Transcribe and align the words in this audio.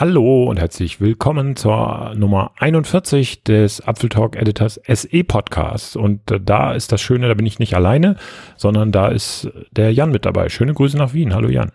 Hallo 0.00 0.44
und 0.44 0.58
herzlich 0.58 1.02
willkommen 1.02 1.56
zur 1.56 2.14
Nummer 2.16 2.52
41 2.56 3.44
des 3.44 3.82
Apfeltalk 3.82 4.34
Editors 4.34 4.80
SE 4.88 5.24
Podcasts. 5.24 5.94
Und 5.94 6.30
äh, 6.30 6.40
da 6.40 6.72
ist 6.72 6.90
das 6.90 7.02
Schöne, 7.02 7.28
da 7.28 7.34
bin 7.34 7.44
ich 7.44 7.58
nicht 7.58 7.74
alleine, 7.74 8.16
sondern 8.56 8.92
da 8.92 9.08
ist 9.08 9.50
der 9.72 9.92
Jan 9.92 10.10
mit 10.10 10.24
dabei. 10.24 10.48
Schöne 10.48 10.72
Grüße 10.72 10.96
nach 10.96 11.12
Wien. 11.12 11.34
Hallo 11.34 11.50
Jan. 11.50 11.70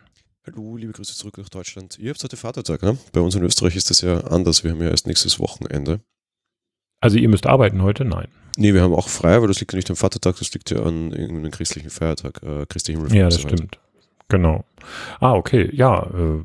Hallo, 0.48 0.76
liebe 0.76 0.92
Grüße 0.92 1.14
zurück 1.14 1.38
nach 1.38 1.50
Deutschland. 1.50 2.00
Ihr 2.00 2.10
habt 2.10 2.24
heute 2.24 2.36
Vatertag, 2.36 2.82
ne? 2.82 2.98
Bei 3.14 3.22
uns 3.22 3.36
in 3.36 3.44
Österreich 3.44 3.76
ist 3.76 3.92
das 3.92 4.02
ja 4.02 4.22
anders. 4.22 4.64
Wir 4.64 4.72
haben 4.72 4.82
ja 4.82 4.90
erst 4.90 5.06
nächstes 5.06 5.40
Wochenende. 5.40 6.00
Also 7.02 7.20
ihr 7.20 7.30
müsst 7.30 7.46
arbeiten 7.46 7.84
heute? 7.84 8.06
Nein. 8.06 8.30
Nee, 8.58 8.74
wir 8.74 8.82
haben 8.82 8.96
auch 8.96 9.08
frei, 9.08 9.36
aber 9.36 9.48
das 9.48 9.60
liegt 9.60 9.72
ja 9.74 9.78
nicht 9.78 9.92
am 9.92 9.98
Vatertag, 9.98 10.38
das 10.40 10.52
liegt 10.52 10.72
ja 10.72 10.82
an 10.82 11.12
irgendeinem 11.12 11.52
christlichen 11.52 11.92
Feiertag, 11.92 12.42
äh, 12.42 12.66
Christi 12.66 12.94
Himmelfahrt. 12.94 13.20
Ja, 13.20 13.30
das 13.30 13.40
stimmt. 13.40 13.78
Genau. 14.30 14.66
Ah, 15.20 15.34
okay. 15.34 15.70
Ja, 15.74 16.08
äh, 16.08 16.44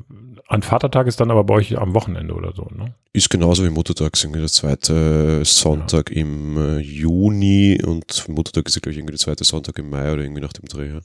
an 0.51 0.63
Vatertag 0.63 1.07
ist 1.07 1.19
dann 1.21 1.31
aber 1.31 1.45
bei 1.45 1.53
euch 1.53 1.77
am 1.77 1.93
Wochenende 1.93 2.33
oder 2.33 2.51
so, 2.53 2.67
ne? 2.75 2.93
Ist 3.13 3.29
genauso 3.29 3.63
wie 3.63 3.69
Muttertag, 3.69 4.13
ist 4.13 4.23
irgendwie 4.25 4.41
der 4.41 4.49
zweite 4.49 5.45
Sonntag 5.45 6.11
ja. 6.11 6.17
im 6.17 6.57
äh, 6.57 6.79
Juni 6.79 7.81
und 7.81 8.27
Muttertag 8.27 8.67
ist 8.67 8.75
ja, 8.75 8.81
glaube 8.81 8.91
ich, 8.91 8.97
irgendwie 8.97 9.13
der 9.13 9.19
zweite 9.19 9.45
Sonntag 9.45 9.79
im 9.79 9.89
Mai 9.89 10.11
oder 10.11 10.23
irgendwie 10.23 10.41
nach 10.41 10.51
dem 10.51 10.65
Dreh. 10.65 10.99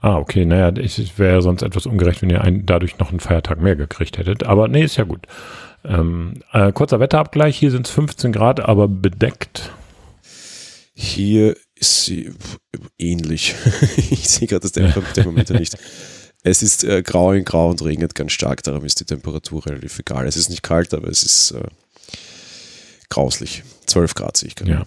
Ah, 0.00 0.18
okay, 0.18 0.44
naja, 0.44 0.68
es 0.80 1.18
wäre 1.18 1.42
sonst 1.42 1.62
etwas 1.62 1.86
ungerecht, 1.86 2.22
wenn 2.22 2.30
ihr 2.30 2.42
einen, 2.42 2.64
dadurch 2.64 2.98
noch 2.98 3.10
einen 3.10 3.20
Feiertag 3.20 3.60
mehr 3.60 3.74
gekriegt 3.74 4.18
hättet. 4.18 4.44
Aber 4.44 4.68
nee, 4.68 4.84
ist 4.84 4.96
ja 4.96 5.04
gut. 5.04 5.26
Ähm, 5.84 6.42
äh, 6.52 6.70
kurzer 6.70 7.00
Wetterabgleich, 7.00 7.58
hier 7.58 7.72
sind 7.72 7.86
es 7.86 7.92
15 7.92 8.30
Grad, 8.30 8.60
aber 8.60 8.86
bedeckt. 8.86 9.72
Hier 10.94 11.56
ist 11.74 12.04
sie 12.04 12.32
ähnlich. 12.98 13.56
ich 13.96 14.28
sehe 14.28 14.46
gerade 14.46 14.60
das 14.60 14.72
Thermometer 14.72 15.58
nicht. 15.58 15.76
Es 16.44 16.62
ist 16.62 16.84
äh, 16.84 17.02
grau 17.02 17.32
in 17.32 17.44
grau 17.44 17.70
und 17.70 17.82
regnet 17.82 18.14
ganz 18.14 18.32
stark, 18.32 18.62
darum 18.62 18.84
ist 18.84 19.00
die 19.00 19.04
Temperatur 19.04 19.64
relativ 19.66 19.98
egal. 19.98 20.26
Es 20.26 20.36
ist 20.36 20.50
nicht 20.50 20.62
kalt, 20.62 20.92
aber 20.92 21.08
es 21.08 21.22
ist 21.22 21.52
äh, 21.52 21.64
grauslich. 23.08 23.64
12 23.86 24.14
Grad 24.14 24.36
sehe 24.36 24.48
ich 24.48 24.54
gerade. 24.54 24.70
Ja. 24.70 24.82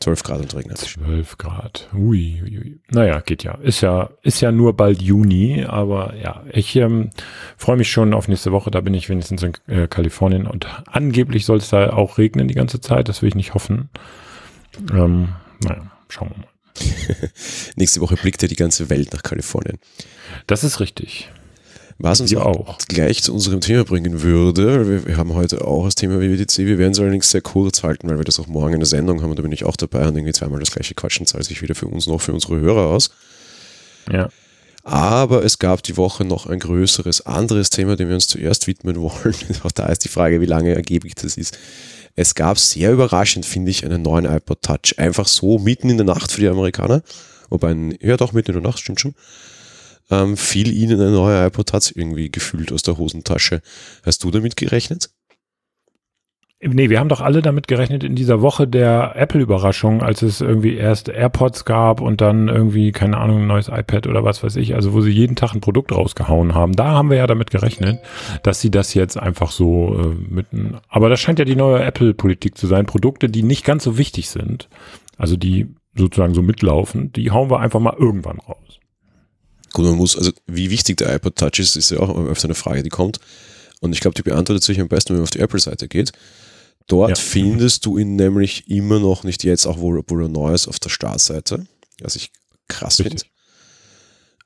12 0.00 0.22
Grad 0.24 0.40
und 0.40 0.54
regnet. 0.54 0.78
12 0.78 1.38
Grad. 1.38 1.88
Ui, 1.94 2.42
ui, 2.42 2.58
ui. 2.58 2.80
Naja, 2.90 3.20
geht 3.20 3.44
ja. 3.44 3.54
Ist 3.54 3.80
ja, 3.82 4.10
ist 4.22 4.40
ja 4.40 4.50
nur 4.50 4.76
bald 4.76 5.00
Juni, 5.00 5.64
aber 5.64 6.14
ja, 6.16 6.42
ich 6.52 6.74
ähm, 6.76 7.10
freue 7.56 7.76
mich 7.76 7.90
schon 7.90 8.12
auf 8.12 8.26
nächste 8.26 8.50
Woche. 8.50 8.72
Da 8.72 8.80
bin 8.80 8.92
ich 8.92 9.08
wenigstens 9.08 9.42
in 9.44 9.52
äh, 9.68 9.86
Kalifornien 9.86 10.46
und 10.46 10.66
angeblich 10.86 11.46
soll 11.46 11.58
es 11.58 11.70
da 11.70 11.90
auch 11.90 12.18
regnen 12.18 12.48
die 12.48 12.54
ganze 12.54 12.80
Zeit. 12.80 13.08
Das 13.08 13.22
will 13.22 13.28
ich 13.28 13.36
nicht 13.36 13.54
hoffen. 13.54 13.90
Ähm, 14.92 15.28
naja, 15.62 15.82
schauen 16.08 16.30
wir 16.30 16.38
mal. 16.38 16.55
Nächste 17.76 18.00
Woche 18.00 18.16
blickt 18.16 18.42
ja 18.42 18.48
die 18.48 18.56
ganze 18.56 18.90
Welt 18.90 19.12
nach 19.12 19.22
Kalifornien. 19.22 19.78
Das 20.46 20.64
ist 20.64 20.80
richtig. 20.80 21.28
Was 21.98 22.20
uns 22.20 22.34
auch 22.36 22.76
gleich 22.88 23.22
zu 23.22 23.32
unserem 23.32 23.62
Thema 23.62 23.84
bringen 23.84 24.20
würde, 24.20 24.86
wir, 24.86 25.06
wir 25.06 25.16
haben 25.16 25.32
heute 25.32 25.64
auch 25.64 25.86
das 25.86 25.94
Thema 25.94 26.20
WWDC, 26.20 26.58
wir 26.58 26.76
werden 26.76 26.92
es 26.92 27.00
allerdings 27.00 27.30
sehr 27.30 27.40
kurz 27.40 27.82
halten, 27.82 28.08
weil 28.10 28.18
wir 28.18 28.24
das 28.24 28.38
auch 28.38 28.48
morgen 28.48 28.74
in 28.74 28.80
der 28.80 28.86
Sendung 28.86 29.22
haben 29.22 29.30
und 29.30 29.38
da 29.38 29.42
bin 29.42 29.52
ich 29.52 29.64
auch 29.64 29.76
dabei 29.76 30.06
und 30.06 30.14
irgendwie 30.14 30.34
zweimal 30.34 30.60
das 30.60 30.72
gleiche 30.72 30.94
Quatschen 30.94 31.24
zahlt 31.24 31.44
sich 31.44 31.62
weder 31.62 31.74
für 31.74 31.86
uns 31.86 32.06
noch 32.06 32.20
für 32.20 32.34
unsere 32.34 32.60
Hörer 32.60 32.88
aus. 32.88 33.10
Ja. 34.12 34.28
Aber 34.84 35.42
es 35.44 35.58
gab 35.58 35.82
die 35.82 35.96
Woche 35.96 36.24
noch 36.24 36.46
ein 36.46 36.60
größeres 36.60 37.24
anderes 37.26 37.70
Thema, 37.70 37.96
dem 37.96 38.08
wir 38.08 38.14
uns 38.14 38.28
zuerst 38.28 38.68
widmen 38.68 39.00
wollen. 39.00 39.34
Auch 39.64 39.72
da 39.72 39.86
ist 39.86 40.04
die 40.04 40.08
Frage, 40.08 40.40
wie 40.40 40.46
lange 40.46 40.74
ergeblich 40.74 41.16
das 41.16 41.36
ist. 41.36 41.58
Es 42.16 42.34
gab 42.34 42.58
sehr 42.58 42.92
überraschend, 42.92 43.44
finde 43.44 43.70
ich, 43.70 43.84
einen 43.84 44.02
neuen 44.02 44.24
iPod 44.24 44.62
Touch. 44.62 44.98
Einfach 44.98 45.28
so 45.28 45.58
mitten 45.58 45.90
in 45.90 45.98
der 45.98 46.06
Nacht 46.06 46.32
für 46.32 46.40
die 46.40 46.48
Amerikaner. 46.48 47.02
Wobei, 47.50 47.96
ja 48.00 48.16
doch, 48.16 48.32
mitten 48.32 48.52
in 48.52 48.62
der 48.62 48.68
Nacht, 48.68 48.80
stimmt 48.80 49.00
schon. 49.00 49.14
Ähm, 50.10 50.36
fiel 50.36 50.72
ihnen 50.72 51.00
ein 51.00 51.12
neuer 51.12 51.46
iPod 51.46 51.68
Touch 51.68 51.92
irgendwie 51.94 52.30
gefühlt 52.30 52.72
aus 52.72 52.82
der 52.82 52.96
Hosentasche. 52.96 53.60
Hast 54.02 54.24
du 54.24 54.30
damit 54.30 54.56
gerechnet? 54.56 55.10
Nee, 56.58 56.88
wir 56.88 57.00
haben 57.00 57.10
doch 57.10 57.20
alle 57.20 57.42
damit 57.42 57.68
gerechnet 57.68 58.02
in 58.02 58.14
dieser 58.14 58.40
Woche 58.40 58.66
der 58.66 59.12
Apple-Überraschung, 59.14 60.02
als 60.02 60.22
es 60.22 60.40
irgendwie 60.40 60.74
erst 60.74 61.10
AirPods 61.10 61.66
gab 61.66 62.00
und 62.00 62.22
dann 62.22 62.48
irgendwie, 62.48 62.92
keine 62.92 63.18
Ahnung, 63.18 63.42
ein 63.42 63.46
neues 63.46 63.68
iPad 63.68 64.06
oder 64.06 64.24
was 64.24 64.42
weiß 64.42 64.56
ich, 64.56 64.74
also 64.74 64.94
wo 64.94 65.02
sie 65.02 65.10
jeden 65.10 65.36
Tag 65.36 65.52
ein 65.52 65.60
Produkt 65.60 65.92
rausgehauen 65.92 66.54
haben. 66.54 66.72
Da 66.74 66.86
haben 66.86 67.10
wir 67.10 67.18
ja 67.18 67.26
damit 67.26 67.50
gerechnet, 67.50 68.00
dass 68.42 68.62
sie 68.62 68.70
das 68.70 68.94
jetzt 68.94 69.18
einfach 69.18 69.50
so 69.50 69.98
äh, 70.00 70.32
mitten. 70.32 70.78
Aber 70.88 71.10
das 71.10 71.20
scheint 71.20 71.38
ja 71.38 71.44
die 71.44 71.56
neue 71.56 71.82
Apple-Politik 71.82 72.56
zu 72.56 72.66
sein. 72.66 72.86
Produkte, 72.86 73.28
die 73.28 73.42
nicht 73.42 73.64
ganz 73.64 73.84
so 73.84 73.98
wichtig 73.98 74.30
sind, 74.30 74.70
also 75.18 75.36
die 75.36 75.74
sozusagen 75.94 76.32
so 76.32 76.40
mitlaufen, 76.40 77.12
die 77.12 77.30
hauen 77.32 77.50
wir 77.50 77.60
einfach 77.60 77.80
mal 77.80 77.96
irgendwann 77.98 78.38
raus. 78.40 78.80
Gut, 79.74 79.84
man 79.84 79.96
muss, 79.96 80.16
also 80.16 80.32
wie 80.46 80.70
wichtig 80.70 80.96
der 80.96 81.14
iPod 81.14 81.36
Touch 81.36 81.58
ist, 81.58 81.76
ist 81.76 81.90
ja 81.90 81.98
auch 81.98 82.16
öfter 82.16 82.46
eine 82.46 82.54
Frage, 82.54 82.82
die 82.82 82.88
kommt. 82.88 83.20
Und 83.80 83.92
ich 83.92 84.00
glaube, 84.00 84.14
die 84.14 84.22
beantwortet 84.22 84.64
sich 84.64 84.80
am 84.80 84.88
besten, 84.88 85.10
wenn 85.10 85.16
man 85.16 85.24
auf 85.24 85.30
die 85.30 85.40
Apple-Seite 85.40 85.86
geht. 85.86 86.12
Dort 86.86 87.10
ja. 87.10 87.16
findest 87.16 87.84
du 87.86 87.98
ihn 87.98 88.16
nämlich 88.16 88.70
immer 88.70 89.00
noch 89.00 89.24
nicht 89.24 89.44
jetzt, 89.44 89.66
auch 89.66 89.78
wo, 89.78 90.02
wo 90.06 90.18
er 90.20 90.28
neu 90.28 90.54
ist, 90.54 90.68
auf 90.68 90.78
der 90.78 90.90
Startseite. 90.90 91.66
Was 92.00 92.16
ich 92.16 92.30
krass 92.68 92.96
finde. 92.96 93.22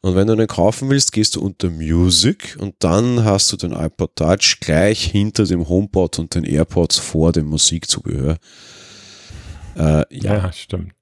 Und 0.03 0.15
wenn 0.15 0.27
du 0.27 0.33
einen 0.33 0.47
kaufen 0.47 0.89
willst, 0.89 1.13
gehst 1.13 1.37
du 1.37 1.43
unter 1.43 1.69
Music 1.69 2.57
und 2.59 2.75
dann 2.79 3.25
hast 3.25 3.53
du 3.53 3.57
den 3.59 3.73
iPod 3.73 4.17
Touch 4.17 4.59
gleich 4.61 5.05
hinter 5.05 5.45
dem 5.45 5.69
HomePod 5.69 6.19
und 6.19 6.35
den 6.35 6.45
AirPods 6.45 6.99
vor 6.99 7.33
dem 7.33 7.47
Musikzubehör. 7.47 8.39
Äh, 9.77 10.05
ja. 10.11 10.37
ja, 10.37 10.53
stimmt. 10.53 10.93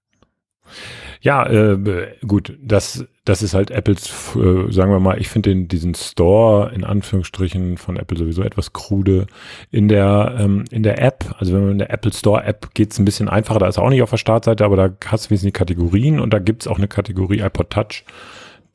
Ja, 1.21 1.47
äh, 1.47 2.17
gut, 2.27 2.57
das, 2.63 3.07
das 3.25 3.43
ist 3.43 3.55
halt 3.55 3.71
Apples, 3.71 4.37
äh, 4.37 4.71
sagen 4.73 4.93
wir 4.93 5.01
mal, 5.01 5.21
ich 5.21 5.29
finde 5.29 5.55
diesen 5.57 5.95
Store 5.95 6.73
in 6.75 6.85
Anführungsstrichen 6.85 7.77
von 7.77 7.97
Apple 7.97 8.17
sowieso 8.17 8.43
etwas 8.43 8.73
krude. 8.73 9.27
In 9.71 9.89
der, 9.89 10.37
ähm, 10.39 10.65
in 10.71 10.83
der 10.83 11.03
App, 11.03 11.35
also 11.39 11.55
wenn 11.55 11.63
man 11.63 11.73
in 11.73 11.79
der 11.79 11.93
Apple 11.93 12.13
Store 12.13 12.45
App 12.45 12.73
geht 12.75 12.93
es 12.93 12.99
ein 12.99 13.05
bisschen 13.05 13.29
einfacher, 13.29 13.59
da 13.59 13.69
ist 13.69 13.79
auch 13.79 13.91
nicht 13.91 14.03
auf 14.03 14.11
der 14.11 14.17
Startseite, 14.17 14.65
aber 14.65 14.77
da 14.77 14.91
hast 15.07 15.27
du 15.27 15.31
wesentlich 15.31 15.55
Kategorien 15.55 16.21
und 16.21 16.33
da 16.33 16.39
gibt 16.39 16.63
es 16.63 16.69
auch 16.69 16.79
eine 16.79 16.89
Kategorie 16.89 17.41
iPod 17.41 17.71
Touch 17.71 18.05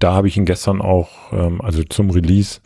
da 0.04 0.14
habe 0.14 0.28
ich 0.28 0.36
ihn 0.36 0.46
gestern 0.46 0.82
auch, 0.82 1.32
ähm, 1.32 1.62
also 1.62 1.82
zum 1.84 2.10
Release 2.10 2.60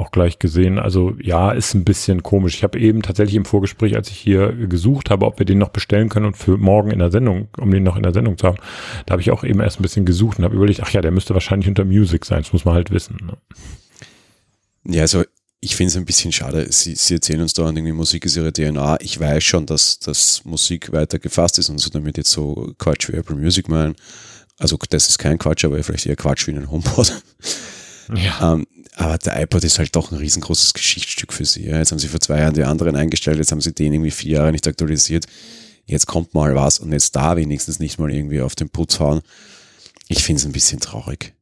auch 0.00 0.10
gleich 0.10 0.38
gesehen. 0.38 0.78
Also 0.78 1.14
ja, 1.20 1.52
ist 1.52 1.74
ein 1.74 1.84
bisschen 1.84 2.22
komisch. 2.22 2.54
Ich 2.54 2.62
habe 2.62 2.78
eben 2.78 3.02
tatsächlich 3.02 3.36
im 3.36 3.44
Vorgespräch, 3.44 3.94
als 3.94 4.10
ich 4.10 4.18
hier 4.18 4.52
gesucht 4.52 5.10
habe, 5.10 5.26
ob 5.26 5.38
wir 5.38 5.46
den 5.46 5.58
noch 5.58 5.68
bestellen 5.68 6.08
können 6.08 6.26
und 6.26 6.36
für 6.36 6.56
morgen 6.56 6.90
in 6.90 6.98
der 6.98 7.10
Sendung, 7.10 7.48
um 7.58 7.70
den 7.70 7.82
noch 7.82 7.96
in 7.96 8.02
der 8.02 8.12
Sendung 8.12 8.38
zu 8.38 8.46
haben, 8.46 8.58
da 9.06 9.12
habe 9.12 9.22
ich 9.22 9.30
auch 9.30 9.44
eben 9.44 9.60
erst 9.60 9.78
ein 9.78 9.82
bisschen 9.82 10.04
gesucht 10.04 10.38
und 10.38 10.44
habe 10.44 10.56
überlegt, 10.56 10.80
ach 10.82 10.90
ja, 10.90 11.00
der 11.00 11.10
müsste 11.10 11.34
wahrscheinlich 11.34 11.68
unter 11.68 11.84
Music 11.84 12.24
sein. 12.24 12.42
Das 12.42 12.52
muss 12.52 12.64
man 12.64 12.74
halt 12.74 12.90
wissen. 12.90 13.18
Ne? 13.22 13.36
Ja, 14.84 15.02
also 15.02 15.22
ich 15.60 15.76
finde 15.76 15.90
es 15.90 15.96
ein 15.96 16.06
bisschen 16.06 16.32
schade. 16.32 16.66
Sie, 16.70 16.94
Sie 16.94 17.14
erzählen 17.14 17.42
uns 17.42 17.52
da 17.52 17.64
irgendwie, 17.66 17.92
Musik 17.92 18.24
ist 18.24 18.36
ihre 18.36 18.52
DNA. 18.52 18.98
Ich 19.00 19.20
weiß 19.20 19.44
schon, 19.44 19.66
dass, 19.66 19.98
dass 19.98 20.44
Musik 20.44 20.92
weiter 20.92 21.18
gefasst 21.18 21.58
ist 21.58 21.68
und 21.68 21.78
so 21.78 21.90
damit 21.90 22.16
jetzt 22.16 22.30
so 22.30 22.74
Quatsch 22.78 23.08
wie 23.08 23.16
Apple 23.16 23.36
Music 23.36 23.68
meinen. 23.68 23.94
Also 24.58 24.78
das 24.88 25.08
ist 25.08 25.18
kein 25.18 25.38
Quatsch, 25.38 25.64
aber 25.64 25.82
vielleicht 25.82 26.06
eher 26.06 26.16
Quatsch 26.16 26.46
wie 26.46 26.52
ein 26.52 26.70
HomePod. 26.70 27.22
Ja. 28.16 28.54
Ähm, 28.54 28.66
aber 28.96 29.18
der 29.18 29.40
iPod 29.42 29.64
ist 29.64 29.78
halt 29.78 29.94
doch 29.96 30.12
ein 30.12 30.18
riesengroßes 30.18 30.74
Geschichtsstück 30.74 31.32
für 31.32 31.44
sie. 31.44 31.66
Ja. 31.66 31.78
Jetzt 31.78 31.92
haben 31.92 31.98
sie 31.98 32.08
vor 32.08 32.20
zwei 32.20 32.40
Jahren 32.40 32.54
die 32.54 32.64
anderen 32.64 32.96
eingestellt, 32.96 33.38
jetzt 33.38 33.52
haben 33.52 33.60
sie 33.60 33.72
den 33.72 33.92
irgendwie 33.92 34.10
vier 34.10 34.38
Jahre 34.38 34.52
nicht 34.52 34.66
aktualisiert. 34.66 35.26
Jetzt 35.86 36.06
kommt 36.06 36.34
mal 36.34 36.54
was 36.54 36.78
und 36.78 36.92
jetzt 36.92 37.16
da 37.16 37.36
wenigstens 37.36 37.80
nicht 37.80 37.98
mal 37.98 38.12
irgendwie 38.12 38.42
auf 38.42 38.54
den 38.54 38.70
Putz 38.70 39.00
hauen. 39.00 39.22
Ich 40.08 40.22
finde 40.22 40.40
es 40.40 40.46
ein 40.46 40.52
bisschen 40.52 40.80
traurig. 40.80 41.34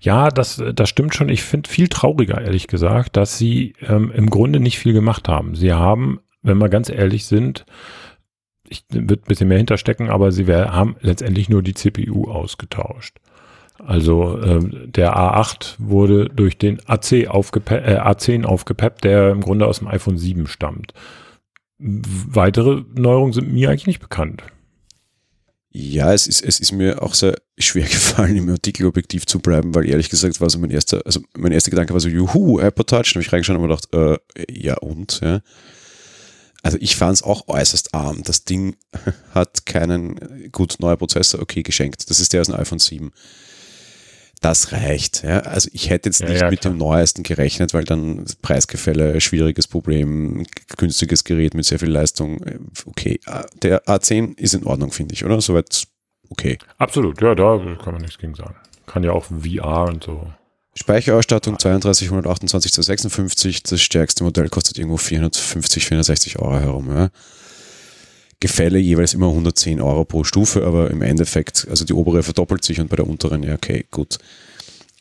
Ja, 0.00 0.30
das, 0.30 0.62
das 0.74 0.88
stimmt 0.88 1.14
schon. 1.14 1.28
Ich 1.28 1.42
finde 1.42 1.68
viel 1.68 1.88
trauriger, 1.88 2.40
ehrlich 2.40 2.66
gesagt, 2.66 3.16
dass 3.16 3.36
sie 3.36 3.74
ähm, 3.82 4.10
im 4.12 4.30
Grunde 4.30 4.60
nicht 4.60 4.78
viel 4.78 4.92
gemacht 4.92 5.28
haben. 5.28 5.54
Sie 5.54 5.72
haben, 5.72 6.20
wenn 6.42 6.58
wir 6.58 6.68
ganz 6.68 6.88
ehrlich 6.88 7.26
sind, 7.26 7.66
ich 8.68 8.84
wird 8.88 9.24
ein 9.24 9.28
bisschen 9.28 9.48
mehr 9.48 9.58
hinterstecken, 9.58 10.08
aber 10.08 10.32
sie 10.32 10.46
wär, 10.46 10.72
haben 10.72 10.96
letztendlich 11.00 11.48
nur 11.48 11.62
die 11.62 11.74
CPU 11.74 12.30
ausgetauscht. 12.30 13.18
Also 13.90 14.40
ähm, 14.40 14.92
der 14.92 15.16
A8 15.16 15.74
wurde 15.78 16.26
durch 16.28 16.56
den 16.56 16.80
AC 16.86 17.26
aufgepe 17.26 17.82
äh, 17.82 17.98
A10 17.98 18.44
aufgepeppt, 18.44 19.02
der 19.02 19.32
im 19.32 19.40
Grunde 19.40 19.66
aus 19.66 19.80
dem 19.80 19.88
iPhone 19.88 20.16
7 20.16 20.46
stammt. 20.46 20.94
Weitere 21.76 22.84
Neuerungen 22.94 23.32
sind 23.32 23.52
mir 23.52 23.68
eigentlich 23.68 23.88
nicht 23.88 23.98
bekannt. 23.98 24.44
Ja, 25.72 26.14
es 26.14 26.28
ist, 26.28 26.40
es 26.44 26.60
ist 26.60 26.70
mir 26.70 27.02
auch 27.02 27.14
sehr 27.14 27.34
schwer 27.58 27.82
gefallen, 27.88 28.36
im 28.36 28.48
Artikel 28.50 28.86
objektiv 28.86 29.26
zu 29.26 29.40
bleiben, 29.40 29.74
weil 29.74 29.88
ehrlich 29.88 30.08
gesagt 30.08 30.40
war 30.40 30.48
so 30.50 30.60
mein 30.60 30.70
erster, 30.70 31.02
also 31.04 31.20
mein 31.36 31.50
erster 31.50 31.70
Gedanke 31.72 31.92
war 31.92 31.98
so, 31.98 32.08
juhu, 32.08 32.60
iPod 32.60 32.86
Touch. 32.86 33.10
Habe 33.16 33.22
ich 33.22 33.32
reingeschaut 33.32 33.56
und 33.56 33.62
mir 33.62 33.68
gedacht, 33.68 33.88
äh, 33.92 34.18
ja 34.48 34.78
und, 34.78 35.18
ja. 35.20 35.40
Also 36.62 36.78
ich 36.80 36.94
fand 36.94 37.14
es 37.14 37.24
auch 37.24 37.48
äußerst 37.48 37.92
arm. 37.92 38.22
Das 38.22 38.44
Ding 38.44 38.76
hat 39.34 39.66
keinen, 39.66 40.52
gut, 40.52 40.76
neuer 40.78 40.96
Prozessor, 40.96 41.42
okay, 41.42 41.64
geschenkt. 41.64 42.08
Das 42.08 42.20
ist 42.20 42.32
der 42.32 42.42
aus 42.42 42.46
dem 42.46 42.54
iPhone 42.54 42.78
7. 42.78 43.10
Das 44.40 44.72
reicht. 44.72 45.22
Ja. 45.22 45.40
Also 45.40 45.68
ich 45.72 45.90
hätte 45.90 46.08
jetzt 46.08 46.22
nicht 46.22 46.40
ja, 46.40 46.50
mit 46.50 46.64
dem 46.64 46.78
neuesten 46.78 47.22
gerechnet, 47.22 47.74
weil 47.74 47.84
dann 47.84 48.24
Preisgefälle, 48.40 49.20
schwieriges 49.20 49.66
Problem, 49.66 50.46
günstiges 50.78 51.24
Gerät 51.24 51.52
mit 51.52 51.66
sehr 51.66 51.78
viel 51.78 51.90
Leistung. 51.90 52.40
Okay, 52.86 53.20
der 53.62 53.84
A10 53.84 54.38
ist 54.38 54.54
in 54.54 54.64
Ordnung, 54.64 54.92
finde 54.92 55.14
ich, 55.14 55.26
oder? 55.26 55.40
Soweit 55.42 55.86
okay. 56.30 56.58
Absolut, 56.78 57.20
ja, 57.20 57.34
da 57.34 57.58
kann 57.82 57.92
man 57.92 58.00
nichts 58.00 58.16
gegen 58.16 58.34
sagen. 58.34 58.56
Kann 58.86 59.04
ja 59.04 59.12
auch 59.12 59.26
VR 59.26 59.84
und 59.84 60.04
so. 60.04 60.26
Speicherausstattung 60.74 61.58
32, 61.58 62.08
128 62.08 62.72
zu 62.72 62.80
56. 62.80 63.64
Das 63.64 63.82
stärkste 63.82 64.24
Modell 64.24 64.48
kostet 64.48 64.78
irgendwo 64.78 64.96
450, 64.96 65.84
460 65.84 66.38
Euro 66.38 66.58
herum. 66.58 66.88
Ja. 66.88 67.10
Gefälle 68.40 68.78
jeweils 68.78 69.12
immer 69.12 69.28
110 69.28 69.80
Euro 69.80 70.04
pro 70.04 70.24
Stufe, 70.24 70.64
aber 70.64 70.90
im 70.90 71.02
Endeffekt, 71.02 71.66
also 71.68 71.84
die 71.84 71.92
obere 71.92 72.22
verdoppelt 72.22 72.64
sich 72.64 72.80
und 72.80 72.88
bei 72.88 72.96
der 72.96 73.06
unteren, 73.06 73.42
ja, 73.42 73.54
okay, 73.54 73.86
gut. 73.90 74.18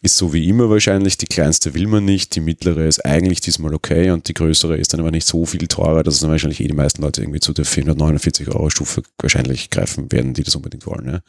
Ist 0.01 0.15
so 0.15 0.31
wie 0.31 0.47
immer 0.47 0.69
wahrscheinlich, 0.69 1.17
die 1.17 1.25
kleinste 1.25 1.73
will 1.73 1.87
man 1.87 2.05
nicht, 2.05 2.35
die 2.35 2.39
mittlere 2.39 2.85
ist 2.85 3.05
eigentlich 3.05 3.41
diesmal 3.41 3.73
okay 3.73 4.11
und 4.11 4.29
die 4.29 4.33
größere 4.33 4.77
ist 4.77 4.93
dann 4.93 5.01
aber 5.01 5.11
nicht 5.11 5.27
so 5.27 5.45
viel 5.45 5.67
teurer, 5.67 6.03
dass 6.03 6.15
es 6.15 6.19
dann 6.21 6.31
wahrscheinlich 6.31 6.61
eh 6.61 6.67
die 6.67 6.73
meisten 6.73 7.01
Leute 7.01 7.21
irgendwie 7.21 7.41
zu 7.41 7.51
der 7.51 7.65
449 7.65 8.47
Euro 8.47 8.69
Stufe 8.69 9.03
wahrscheinlich 9.17 9.69
greifen 9.69 10.09
werden, 10.11 10.33
die 10.33 10.43
das 10.43 10.55
unbedingt 10.55 10.85
wollen. 10.85 11.21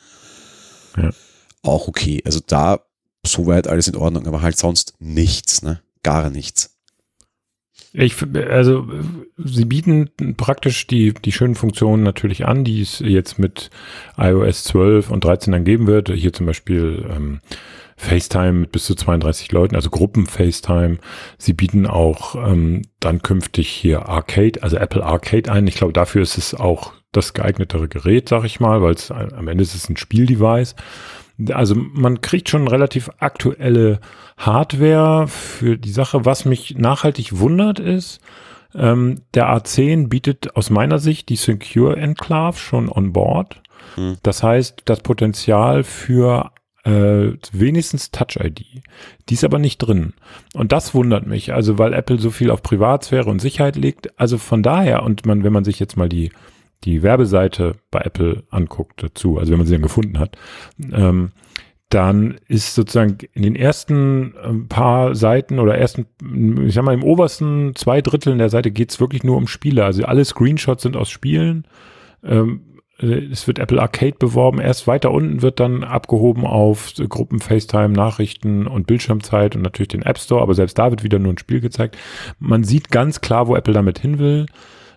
Ja. 0.97 1.03
ja. 1.03 1.11
Auch 1.63 1.89
okay. 1.89 2.23
Also 2.25 2.41
da 2.47 2.81
soweit 3.27 3.67
alles 3.67 3.89
in 3.89 3.97
Ordnung, 3.97 4.27
aber 4.27 4.41
halt 4.41 4.57
sonst 4.57 4.95
nichts, 5.01 5.63
ne? 5.63 5.83
Gar 6.05 6.31
nichts. 6.31 6.70
Ich, 7.93 8.15
also, 8.49 8.89
sie 9.37 9.65
bieten 9.65 10.11
praktisch 10.37 10.87
die, 10.87 11.13
die 11.13 11.33
schönen 11.33 11.57
Funktionen 11.57 12.05
natürlich 12.05 12.47
an, 12.47 12.63
die 12.63 12.83
es 12.83 13.01
jetzt 13.01 13.39
mit 13.39 13.71
iOS 14.17 14.65
12 14.65 15.11
und 15.11 15.25
13 15.25 15.53
dann 15.53 15.65
geben 15.65 15.87
wird. 15.87 16.09
Hier 16.09 16.33
zum 16.33 16.47
Beispiel 16.47 17.05
ähm, 17.11 17.41
FaceTime 17.97 18.53
mit 18.53 18.73
bis 18.73 18.85
zu 18.85 18.95
32 18.95 19.53
Leuten, 19.53 19.75
also 19.75 19.91
Gruppen-FaceTime. 19.91 20.99
Sie 21.37 21.53
bieten 21.53 21.87
auch 21.87 22.35
ähm, 22.35 22.83
dann 23.01 23.23
künftig 23.23 23.69
hier 23.69 24.09
Arcade, 24.09 24.63
also 24.63 24.77
Apple 24.77 25.05
Arcade 25.05 25.51
ein. 25.51 25.67
Ich 25.67 25.75
glaube, 25.75 25.93
dafür 25.93 26.23
ist 26.23 26.39
es 26.39 26.55
auch 26.55 26.93
das 27.13 27.35
geeignetere 27.35 27.89
Gerät, 27.89 28.29
sag 28.29 28.45
ich 28.45 28.61
mal, 28.61 28.83
weil 28.83 28.95
es 28.95 29.11
am 29.11 29.49
Ende 29.49 29.63
ist 29.63 29.75
es 29.75 29.89
ein 29.89 29.97
Spieldevice. 29.97 30.77
Also 31.53 31.75
man 31.75 32.21
kriegt 32.21 32.49
schon 32.49 32.69
relativ 32.69 33.11
aktuelle 33.19 34.01
Hardware 34.37 35.29
für 35.29 35.77
die 35.79 35.93
Sache. 35.93 36.25
Was 36.25 36.45
mich 36.45 36.77
nachhaltig 36.77 37.39
wundert 37.39 37.79
ist, 37.79 38.21
ähm, 38.75 39.23
der 39.35 39.49
A10 39.49 40.09
bietet 40.09 40.57
aus 40.57 40.71
meiner 40.71 40.99
Sicht 40.99 41.29
die 41.29 41.37
Secure 41.37 41.97
Enclave 41.97 42.57
schon 42.57 42.89
on 42.89 43.13
board. 43.13 43.63
Hm. 43.97 44.17
Das 44.23 44.43
heißt, 44.43 44.83
das 44.85 45.01
Potenzial 45.01 45.83
für 45.83 46.53
äh, 46.85 47.33
wenigstens 47.53 48.11
Touch-ID. 48.11 48.65
Die 49.29 49.35
ist 49.35 49.45
aber 49.45 49.59
nicht 49.59 49.79
drin. 49.79 50.15
Und 50.55 50.73
das 50.73 50.95
wundert 50.95 51.27
mich, 51.27 51.53
also 51.53 51.79
weil 51.79 51.93
Apple 51.93 52.19
so 52.19 52.31
viel 52.31 52.51
auf 52.51 52.63
Privatsphäre 52.63 53.29
und 53.29 53.41
Sicherheit 53.41 53.77
legt. 53.77 54.19
Also 54.19 54.39
von 54.39 54.63
daher, 54.63 55.03
und 55.03 55.27
man, 55.27 55.45
wenn 55.45 55.53
man 55.53 55.65
sich 55.65 55.79
jetzt 55.79 55.97
mal 55.97 56.09
die 56.09 56.31
die 56.85 57.03
Werbeseite 57.03 57.77
bei 57.91 58.01
Apple 58.01 58.45
anguckt 58.51 59.03
dazu, 59.03 59.39
also 59.39 59.53
wenn 59.53 59.59
man 59.59 59.67
sie 59.67 59.75
dann 59.75 59.83
gefunden 59.83 60.19
hat, 60.19 60.37
ähm, 60.93 61.33
dann 61.91 62.39
ist 62.47 62.77
sozusagen 62.77 63.19
in 63.33 63.43
den 63.43 63.57
ersten 63.57 64.35
ähm, 64.45 64.69
paar 64.69 65.17
Seiten 65.17 65.59
oder 65.59 65.77
ersten, 65.77 66.07
ich 66.65 66.75
sag 66.75 66.85
mal, 66.85 66.95
im 66.95 67.03
obersten 67.03 67.75
zwei 67.75 68.01
Dritteln 68.01 68.39
der 68.39 68.49
Seite 68.49 68.71
geht's 68.71 69.01
wirklich 69.01 69.25
nur 69.25 69.37
um 69.37 69.49
Spiele. 69.49 69.85
Also 69.85 70.05
alle 70.05 70.25
Screenshots 70.25 70.85
sind 70.85 70.97
aus 70.97 71.11
Spielen. 71.11 71.65
Ähm, 72.23 72.63
äh, 73.01 73.25
es 73.33 73.49
wird 73.49 73.59
Apple 73.59 73.83
Arcade 73.83 74.17
beworben. 74.21 74.61
Erst 74.61 74.87
weiter 74.87 75.11
unten 75.11 75.43
wird 75.43 75.59
dann 75.59 75.83
abgehoben 75.83 76.47
auf 76.47 76.93
Gruppen, 77.09 77.41
FaceTime, 77.41 77.89
Nachrichten 77.91 78.69
und 78.69 78.87
Bildschirmzeit 78.87 79.57
und 79.57 79.63
natürlich 79.63 79.89
den 79.89 80.03
App 80.03 80.19
Store. 80.19 80.43
Aber 80.43 80.55
selbst 80.55 80.79
da 80.79 80.91
wird 80.91 81.03
wieder 81.03 81.19
nur 81.19 81.33
ein 81.33 81.39
Spiel 81.39 81.61
gezeigt. 81.61 81.99
Man 82.39 82.63
sieht 82.63 82.91
ganz 82.91 83.21
klar, 83.21 83.49
wo 83.49 83.57
Apple 83.57 83.75
damit 83.75 83.99
hin 83.99 84.21
will. 84.21 84.47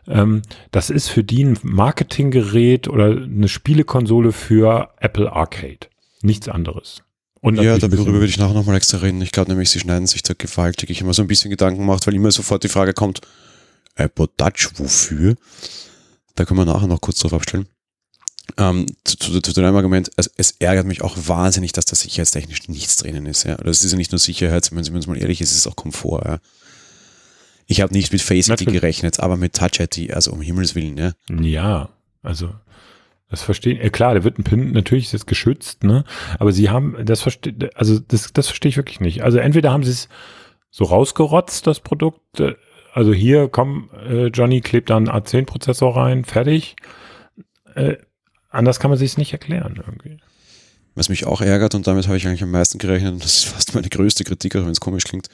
Ähm, 0.08 0.42
das 0.72 0.90
ist 0.90 1.08
für 1.10 1.24
die 1.24 1.44
ein 1.44 1.58
Marketinggerät 1.64 2.88
oder 2.88 3.12
eine 3.12 3.48
Spielekonsole 3.48 4.32
für 4.32 4.90
Apple 5.00 5.32
Arcade. 5.32 5.88
Nichts 6.22 6.48
anderes. 6.50 7.04
Und 7.42 7.62
ja, 7.62 7.78
darüber 7.78 8.06
würde 8.06 8.26
ich 8.26 8.38
nachher 8.38 8.54
nochmal 8.54 8.78
extra 8.78 9.00
reden. 9.00 9.22
Ich 9.22 9.32
glaube 9.32 9.52
nämlich, 9.52 9.70
sie 9.70 9.80
schneiden 9.80 10.08
sich 10.08 10.24
da 10.24 10.34
gewaltig. 10.34 10.90
Ich 10.90 11.02
immer 11.02 11.14
so 11.14 11.22
ein 11.22 11.28
bisschen 11.28 11.52
Gedanken 11.52 11.82
gemacht, 11.82 12.08
weil 12.08 12.16
immer 12.16 12.32
sofort 12.32 12.64
die 12.64 12.70
Frage 12.70 12.94
kommt, 12.94 13.20
Apple 13.96 14.30
Touch, 14.38 14.70
wofür? 14.76 15.36
Da 16.36 16.46
können 16.46 16.60
wir 16.60 16.66
nachher 16.66 16.88
noch 16.88 17.02
kurz 17.02 17.20
drauf 17.20 17.34
abstellen. 17.34 17.68
Ähm, 18.58 18.86
zu, 19.04 19.18
zu, 19.18 19.42
zu 19.42 19.54
deinem 19.54 19.76
Argument, 19.76 20.12
also 20.18 20.30
es 20.38 20.52
ärgert 20.60 20.86
mich 20.86 21.02
auch 21.02 21.18
wahnsinnig, 21.18 21.72
dass 21.72 21.86
da 21.86 21.96
sicherheitstechnisch 21.96 22.68
nichts 22.68 22.98
drinnen 22.98 23.26
ist. 23.26 23.44
Ja. 23.44 23.56
Das 23.56 23.84
ist 23.84 23.92
ja 23.92 23.98
nicht 23.98 24.12
nur 24.12 24.20
Sicherheit, 24.20 24.70
wenn 24.72 24.94
man 24.94 25.04
mal 25.08 25.18
ehrlich 25.18 25.42
ist, 25.42 25.52
es 25.52 25.58
ist 25.58 25.68
auch 25.68 25.76
Komfort. 25.76 26.24
Ja. 26.26 26.40
Ich 27.68 27.82
habe 27.82 27.94
nicht 27.94 28.12
mit 28.12 28.22
Face 28.22 28.50
ID 28.50 28.66
gerechnet, 28.68 29.20
aber 29.20 29.38
mit 29.38 29.56
Touch 29.56 29.80
ID, 29.80 30.14
also 30.14 30.32
um 30.32 30.42
Himmels 30.42 30.76
Willen, 30.76 30.98
ja. 30.98 31.14
Ja, 31.30 31.90
also 32.22 32.54
das 33.30 33.42
verstehen, 33.42 33.80
äh, 33.80 33.90
klar, 33.90 34.14
der 34.14 34.24
wird 34.24 34.38
ein 34.38 34.44
Pin, 34.44 34.72
natürlich 34.74 35.06
ist 35.06 35.14
es 35.14 35.26
geschützt, 35.26 35.84
ne? 35.84 36.04
Aber 36.38 36.52
sie 36.52 36.70
haben, 36.70 36.96
das 37.04 37.22
verstehe, 37.22 37.56
also 37.74 38.00
das, 38.00 38.32
das 38.32 38.48
verstehe 38.48 38.70
ich 38.70 38.78
wirklich 38.78 39.00
nicht. 39.00 39.24
Also 39.24 39.40
entweder 39.40 39.72
haben 39.72 39.84
sie 39.84 39.92
es 39.92 40.08
so 40.70 40.84
rausgerotzt, 40.84 41.66
das 41.66 41.80
Produkt, 41.80 42.40
äh, 42.40 42.54
also 42.94 43.12
hier, 43.12 43.48
komm, 43.48 43.90
äh, 44.08 44.28
Johnny 44.28 44.62
klebt 44.62 44.92
da 44.92 44.98
einen 44.98 45.10
A10-Prozessor 45.10 45.98
rein, 45.98 46.26
fertig. 46.26 46.76
Äh, 47.74 47.96
anders 48.52 48.80
kann 48.80 48.92
man 48.92 49.00
sich 49.00 49.12
es 49.12 49.18
nicht 49.18 49.34
erklären 49.34 49.82
irgendwie. 49.84 50.20
Was 50.94 51.10
mich 51.10 51.26
auch 51.26 51.42
ärgert, 51.42 51.74
und 51.74 51.88
damit 51.88 52.06
habe 52.08 52.18
ich 52.18 52.28
eigentlich 52.28 52.44
am 52.44 52.52
meisten 52.52 52.78
gerechnet, 52.78 53.14
und 53.14 53.24
das 53.24 53.38
ist 53.38 53.46
fast 53.46 53.74
meine 53.74 53.90
größte 53.90 54.24
Kritik, 54.24 54.56
auch 54.56 54.62
wenn 54.62 54.70
es 54.70 54.80
komisch 54.80 55.06
klingt, 55.06 55.28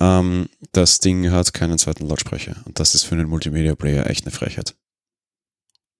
ähm, 0.00 0.48
das 0.72 0.98
Ding 0.98 1.30
hat 1.30 1.52
keinen 1.52 1.78
zweiten 1.78 2.06
Lautsprecher. 2.06 2.56
Und 2.64 2.80
das 2.80 2.94
ist 2.94 3.04
für 3.04 3.14
einen 3.14 3.28
Multimedia-Player 3.28 4.08
echt 4.08 4.24
eine 4.24 4.32
Frechheit. 4.32 4.74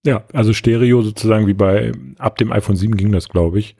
Ja, 0.04 0.24
also 0.32 0.52
Stereo 0.54 1.02
sozusagen 1.02 1.46
wie 1.46 1.54
bei, 1.54 1.92
ab 2.18 2.38
dem 2.38 2.52
iPhone 2.52 2.76
7 2.76 2.96
ging 2.96 3.12
das, 3.12 3.28
glaube 3.28 3.58
ich. 3.58 3.76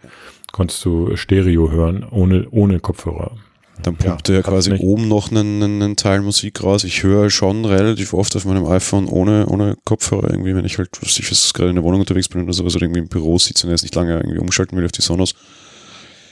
Konntest 0.52 0.84
du 0.84 1.16
Stereo 1.16 1.70
hören, 1.70 2.04
ohne, 2.04 2.48
ohne 2.50 2.80
Kopfhörer. 2.80 3.36
Dann 3.82 3.96
pumpt 3.96 4.28
ja, 4.28 4.34
er 4.34 4.42
quasi 4.42 4.72
oben 4.74 5.08
noch 5.08 5.30
einen, 5.30 5.62
einen, 5.62 5.96
Teil 5.96 6.20
Musik 6.20 6.62
raus. 6.62 6.84
Ich 6.84 7.02
höre 7.02 7.30
schon 7.30 7.64
relativ 7.64 8.12
oft 8.12 8.36
auf 8.36 8.44
meinem 8.44 8.66
iPhone 8.66 9.06
ohne, 9.06 9.46
ohne 9.46 9.76
Kopfhörer 9.84 10.30
irgendwie, 10.30 10.54
wenn 10.54 10.66
ich 10.66 10.76
halt, 10.76 10.90
was 11.00 11.18
ich 11.18 11.30
was 11.30 11.54
gerade 11.54 11.70
in 11.70 11.76
der 11.76 11.84
Wohnung 11.84 12.00
unterwegs 12.00 12.28
bin 12.28 12.42
oder 12.42 12.52
sowas 12.52 12.76
oder 12.76 12.84
irgendwie 12.84 13.00
im 13.00 13.08
Büro 13.08 13.38
sitze 13.38 13.66
und 13.66 13.70
jetzt 13.70 13.82
nicht 13.82 13.94
lange 13.94 14.16
irgendwie 14.16 14.38
umschalten 14.38 14.76
will 14.76 14.84
auf 14.84 14.92
die 14.92 15.00
Sonos. 15.00 15.34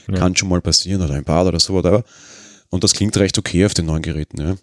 Ja. 0.07 0.15
Kann 0.15 0.35
schon 0.35 0.49
mal 0.49 0.61
passieren 0.61 1.01
oder 1.01 1.15
ein 1.15 1.23
Bad 1.23 1.47
oder 1.47 1.59
so, 1.59 1.73
whatever. 1.73 2.03
Und 2.69 2.83
das 2.83 2.93
klingt 2.93 3.17
recht 3.17 3.37
okay 3.37 3.65
auf 3.65 3.73
den 3.73 3.85
neuen 3.85 4.01
Geräten, 4.01 4.41
ja. 4.41 4.55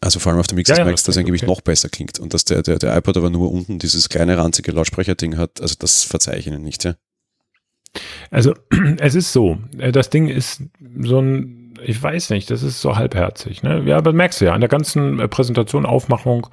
Also 0.00 0.18
vor 0.18 0.32
allem 0.32 0.40
auf 0.40 0.46
dem 0.46 0.56
Mixes 0.56 0.78
ja, 0.78 0.84
ja, 0.84 0.90
Max, 0.90 1.02
das 1.02 1.18
angeblich 1.18 1.42
okay. 1.42 1.50
noch 1.50 1.60
besser 1.60 1.90
klingt. 1.90 2.18
Und 2.18 2.32
dass 2.32 2.46
der, 2.46 2.62
der, 2.62 2.78
der 2.78 2.96
iPod 2.96 3.18
aber 3.18 3.28
nur 3.28 3.52
unten 3.52 3.78
dieses 3.78 4.08
kleine 4.08 4.38
ranzige 4.38 4.72
Lautsprecherding 4.72 5.36
hat, 5.36 5.60
also 5.60 5.74
das 5.78 6.04
verzeihe 6.04 6.38
ich 6.38 6.46
Ihnen 6.46 6.62
nicht, 6.62 6.84
ja. 6.84 6.94
Also 8.30 8.54
es 8.98 9.14
ist 9.14 9.32
so, 9.32 9.58
äh, 9.78 9.92
das 9.92 10.10
Ding 10.10 10.28
ist 10.28 10.62
so 11.02 11.20
ein 11.20 11.59
ich 11.84 12.02
weiß 12.02 12.30
nicht, 12.30 12.50
das 12.50 12.62
ist 12.62 12.80
so 12.80 12.96
halbherzig. 12.96 13.62
Ne? 13.62 13.82
Ja, 13.86 13.96
aber 13.96 14.12
merkst 14.12 14.40
du 14.40 14.46
ja 14.46 14.52
an 14.52 14.60
der 14.60 14.68
ganzen 14.68 15.18
äh, 15.18 15.28
Präsentation, 15.28 15.86
Aufmachung, 15.86 16.46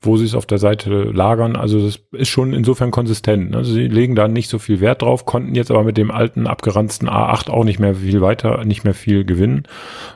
wo 0.00 0.16
sie 0.16 0.24
es 0.24 0.34
auf 0.34 0.46
der 0.46 0.58
Seite 0.58 0.90
lagern, 0.90 1.56
also 1.56 1.84
das 1.84 2.00
ist 2.12 2.28
schon 2.28 2.52
insofern 2.52 2.90
konsistent. 2.90 3.50
Ne? 3.50 3.58
Also 3.58 3.72
sie 3.72 3.88
legen 3.88 4.14
da 4.14 4.28
nicht 4.28 4.48
so 4.48 4.58
viel 4.58 4.80
Wert 4.80 5.02
drauf, 5.02 5.24
konnten 5.26 5.54
jetzt 5.54 5.70
aber 5.70 5.84
mit 5.84 5.96
dem 5.96 6.10
alten 6.10 6.46
abgeranzten 6.46 7.08
A8 7.08 7.50
auch 7.50 7.64
nicht 7.64 7.78
mehr 7.78 7.94
viel 7.94 8.20
weiter, 8.20 8.64
nicht 8.64 8.84
mehr 8.84 8.94
viel 8.94 9.24
gewinnen 9.24 9.64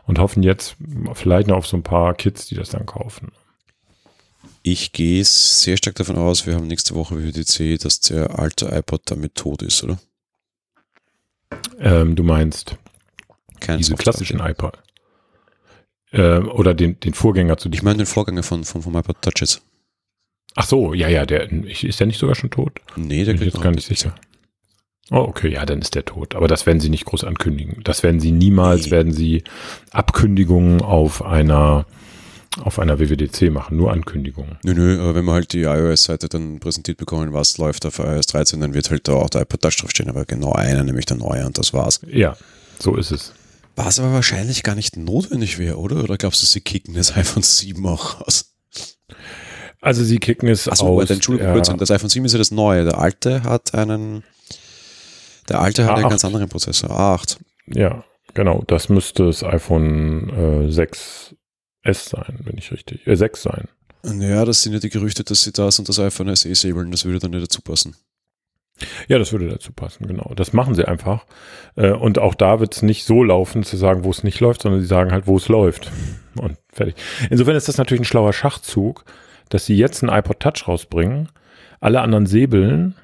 und 0.07 0.19
hoffen 0.19 0.43
jetzt 0.43 0.77
vielleicht 1.15 1.49
noch 1.49 1.57
auf 1.57 1.67
so 1.67 1.77
ein 1.77 1.83
paar 1.83 2.15
Kids, 2.15 2.47
die 2.47 2.55
das 2.55 2.71
dann 2.71 2.87
kaufen. 2.87 3.33
Ich 4.63 4.93
gehe 4.93 5.25
sehr 5.25 5.77
stark 5.77 5.95
davon 5.95 6.17
aus, 6.17 6.47
wir 6.47 6.55
haben 6.55 6.67
nächste 6.67 6.95
Woche 6.95 7.17
WWDC, 7.17 7.83
dass 7.83 8.01
der 8.01 8.39
alte 8.39 8.67
iPod 8.71 9.03
damit 9.07 9.35
tot 9.35 9.63
ist, 9.63 9.83
oder? 9.85 9.99
Ähm, 11.81 12.17
du 12.17 12.23
meinst 12.23 12.77
kein 13.61 13.79
Diese 13.79 13.95
klassischen 13.95 14.41
iPod. 14.41 14.79
Äh, 16.11 16.38
oder 16.38 16.75
den, 16.75 16.99
den 17.00 17.15
Vorgänger 17.15 17.59
zu 17.59 17.69
Ich 17.73 17.83
meine 17.83 17.99
den 17.99 18.07
Vorgänger 18.07 18.43
von, 18.43 18.65
von, 18.65 18.83
vom 18.83 18.97
iPod 18.97 19.21
Touches. 19.21 19.62
Ach 20.55 20.67
so, 20.67 20.95
ja, 20.95 21.09
ja, 21.09 21.27
der 21.27 21.53
ist 21.53 22.00
der 22.00 22.07
nicht 22.07 22.19
sogar 22.19 22.35
schon 22.35 22.50
tot? 22.50 22.81
Nee, 22.97 23.25
der 23.25 23.35
Bin 23.35 23.43
ich 23.43 23.55
jetzt 23.55 23.62
gar 23.62 23.71
nicht 23.71 23.87
sicher. 23.87 24.15
Oh, 25.11 25.21
okay, 25.21 25.53
ja, 25.53 25.65
dann 25.65 25.81
ist 25.81 25.95
der 25.95 26.05
tot. 26.05 26.35
Aber 26.35 26.49
das 26.49 26.67
werden 26.67 26.81
sie 26.81 26.91
nicht 26.91 27.05
groß 27.05 27.25
ankündigen. 27.25 27.83
Das 27.85 28.03
werden 28.03 28.21
sie 28.21 28.33
niemals, 28.33 28.87
nee. 28.87 28.91
werden 28.91 29.12
sie 29.12 29.45
Abkündigungen 29.91 30.83
auf 30.83 31.25
einer 31.25 31.87
auf 32.62 32.79
einer 32.79 32.99
WWDC 32.99 33.53
machen, 33.53 33.77
nur 33.77 33.93
Ankündigungen. 33.93 34.59
Nö, 34.65 34.75
nö, 34.75 35.00
aber 35.00 35.15
wenn 35.15 35.25
wir 35.25 35.33
halt 35.33 35.53
die 35.53 35.62
iOS-Seite 35.62 36.29
dann 36.29 36.59
präsentiert 36.59 36.99
bekommen, 36.99 37.33
was 37.33 37.57
läuft 37.59 37.87
auf 37.87 38.00
iOS 38.00 38.27
13, 38.27 38.61
dann 38.61 38.75
wird 38.75 38.91
halt 38.91 39.07
da 39.07 39.12
auch 39.12 39.31
der 39.31 39.43
iPod 39.43 39.62
Touch 39.62 39.77
draufstehen, 39.77 40.09
aber 40.09 40.25
genau 40.25 40.53
einer, 40.53 40.83
nämlich 40.83 41.07
der 41.07 41.19
neue 41.19 41.47
und 41.47 41.57
das 41.57 41.73
war's. 41.73 42.00
Ja, 42.11 42.37
so 42.81 42.97
ist 42.97 43.12
es. 43.12 43.33
Was 43.79 44.01
aber 44.01 44.13
wahrscheinlich 44.13 44.65
gar 44.65 44.75
nicht 44.75 44.97
notwendig 44.97 45.57
wäre, 45.57 45.77
oder? 45.77 46.03
Oder 46.03 46.17
glaubst 46.17 46.43
du, 46.43 46.47
sie 46.47 46.61
kicken 46.61 46.95
das 46.95 47.17
iPhone 47.17 47.45
7 47.45 47.87
auch 47.87 48.21
aus? 48.23 48.53
Also 49.81 50.03
sie 50.03 50.19
kicken 50.19 50.49
es 50.49 50.69
Achso, 50.69 51.01
aus. 51.01 51.09
Entschuldigung, 51.09 51.55
ja. 51.55 51.77
das 51.77 51.93
iPhone 51.93 52.11
7 52.11 52.27
ist 52.27 52.33
ja 52.33 52.39
das 52.39 52.51
neue. 52.51 52.85
Der 52.85 52.99
alte 52.99 53.45
hat 53.45 53.75
einen, 53.75 54.25
der 55.49 55.61
alte 55.61 55.85
hat 55.85 55.93
A8. 55.93 55.95
einen 55.95 56.09
ganz 56.09 56.25
anderen 56.25 56.49
Prozessor, 56.49 56.91
A8. 56.91 57.39
Ja, 57.69 58.03
genau. 58.35 58.65
Das 58.67 58.89
müsste 58.89 59.27
das 59.27 59.45
iPhone 59.45 60.29
äh, 60.31 60.69
6S 60.73 61.35
sein, 61.85 62.41
wenn 62.43 62.59
ich 62.59 62.73
richtig, 62.73 63.07
äh, 63.07 63.15
6 63.15 63.43
sein. 63.43 63.69
Ja, 64.03 64.45
das 64.45 64.65
sind 64.65 64.73
ja 64.73 64.81
die 64.81 64.91
Gerüchte, 64.91 65.23
dass 65.23 65.45
sie 65.45 65.53
das 65.53 65.79
und 65.79 65.89
das 65.89 66.01
iPhone 66.01 66.35
SE 66.35 66.53
säbeln. 66.53 66.91
Das 66.91 67.05
würde 67.05 67.21
dann 67.21 67.31
nicht 67.31 67.45
dazu 67.45 67.63
passen. 67.63 67.95
Ja, 69.09 69.19
das 69.19 69.33
würde 69.33 69.49
dazu 69.49 69.73
passen, 69.73 70.07
genau. 70.07 70.33
Das 70.37 70.53
machen 70.53 70.75
sie 70.75 70.87
einfach. 70.87 71.27
Äh, 71.77 71.93
und 71.93 72.19
auch 72.19 72.35
da 72.35 72.61
wird 72.61 72.75
es 72.75 72.83
nicht 72.83 73.05
so 73.05 73.23
laufen, 73.23 73.63
zu 73.63 73.77
sagen, 73.77 74.05
wo 74.05 74.11
es 74.11 74.25
nicht 74.25 74.41
läuft, 74.41 74.63
sondern 74.63 74.81
sie 74.81 74.87
sagen 74.87 75.13
halt, 75.13 75.27
wo 75.27 75.37
es 75.37 75.49
läuft. 75.49 75.91
Und 76.37 76.57
fertig. 76.73 76.95
Insofern 77.31 77.57
ist 77.57 77.69
das 77.69 77.79
natürlich 77.79 78.03
ein 78.03 78.07
schlauer 78.07 78.33
Schachzug, 78.33 79.05
dass 79.49 79.67
sie 79.67 79.77
jetzt 79.77 80.03
einen 80.03 80.17
iPod 80.17 80.41
Touch 80.41 80.69
rausbringen, 80.69 81.29
alle 81.81 82.01
anderen 82.01 82.27
säbeln, 82.27 82.95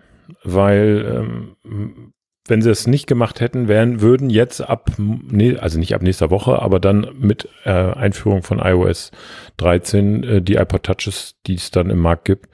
weil 0.42 1.56
ähm, 1.64 2.12
wenn 2.46 2.60
sie 2.60 2.70
es 2.70 2.86
nicht 2.86 3.06
gemacht 3.06 3.40
hätten, 3.40 3.68
wären, 3.68 4.00
würden 4.02 4.28
jetzt 4.28 4.60
ab, 4.60 4.90
nee, 4.98 5.56
also 5.56 5.78
nicht 5.78 5.94
ab 5.94 6.02
nächster 6.02 6.30
Woche, 6.30 6.60
aber 6.60 6.78
dann 6.78 7.08
mit 7.18 7.48
äh, 7.64 7.70
Einführung 7.70 8.42
von 8.42 8.58
iOS 8.58 9.12
13 9.56 10.24
äh, 10.24 10.42
die 10.42 10.56
iPod 10.56 10.82
Touches, 10.82 11.36
die 11.46 11.54
es 11.54 11.70
dann 11.70 11.88
im 11.88 12.00
Markt 12.00 12.26
gibt, 12.26 12.48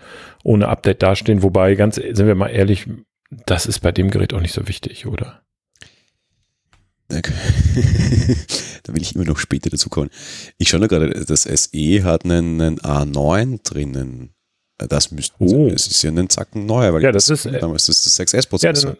ohne 0.45 0.69
Update 0.69 1.03
dastehen. 1.03 1.43
Wobei, 1.43 1.75
ganz, 1.75 1.97
sind 1.97 2.27
wir 2.27 2.37
mal 2.37 2.49
ehrlich, 2.49 2.87
das 3.31 3.67
ist 3.67 3.81
bei 3.81 3.93
dem 3.93 4.11
Gerät 4.11 4.35
auch 4.35 4.41
nicht 4.41 4.55
so 4.55 4.67
wichtig, 4.69 5.07
oder? 5.07 5.43
da 7.11 7.17
will 8.95 9.03
ich 9.03 9.15
immer 9.15 9.25
noch 9.25 9.39
später 9.39 9.69
dazu 9.69 9.89
kommen. 9.89 10.11
Ich 10.59 10.69
schaue 10.69 10.87
gerade, 10.87 11.25
das 11.25 11.43
SE 11.43 12.05
hat 12.05 12.25
einen, 12.25 12.61
einen 12.61 12.79
A9 12.79 13.63
drinnen. 13.65 14.31
Das 14.79 15.11
müsste, 15.11 15.35
oh. 15.41 15.69
es 15.69 15.89
ist 15.89 16.03
ja 16.03 16.11
ein 16.11 16.31
Zacken 16.31 16.65
neuer, 16.67 16.95
weil 16.95 17.03
ja, 17.03 17.13
das, 17.13 17.27
das 17.27 17.45
ist, 17.45 17.53
äh, 17.53 17.59
damals 17.59 17.89
ist 17.89 18.07
das 18.07 18.19
6S-Prozessor. 18.19 18.93
Ja, 18.93 18.97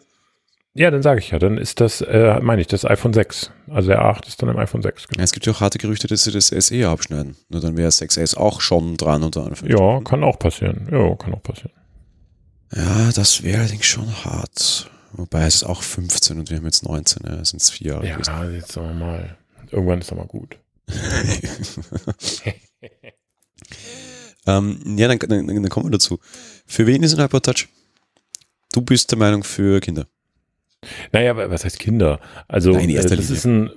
ja, 0.73 0.91
dann 0.91 1.01
sage 1.01 1.19
ich 1.19 1.31
ja, 1.31 1.39
dann 1.39 1.57
ist 1.57 1.81
das, 1.81 2.01
äh, 2.01 2.39
meine 2.41 2.61
ich, 2.61 2.67
das 2.67 2.85
iPhone 2.85 3.13
6. 3.13 3.51
Also 3.69 3.89
der 3.89 4.03
8 4.03 4.27
ist 4.27 4.41
dann 4.41 4.49
im 4.49 4.57
iPhone 4.57 4.81
6. 4.81 5.07
Genau. 5.07 5.19
Ja, 5.19 5.23
es 5.23 5.31
gibt 5.31 5.45
ja 5.45 5.53
auch 5.53 5.59
harte 5.59 5.79
Gerüchte, 5.79 6.07
dass 6.07 6.23
sie 6.23 6.31
das 6.31 6.47
SE 6.47 6.87
abschneiden. 6.87 7.35
Nur 7.49 7.61
dann 7.61 7.75
wäre 7.77 7.89
6S 7.89 8.37
auch 8.37 8.61
schon 8.61 8.95
dran 8.95 9.23
unter 9.23 9.49
Ja, 9.65 9.99
kann 10.01 10.23
auch 10.23 10.37
passieren. 10.37 10.87
Ja, 10.91 11.15
kann 11.15 11.33
auch 11.33 11.43
passieren. 11.43 11.71
Ja, 12.75 13.11
das 13.11 13.43
wäre 13.43 13.59
allerdings 13.59 13.85
schon 13.85 14.23
hart. 14.23 14.89
Wobei 15.13 15.45
es 15.45 15.55
ist 15.55 15.63
auch 15.63 15.83
15 15.83 16.39
und 16.39 16.49
wir 16.49 16.57
haben 16.57 16.65
jetzt 16.65 16.83
19, 16.83 17.23
ja, 17.25 17.43
sind 17.43 17.61
es 17.61 17.69
vier 17.69 17.93
Jahre. 17.93 18.07
Ja, 18.07 18.17
gewesen. 18.17 18.55
jetzt 18.55 18.71
sagen 18.71 18.87
wir 18.87 18.93
mal, 18.93 19.37
irgendwann 19.69 19.99
ist 19.99 20.11
er 20.11 20.17
mal 20.17 20.25
gut. 20.25 20.57
ähm, 24.47 24.97
ja, 24.97 25.07
dann, 25.07 25.19
dann, 25.19 25.47
dann, 25.47 25.69
kommen 25.69 25.87
wir 25.87 25.91
dazu. 25.91 26.19
Für 26.65 26.87
wen 26.87 27.03
ist 27.03 27.13
ein 27.13 27.25
iPod 27.25 27.45
Touch? 27.45 27.67
Du 28.71 28.81
bist 28.81 29.11
der 29.11 29.17
Meinung 29.17 29.43
für 29.43 29.81
Kinder. 29.81 30.07
Naja, 31.11 31.35
was 31.35 31.65
heißt 31.65 31.77
Kinder? 31.77 32.21
Also 32.47 32.71
Nein, 32.71 32.95
das 32.95 33.11
Linie. 33.11 33.19
ist 33.19 33.45
ein, 33.45 33.69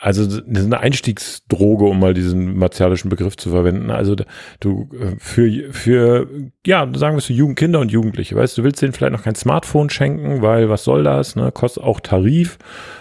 also 0.00 0.26
das 0.26 0.36
ist 0.36 0.66
eine 0.66 0.80
Einstiegsdroge, 0.80 1.84
um 1.84 1.98
mal 1.98 2.14
diesen 2.14 2.56
martialischen 2.56 3.08
Begriff 3.08 3.36
zu 3.36 3.50
verwenden. 3.50 3.90
Also 3.90 4.14
du 4.60 4.88
äh, 4.92 5.16
für 5.18 5.72
für 5.72 6.28
ja 6.66 6.88
sagen 6.94 7.14
wir 7.14 7.18
es 7.18 7.26
für 7.26 7.32
Jugend, 7.32 7.58
Kinder 7.58 7.80
und 7.80 7.90
Jugendliche, 7.90 8.36
weißt 8.36 8.58
du, 8.58 8.62
willst 8.62 8.80
denen 8.80 8.92
vielleicht 8.92 9.12
noch 9.12 9.24
kein 9.24 9.34
Smartphone 9.34 9.90
schenken, 9.90 10.40
weil 10.42 10.68
was 10.68 10.84
soll 10.84 11.02
das? 11.02 11.36
Ne, 11.36 11.50
kostet 11.52 11.82
auch 11.82 12.00
Tarif 12.00 12.58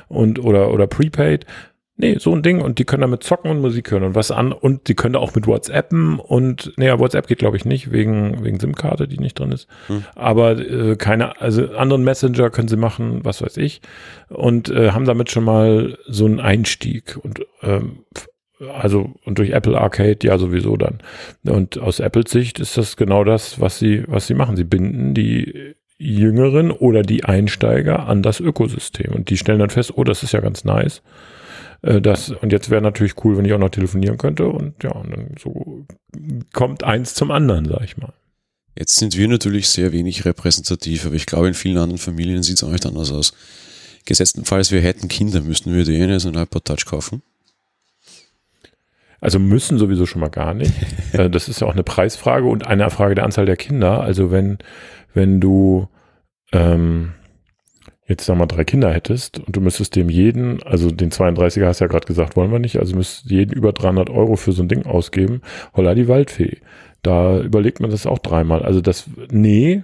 und 0.08 0.40
oder 0.40 0.72
oder 0.72 0.88
Prepaid. 0.88 1.46
Nee, 2.00 2.18
so 2.20 2.34
ein 2.36 2.44
Ding 2.44 2.62
und 2.62 2.78
die 2.78 2.86
können 2.86 3.02
damit 3.02 3.24
zocken 3.24 3.50
und 3.50 3.60
Musik 3.60 3.90
hören 3.90 4.04
und 4.04 4.14
was 4.14 4.30
an 4.30 4.52
und 4.52 4.88
die 4.88 4.94
können 4.94 5.14
da 5.14 5.20
auch 5.20 5.34
mit 5.34 5.48
WhatsAppen 5.48 6.20
und 6.20 6.72
naja, 6.78 7.00
WhatsApp 7.00 7.26
geht 7.26 7.40
glaube 7.40 7.58
ich 7.58 7.66
nicht 7.66 7.92
wegen 7.92 8.44
wegen 8.44 8.60
SIM-Karte, 8.60 9.08
die 9.08 9.18
nicht 9.18 9.40
drin 9.40 9.52
ist. 9.52 9.68
Hm. 9.88 10.04
Aber 10.14 10.60
äh, 10.60 10.96
keine, 10.96 11.42
also 11.42 11.72
anderen 11.72 12.04
Messenger 12.04 12.52
können 12.52 12.68
sie 12.68 12.78
machen, 12.78 13.26
was 13.26 13.42
weiß 13.42 13.58
ich 13.58 13.82
und 14.30 14.70
äh, 14.70 14.92
haben 14.92 15.06
damit 15.06 15.32
schon 15.32 15.44
mal 15.44 15.98
so 16.06 16.26
einen 16.26 16.40
Einstieg 16.40 17.18
und 17.18 17.48
ähm, 17.64 18.04
also 18.80 19.16
und 19.26 19.40
durch 19.40 19.50
Apple 19.50 19.80
Arcade 19.80 20.20
ja 20.22 20.38
sowieso 20.38 20.78
dann. 20.78 21.00
Und 21.48 21.80
aus 21.80 22.00
Apples 22.00 22.30
Sicht 22.30 22.60
ist 22.60 22.78
das 22.78 22.96
genau 22.96 23.24
das, 23.24 23.60
was 23.60 23.80
sie 23.80 24.04
was 24.06 24.28
sie 24.28 24.36
machen. 24.36 24.56
Sie 24.56 24.66
binden 24.66 25.16
die 25.16 25.74
Jüngeren 25.98 26.70
oder 26.70 27.02
die 27.02 27.26
Einsteiger 27.26 28.08
an 28.08 28.22
das 28.22 28.40
Ökosystem 28.40 29.14
und 29.14 29.32
die 29.32 29.38
stellen 29.38 29.58
dann 29.58 29.72
fest, 29.72 29.94
oh, 29.96 30.04
das 30.04 30.22
ist 30.22 30.34
ja 30.34 30.42
ganz 30.42 30.64
nice 30.64 31.02
äh, 31.82 32.02
das, 32.02 32.30
und 32.30 32.52
jetzt 32.52 32.70
wäre 32.70 32.82
natürlich 32.82 33.24
cool, 33.24 33.38
wenn 33.38 33.46
ich 33.46 33.54
auch 33.54 33.60
noch 33.60 33.70
telefonieren 33.70 34.18
könnte. 34.18 34.48
Und 34.48 34.84
ja, 34.84 34.92
und 34.92 35.12
dann 35.12 35.36
so 35.40 35.86
kommt 36.54 36.84
eins 36.84 37.14
zum 37.14 37.32
anderen, 37.32 37.66
sag 37.66 37.84
ich 37.84 37.98
mal. 37.98 38.14
Jetzt 38.78 38.98
sind 38.98 39.18
wir 39.18 39.28
natürlich 39.28 39.70
sehr 39.70 39.92
wenig 39.92 40.26
repräsentativ, 40.26 41.06
aber 41.06 41.16
ich 41.16 41.26
glaube, 41.26 41.48
in 41.48 41.56
vielen 41.56 41.78
anderen 41.78 41.98
Familien 41.98 42.44
sieht 42.44 42.58
es 42.58 42.64
auch 42.64 42.72
nicht 42.72 42.86
anders 42.86 43.12
aus. 43.12 43.34
Gesetztenfalls, 44.06 44.72
wir 44.72 44.82
hätten 44.82 45.08
Kinder, 45.08 45.42
müssten 45.42 45.76
wir 45.76 45.84
denen 45.84 46.20
so 46.20 46.30
ein 46.30 46.36
iPod 46.36 46.66
Touch 46.66 46.86
kaufen? 46.86 47.24
Also 49.20 49.40
müssen 49.40 49.80
sowieso 49.80 50.06
schon 50.06 50.22
mal 50.22 50.30
gar 50.30 50.54
nicht. 50.54 50.74
Äh, 51.14 51.30
das 51.30 51.48
ist 51.48 51.62
ja 51.62 51.68
auch 51.68 51.74
eine 51.74 51.84
Preisfrage 51.84 52.48
und 52.48 52.68
eine 52.68 52.90
Frage 52.90 53.16
der 53.16 53.24
Anzahl 53.24 53.46
der 53.46 53.56
Kinder. 53.56 54.02
Also 54.02 54.30
wenn, 54.30 54.58
wenn 55.14 55.40
du 55.40 55.88
ähm, 56.52 57.14
jetzt 58.08 58.26
sag 58.26 58.38
mal 58.38 58.46
drei 58.46 58.64
Kinder 58.64 58.94
hättest 58.94 59.40
und 59.40 59.56
du 59.56 59.62
müsstest 59.62 59.96
dem 59.96 60.10
jeden, 60.10 60.64
also 60.64 60.90
den 60.92 61.12
32er 61.12 61.66
hast 61.66 61.82
du 61.82 61.86
ja 61.86 61.90
gerade 61.90 62.08
gesagt, 62.08 62.36
wollen 62.36 62.52
wir 62.52 62.60
nicht, 62.60 62.80
also 62.80 62.96
müsstest 62.96 63.30
jeden 63.30 63.52
über 63.52 63.74
300 63.74 64.10
Euro 64.10 64.38
für 64.38 64.54
so 64.54 64.62
ein 64.64 64.70
Ding 64.70 64.86
ausgeben, 64.86 65.42
holla 65.76 65.94
die 65.94 66.08
Waldfee. 66.08 66.58
Da 67.04 67.40
überlegt 67.40 67.80
man 67.80 67.92
das 67.92 68.06
auch 68.06 68.20
dreimal. 68.20 68.64
Also 68.64 68.82
das, 68.82 69.06
nee, 69.30 69.84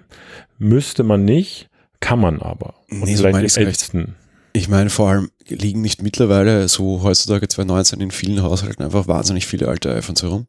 müsste 0.57 1.03
man 1.03 1.25
nicht, 1.25 1.69
kann 1.99 2.19
man 2.19 2.41
aber. 2.41 2.75
Und 2.89 3.03
nee, 3.03 3.15
so 3.15 3.23
meine 3.29 3.45
ich 3.45 3.57
Ältesten. 3.57 4.15
Ich 4.53 4.69
meine, 4.69 4.89
vor 4.89 5.09
allem 5.09 5.29
liegen 5.47 5.81
nicht 5.81 6.01
mittlerweile 6.01 6.67
so 6.67 7.01
heutzutage 7.03 7.47
2019 7.47 8.01
in 8.01 8.11
vielen 8.11 8.41
Haushalten 8.41 8.83
einfach 8.83 9.07
wahnsinnig 9.07 9.47
viele 9.47 9.67
alte 9.67 9.93
iPhones 9.93 10.23
herum. 10.23 10.47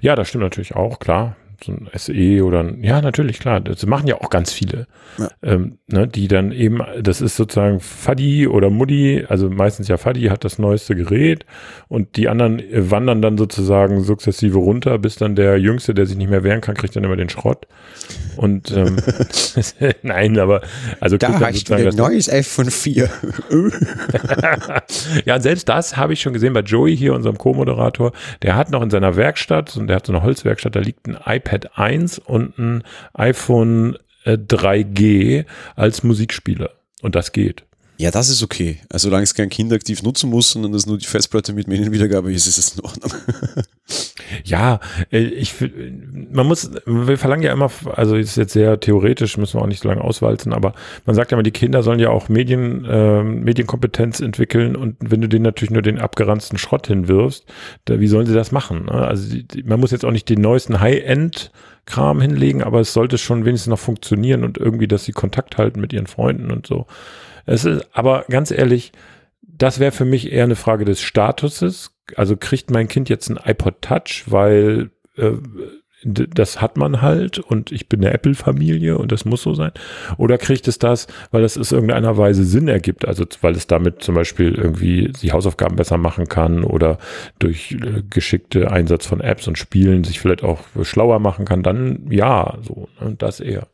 Ja, 0.00 0.16
das 0.16 0.28
stimmt 0.28 0.44
natürlich 0.44 0.74
auch, 0.74 0.98
klar 0.98 1.36
so 1.64 1.72
ein 1.72 1.88
SE 1.94 2.44
oder 2.44 2.60
ein, 2.60 2.82
ja, 2.82 3.00
natürlich, 3.00 3.40
klar, 3.40 3.60
das 3.60 3.84
machen 3.86 4.06
ja 4.06 4.16
auch 4.20 4.30
ganz 4.30 4.52
viele, 4.52 4.86
ja. 5.18 5.28
ähm, 5.42 5.78
ne, 5.88 6.06
die 6.06 6.28
dann 6.28 6.52
eben, 6.52 6.80
das 7.00 7.20
ist 7.20 7.36
sozusagen 7.36 7.80
Fadi 7.80 8.46
oder 8.46 8.70
Muddy, 8.70 9.24
also 9.28 9.50
meistens 9.50 9.88
ja 9.88 9.96
Fadi 9.96 10.24
hat 10.24 10.44
das 10.44 10.58
neueste 10.58 10.94
Gerät 10.94 11.44
und 11.88 12.16
die 12.16 12.28
anderen 12.28 12.62
wandern 12.72 13.22
dann 13.22 13.36
sozusagen 13.38 14.02
sukzessive 14.02 14.58
runter, 14.58 14.98
bis 14.98 15.16
dann 15.16 15.34
der 15.34 15.58
Jüngste, 15.58 15.94
der 15.94 16.06
sich 16.06 16.16
nicht 16.16 16.30
mehr 16.30 16.44
wehren 16.44 16.60
kann, 16.60 16.76
kriegt 16.76 16.94
dann 16.94 17.04
immer 17.04 17.16
den 17.16 17.28
Schrott. 17.28 17.66
Und 18.36 18.70
ähm, 18.70 18.98
nein, 20.02 20.38
aber 20.38 20.62
also 21.00 21.16
da 21.16 21.40
hast 21.40 21.68
du 21.68 21.74
ein 21.74 21.94
neues 21.96 22.30
iPhone 22.30 22.70
4. 22.70 23.10
ja, 25.24 25.40
selbst 25.40 25.68
das 25.68 25.96
habe 25.96 26.12
ich 26.12 26.20
schon 26.20 26.32
gesehen 26.32 26.52
bei 26.52 26.60
Joey 26.60 26.96
hier, 26.96 27.14
unserem 27.14 27.36
Co-Moderator. 27.36 28.12
Der 28.42 28.56
hat 28.56 28.70
noch 28.70 28.82
in 28.82 28.90
seiner 28.90 29.16
Werkstatt, 29.16 29.76
und 29.76 29.88
der 29.88 29.96
hat 29.96 30.06
so 30.06 30.12
eine 30.12 30.22
Holzwerkstatt, 30.22 30.76
da 30.76 30.80
liegt 30.80 31.06
ein 31.08 31.18
iPad 31.26 31.47
1 31.76 32.18
und 32.18 32.58
ein 32.58 32.84
iPhone 33.14 33.98
3G 34.24 35.40
äh, 35.40 35.44
als 35.76 36.02
Musikspieler. 36.02 36.70
Und 37.02 37.14
das 37.14 37.32
geht. 37.32 37.67
Ja, 38.00 38.12
das 38.12 38.28
ist 38.28 38.44
okay. 38.44 38.78
Also, 38.88 39.08
solange 39.08 39.24
es 39.24 39.34
kein 39.34 39.48
Kind 39.48 39.72
aktiv 39.72 40.04
nutzen 40.04 40.30
muss, 40.30 40.52
sondern 40.52 40.70
das 40.70 40.86
nur 40.86 40.98
die 40.98 41.06
Festplatte 41.06 41.52
mit 41.52 41.66
Medienwiedergabe 41.66 42.32
ist, 42.32 42.46
ist 42.46 42.56
es 42.56 42.76
in 42.76 42.84
Ordnung. 42.84 43.10
ja, 44.44 44.78
äh, 45.10 45.18
ich, 45.18 45.54
man 46.30 46.46
muss, 46.46 46.70
wir 46.86 47.18
verlangen 47.18 47.42
ja 47.42 47.52
immer, 47.52 47.72
also 47.96 48.14
ist 48.14 48.36
jetzt 48.36 48.52
sehr 48.52 48.78
theoretisch, 48.78 49.36
müssen 49.36 49.58
wir 49.58 49.62
auch 49.62 49.66
nicht 49.66 49.82
so 49.82 49.88
lange 49.88 50.02
auswalzen, 50.02 50.52
aber 50.52 50.74
man 51.06 51.16
sagt 51.16 51.32
ja 51.32 51.36
immer, 51.36 51.42
die 51.42 51.50
Kinder 51.50 51.82
sollen 51.82 51.98
ja 51.98 52.10
auch 52.10 52.28
Medien, 52.28 52.84
äh, 52.84 53.24
Medienkompetenz 53.24 54.20
entwickeln 54.20 54.76
und 54.76 54.94
wenn 55.00 55.20
du 55.20 55.28
denen 55.28 55.42
natürlich 55.42 55.72
nur 55.72 55.82
den 55.82 55.98
abgeranzten 55.98 56.56
Schrott 56.56 56.86
hinwirfst, 56.86 57.46
da, 57.86 57.98
wie 57.98 58.06
sollen 58.06 58.26
sie 58.26 58.34
das 58.34 58.52
machen? 58.52 58.84
Ne? 58.84 58.92
Also, 58.92 59.36
die, 59.36 59.64
man 59.64 59.80
muss 59.80 59.90
jetzt 59.90 60.04
auch 60.04 60.12
nicht 60.12 60.28
den 60.28 60.40
neuesten 60.40 60.78
High-End 60.78 61.50
Kram 61.84 62.20
hinlegen, 62.20 62.62
aber 62.62 62.80
es 62.80 62.92
sollte 62.92 63.18
schon 63.18 63.44
wenigstens 63.44 63.70
noch 63.70 63.78
funktionieren 63.78 64.44
und 64.44 64.58
irgendwie, 64.58 64.86
dass 64.86 65.04
sie 65.04 65.12
Kontakt 65.12 65.56
halten 65.56 65.80
mit 65.80 65.92
ihren 65.92 66.06
Freunden 66.06 66.52
und 66.52 66.66
so. 66.66 66.86
Es 67.48 67.64
ist, 67.64 67.88
aber 67.92 68.24
ganz 68.28 68.50
ehrlich, 68.50 68.92
das 69.42 69.80
wäre 69.80 69.92
für 69.92 70.04
mich 70.04 70.32
eher 70.32 70.44
eine 70.44 70.56
Frage 70.56 70.84
des 70.84 71.00
Statuses. 71.00 71.94
Also 72.16 72.36
kriegt 72.36 72.70
mein 72.70 72.88
Kind 72.88 73.08
jetzt 73.08 73.28
ein 73.28 73.38
iPod 73.42 73.82
Touch, 73.82 74.24
weil 74.26 74.90
äh, 75.16 75.32
das 76.04 76.62
hat 76.62 76.76
man 76.76 77.02
halt 77.02 77.40
und 77.40 77.72
ich 77.72 77.88
bin 77.88 78.00
eine 78.00 78.14
Apple-Familie 78.14 78.98
und 78.98 79.10
das 79.10 79.24
muss 79.24 79.42
so 79.42 79.54
sein. 79.54 79.72
Oder 80.16 80.38
kriegt 80.38 80.68
es 80.68 80.78
das, 80.78 81.08
weil 81.32 81.42
es 81.42 81.56
in 81.56 81.64
irgendeiner 81.64 82.16
Weise 82.16 82.44
Sinn 82.44 82.68
ergibt, 82.68 83.06
also 83.06 83.24
weil 83.40 83.56
es 83.56 83.66
damit 83.66 84.02
zum 84.02 84.14
Beispiel 84.14 84.54
irgendwie 84.54 85.12
die 85.20 85.32
Hausaufgaben 85.32 85.74
besser 85.74 85.98
machen 85.98 86.28
kann 86.28 86.62
oder 86.62 86.98
durch 87.38 87.72
äh, 87.72 88.02
geschickte 88.08 88.70
Einsatz 88.70 89.06
von 89.06 89.20
Apps 89.20 89.48
und 89.48 89.58
Spielen 89.58 90.04
sich 90.04 90.20
vielleicht 90.20 90.44
auch 90.44 90.60
schlauer 90.82 91.18
machen 91.18 91.44
kann, 91.44 91.62
dann 91.62 92.06
ja, 92.10 92.58
so, 92.62 92.88
ne, 93.00 93.16
das 93.18 93.40
eher. 93.40 93.66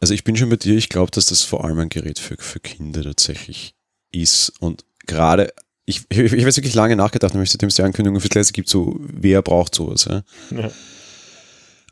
Also 0.00 0.14
ich 0.14 0.24
bin 0.24 0.36
schon 0.36 0.48
mit 0.48 0.64
dir, 0.64 0.76
ich 0.76 0.88
glaube, 0.88 1.10
dass 1.10 1.26
das 1.26 1.42
vor 1.42 1.64
allem 1.64 1.78
ein 1.78 1.88
Gerät 1.90 2.18
für, 2.18 2.36
für 2.38 2.60
Kinder 2.60 3.02
tatsächlich 3.02 3.74
ist. 4.10 4.52
Und 4.60 4.84
gerade, 5.06 5.52
ich, 5.84 6.02
ich, 6.08 6.18
ich 6.18 6.32
habe 6.32 6.42
jetzt 6.42 6.56
wirklich 6.56 6.74
lange 6.74 6.96
nachgedacht, 6.96 7.34
nämlich 7.34 7.50
seitdem 7.50 7.68
es 7.68 7.76
die 7.76 7.82
Ankündigung 7.82 8.20
für 8.20 8.28
Classic 8.28 8.54
gibt, 8.54 8.68
so, 8.68 8.96
wer 9.00 9.42
braucht 9.42 9.74
sowas? 9.74 10.06
Ja? 10.06 10.22
ja. 10.50 10.70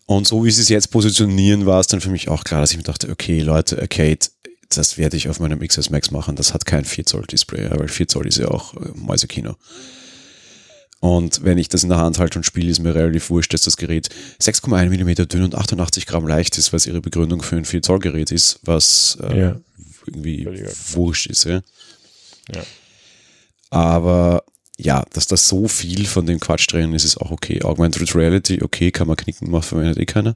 Und 0.06 0.26
so 0.26 0.42
wie 0.44 0.50
sie 0.50 0.62
es 0.62 0.70
jetzt 0.70 0.90
positionieren, 0.90 1.66
war 1.66 1.80
es 1.80 1.86
dann 1.86 2.00
für 2.00 2.08
mich 2.08 2.28
auch 2.28 2.44
klar, 2.44 2.62
dass 2.62 2.70
ich 2.70 2.78
mir 2.78 2.82
dachte, 2.82 3.10
okay, 3.10 3.40
Leute, 3.40 3.78
Arcade, 3.78 4.26
das 4.70 4.96
werde 4.96 5.18
ich 5.18 5.28
auf 5.28 5.38
meinem 5.38 5.60
XS 5.60 5.90
Max 5.90 6.10
machen, 6.10 6.34
das 6.34 6.54
hat 6.54 6.64
kein 6.64 6.86
4 6.86 7.04
Zoll 7.04 7.26
Display, 7.26 7.70
weil 7.70 7.88
4 7.88 8.08
Zoll 8.08 8.26
ist 8.26 8.38
ja 8.38 8.48
auch 8.48 8.74
äh, 8.74 8.88
Mäusekino. 8.94 9.56
Und 11.00 11.44
wenn 11.44 11.58
ich 11.58 11.68
das 11.68 11.84
in 11.84 11.90
der 11.90 11.98
Hand 11.98 12.18
halte 12.18 12.38
und 12.38 12.44
spiele, 12.44 12.70
ist 12.70 12.80
mir 12.80 12.94
relativ 12.94 13.30
wurscht, 13.30 13.54
dass 13.54 13.62
das 13.62 13.76
Gerät 13.76 14.08
6,1 14.40 14.88
mm 14.88 15.28
dünn 15.28 15.44
und 15.44 15.54
88 15.54 16.06
Gramm 16.06 16.26
leicht 16.26 16.58
ist, 16.58 16.72
was 16.72 16.86
ihre 16.86 17.00
Begründung 17.00 17.42
für 17.42 17.56
ein 17.56 17.64
4 17.64 17.82
Zoll 17.82 18.00
Gerät 18.00 18.32
ist, 18.32 18.58
was 18.64 19.16
äh, 19.22 19.38
ja. 19.38 19.60
irgendwie 20.06 20.48
wurscht 20.92 21.26
ist. 21.26 21.44
Ja. 21.44 21.60
ja. 22.52 22.62
Aber 23.70 24.42
ja, 24.76 25.04
dass 25.12 25.26
da 25.26 25.36
so 25.36 25.68
viel 25.68 26.06
von 26.06 26.26
dem 26.26 26.40
Quatsch 26.40 26.72
drin 26.72 26.92
ist, 26.94 27.04
ist 27.04 27.18
auch 27.18 27.30
okay. 27.30 27.62
Augmented 27.62 28.14
Reality, 28.14 28.62
okay, 28.62 28.90
kann 28.90 29.06
man 29.06 29.16
knicken, 29.16 29.50
macht 29.50 29.66
verwendet 29.66 29.98
eh 29.98 30.06
keiner. 30.06 30.34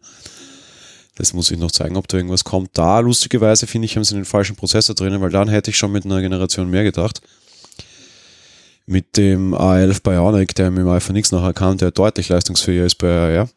Das 1.17 1.33
muss 1.33 1.51
ich 1.51 1.59
noch 1.59 1.71
zeigen, 1.71 1.97
ob 1.97 2.09
da 2.09 2.17
irgendwas 2.17 2.45
kommt. 2.45 2.71
Da, 2.73 3.01
lustigerweise, 3.01 3.67
finde 3.67 3.87
ich, 3.87 3.97
haben 3.97 4.05
sie 4.05 4.15
den 4.15 4.25
falschen 4.25 4.57
Prozessor 4.57 4.95
drinnen, 4.95 5.21
weil 5.21 5.31
dann 5.31 5.49
hätte 5.49 5.71
ich 5.71 5.77
schon 5.77 5.93
mit 5.93 6.05
einer 6.05 6.21
Generation 6.21 6.71
mehr 6.71 6.85
gedacht. 6.85 7.21
Mit 8.93 9.17
dem 9.17 9.55
A11 9.55 10.03
Bionic, 10.03 10.55
der 10.55 10.71
mit 10.71 10.81
dem 10.81 10.89
iPhone 10.89 11.17
X 11.17 11.33
nachher 11.33 11.55
kam, 11.55 11.79
der 11.79 11.93
deutlich 11.93 12.29
leistungsfähiger 12.29 12.85
ist 12.85 12.97
bei 12.97 13.39
AR. 13.39 13.49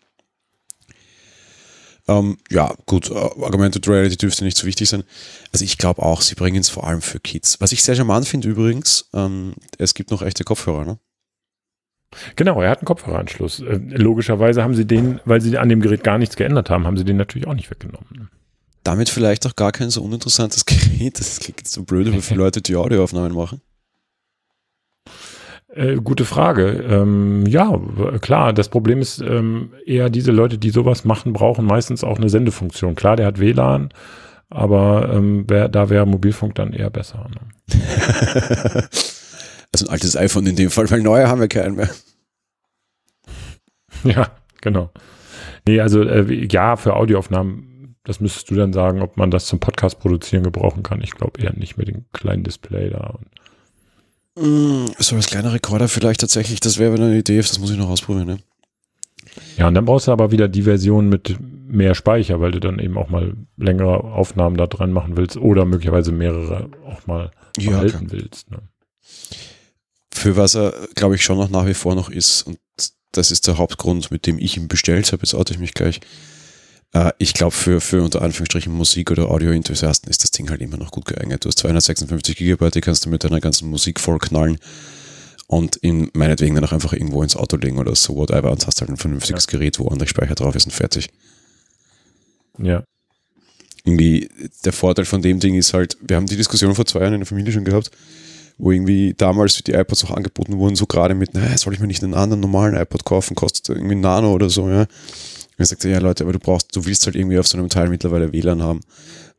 Ähm, 2.08 2.38
ja, 2.50 2.74
gut, 2.86 3.10
äh, 3.10 3.13
Augmented 3.13 3.86
Reality 3.89 4.15
dürfte 4.15 4.46
nicht 4.46 4.56
so 4.56 4.65
wichtig 4.65 4.88
sein. 4.88 5.04
Also 5.51 5.65
ich 5.65 5.77
glaube 5.77 6.04
auch, 6.04 6.22
sie 6.22 6.36
bringen 6.36 6.62
es 6.62 6.70
vor 6.70 6.88
allem 6.88 7.01
für 7.01 7.20
Kids. 7.20 7.60
Was 7.60 7.74
ich 7.74 7.84
sehr 7.84 7.96
charmant 7.96 8.25
finde 8.30 8.48
übrigens, 8.48 9.10
ähm, 9.13 9.56
es 9.77 9.94
gibt 9.94 10.10
noch 10.10 10.22
echte 10.22 10.46
Kopfhörer, 10.46 10.86
ne? 10.86 11.00
Genau, 12.38 12.62
er 12.62 12.70
hat 12.70 12.77
einen 12.80 12.86
Kopfhöreranschluss. 12.86 13.60
Äh, 13.60 13.75
logischerweise 13.75 14.63
haben 14.63 14.74
sie 14.74 14.86
den, 14.86 15.20
weil 15.25 15.42
sie 15.42 15.58
an 15.58 15.68
dem 15.68 15.82
Gerät 15.82 16.06
gar 16.06 16.18
nichts 16.18 16.38
geändert 16.38 16.70
haben, 16.70 16.86
haben 16.86 16.96
sie 16.96 17.04
den 17.04 17.18
natürlich 17.18 17.46
auch 17.46 17.56
nicht 17.56 17.70
weggenommen. 17.70 18.08
Ne? 18.15 18.30
Damit 18.84 19.10
vielleicht 19.10 19.46
auch 19.48 19.58
gar 19.58 19.74
kein 19.74 19.89
so 19.89 20.01
uninteressantes 20.01 20.65
Gerät. 20.65 21.20
Das 21.20 21.42
klingt 21.42 21.68
so 21.68 21.84
blöd, 21.84 22.10
wie 22.13 22.22
viele 22.22 22.39
Leute 22.39 22.62
die 22.62 22.77
Audioaufnahmen 22.77 23.34
machen. 23.34 23.60
Äh, 25.75 25.98
gute 25.98 26.24
Frage. 26.24 26.86
Ähm, 26.89 27.46
ja, 27.48 27.77
klar. 28.22 28.53
Das 28.53 28.70
Problem 28.70 29.01
ist 29.01 29.20
ähm, 29.20 29.74
eher 29.86 30.10
diese 30.10 30.32
Leute, 30.32 30.58
die 30.58 30.70
sowas 30.70 31.03
machen, 31.03 31.34
brauchen 31.34 31.65
meistens 31.65 32.01
auch 32.03 32.17
eine 32.17 32.29
Sendefunktion. 32.29 32.96
Klar, 32.96 33.17
der 33.17 33.25
hat 33.25 33.41
WLAN, 33.41 33.89
aber 34.50 35.12
ähm, 35.13 35.50
wär, 35.50 35.67
da 35.67 35.89
wäre 35.89 36.05
Mobilfunk 36.05 36.55
dann 36.55 36.72
eher 36.72 36.89
besser. 36.89 37.29
Ne? 37.29 37.74
also 39.74 39.86
ein 39.86 39.91
altes 39.91 40.15
iPhone 40.15 40.48
in 40.48 40.55
dem 40.55 40.70
Fall, 40.70 40.89
weil 40.89 41.01
neue 41.01 41.27
haben 41.27 41.41
wir 41.41 41.50
keinen 41.50 41.75
mehr. 41.75 41.89
Ja, 44.03 44.27
genau. 44.62 44.91
Nee, 45.67 45.79
also 45.79 46.03
äh, 46.03 46.48
ja, 46.51 46.75
für 46.75 46.96
Audioaufnahmen, 46.96 47.96
das 48.03 48.20
müsstest 48.20 48.51
du 48.51 48.55
dann 48.55 48.72
sagen, 48.72 49.01
ob 49.01 49.17
man 49.17 49.32
das 49.32 49.48
zum 49.48 49.60
Podcast 49.60 50.00
produzieren 50.00 50.44
gebrauchen 50.44 50.84
kann. 50.84 51.01
Ich 51.01 51.12
glaube 51.12 51.41
eher 51.41 51.53
nicht 51.53 51.77
mit 51.77 51.88
dem 51.88 52.05
kleinen 52.12 52.44
Display 52.44 52.91
da. 52.91 53.15
Und 53.17 53.27
so 54.38 55.15
als 55.15 55.27
kleiner 55.27 55.54
Rekorder 55.54 55.88
vielleicht 55.88 56.22
tatsächlich, 56.22 56.60
das 56.60 56.77
wäre 56.77 56.96
eine 56.96 57.18
Idee, 57.18 57.38
das 57.38 57.60
muss 57.60 57.72
ich 57.72 57.77
noch 57.77 57.89
ausprobieren. 57.89 58.27
Ne? 58.27 58.38
Ja, 59.58 59.68
und 59.68 59.75
dann 59.75 59.86
brauchst 59.86 60.08
du 60.08 60.12
aber 60.12 60.32
wieder 60.32 60.48
die 60.48 60.63
Version 60.63 61.10
mit 61.10 61.38
mehr 61.39 61.96
Speicher, 61.96 62.42
weil 62.42 62.51
du 62.51 62.60
dann 62.60 62.80
eben 62.80 62.98
auch 62.98 63.10
mal 63.10 63.36
längere 63.58 64.04
Aufnahmen 64.04 64.58
da 64.58 64.68
dran 64.68 64.92
machen 64.92 65.18
willst 65.18 65.38
oder 65.38 65.65
möglicherweise 65.65 66.12
mehrere 66.12 66.70
auch 66.86 67.08
mal 67.08 67.32
ja, 67.58 67.72
behalten 67.72 68.12
willst. 68.12 68.51
Ne? 68.51 68.60
Für 70.13 70.38
was 70.38 70.56
er, 70.56 70.74
glaube 70.96 71.15
ich, 71.15 71.24
schon 71.24 71.38
noch 71.38 71.50
nach 71.50 71.65
wie 71.65 71.74
vor 71.74 71.96
noch 71.96 72.10
ist, 72.10 72.44
und 72.44 72.60
das 73.12 73.32
ist 73.32 73.48
der 73.48 73.58
Hauptgrund, 73.58 74.12
mit 74.12 74.25
dem 74.25 74.38
ich 74.38 74.58
ihn 74.58 74.68
bestellt 74.68 75.12
habe, 75.12 75.24
jetzt 75.24 75.34
oute 75.34 75.54
ich 75.54 75.60
mich 75.60 75.74
gleich, 75.74 76.01
äh, 76.95 77.11
ich 77.17 77.33
glaube, 77.33 77.51
für, 77.51 77.81
für 77.81 78.01
unter 78.01 78.21
Anführungsstrichen 78.21 78.73
Musik- 78.73 79.11
oder 79.11 79.29
Audio-Enthusiasten 79.29 80.09
ist 80.09 80.23
das 80.23 80.31
Ding 80.31 80.49
halt 80.49 80.61
immer 80.61 80.77
noch 80.77 80.91
gut 80.91 81.05
geeignet. 81.05 81.43
Du 81.43 81.49
hast 81.49 81.59
256 81.59 82.37
Gigabyte, 82.37 82.75
die 82.75 82.81
kannst 82.81 83.05
du 83.05 83.09
mit 83.09 83.23
deiner 83.23 83.41
ganzen 83.41 83.69
Musik 83.69 83.99
vollknallen 83.99 84.57
und 85.47 85.75
in 85.75 86.09
meinetwegen 86.13 86.55
dann 86.55 86.63
auch 86.63 86.71
einfach 86.71 86.93
irgendwo 86.93 87.21
ins 87.21 87.36
Auto 87.36 87.58
legen 87.58 87.77
oder 87.77 87.95
so, 87.95 88.15
whatever, 88.15 88.51
und 88.51 88.65
hast 88.65 88.79
halt 88.79 88.89
ein 88.89 88.97
vernünftiges 88.97 89.45
ja. 89.45 89.51
Gerät, 89.51 89.77
wo 89.77 89.89
andere 89.89 90.08
Speicher 90.08 90.36
drauf 90.36 90.55
ist 90.55 90.65
und 90.65 90.71
fertig. 90.71 91.10
Ja. 92.58 92.84
Irgendwie, 93.84 94.29
der 94.63 94.73
Vorteil 94.73 95.05
von 95.05 95.21
dem 95.21 95.39
Ding 95.39 95.55
ist 95.55 95.73
halt, 95.73 95.97
wir 96.01 96.15
haben 96.15 96.25
die 96.25 96.38
Diskussion 96.38 96.73
vor 96.73 96.86
zwei 96.86 97.01
Jahren 97.01 97.13
in 97.13 97.19
der 97.19 97.27
Familie 97.27 97.51
schon 97.51 97.65
gehabt, 97.65 97.91
wo 98.58 98.71
irgendwie 98.71 99.13
damals 99.15 99.62
die 99.62 99.73
iPods 99.73 100.05
auch 100.05 100.12
angeboten 100.12 100.58
wurden, 100.58 100.77
so 100.77 100.86
gerade 100.86 101.13
mit, 101.13 101.34
naja, 101.34 101.58
soll 101.58 101.73
ich 101.73 101.79
mir 101.79 101.88
nicht 101.88 102.03
einen 102.03 102.13
anderen 102.13 102.39
normalen 102.39 102.73
iPod 102.75 103.03
kaufen, 103.03 103.36
kostet 103.36 103.69
irgendwie 103.69 103.95
ein 103.95 104.01
Nano 104.01 104.34
oder 104.34 104.49
so, 104.49 104.69
ja. 104.69 104.88
Er 105.58 105.65
sagte, 105.65 105.89
ja 105.89 106.00
Leute, 106.00 106.24
aber 106.24 106.34
du 106.34 106.39
brauchst, 106.39 106.76
du 106.76 106.86
willst 106.86 107.06
halt 107.06 107.15
irgendwie 107.15 107.39
auf 107.39 107.48
so 107.48 107.58
einem 107.58 107.70
Teil 107.70 107.89
mittlerweile 107.89 108.34
WLAN 108.34 108.62
haben 108.62 108.82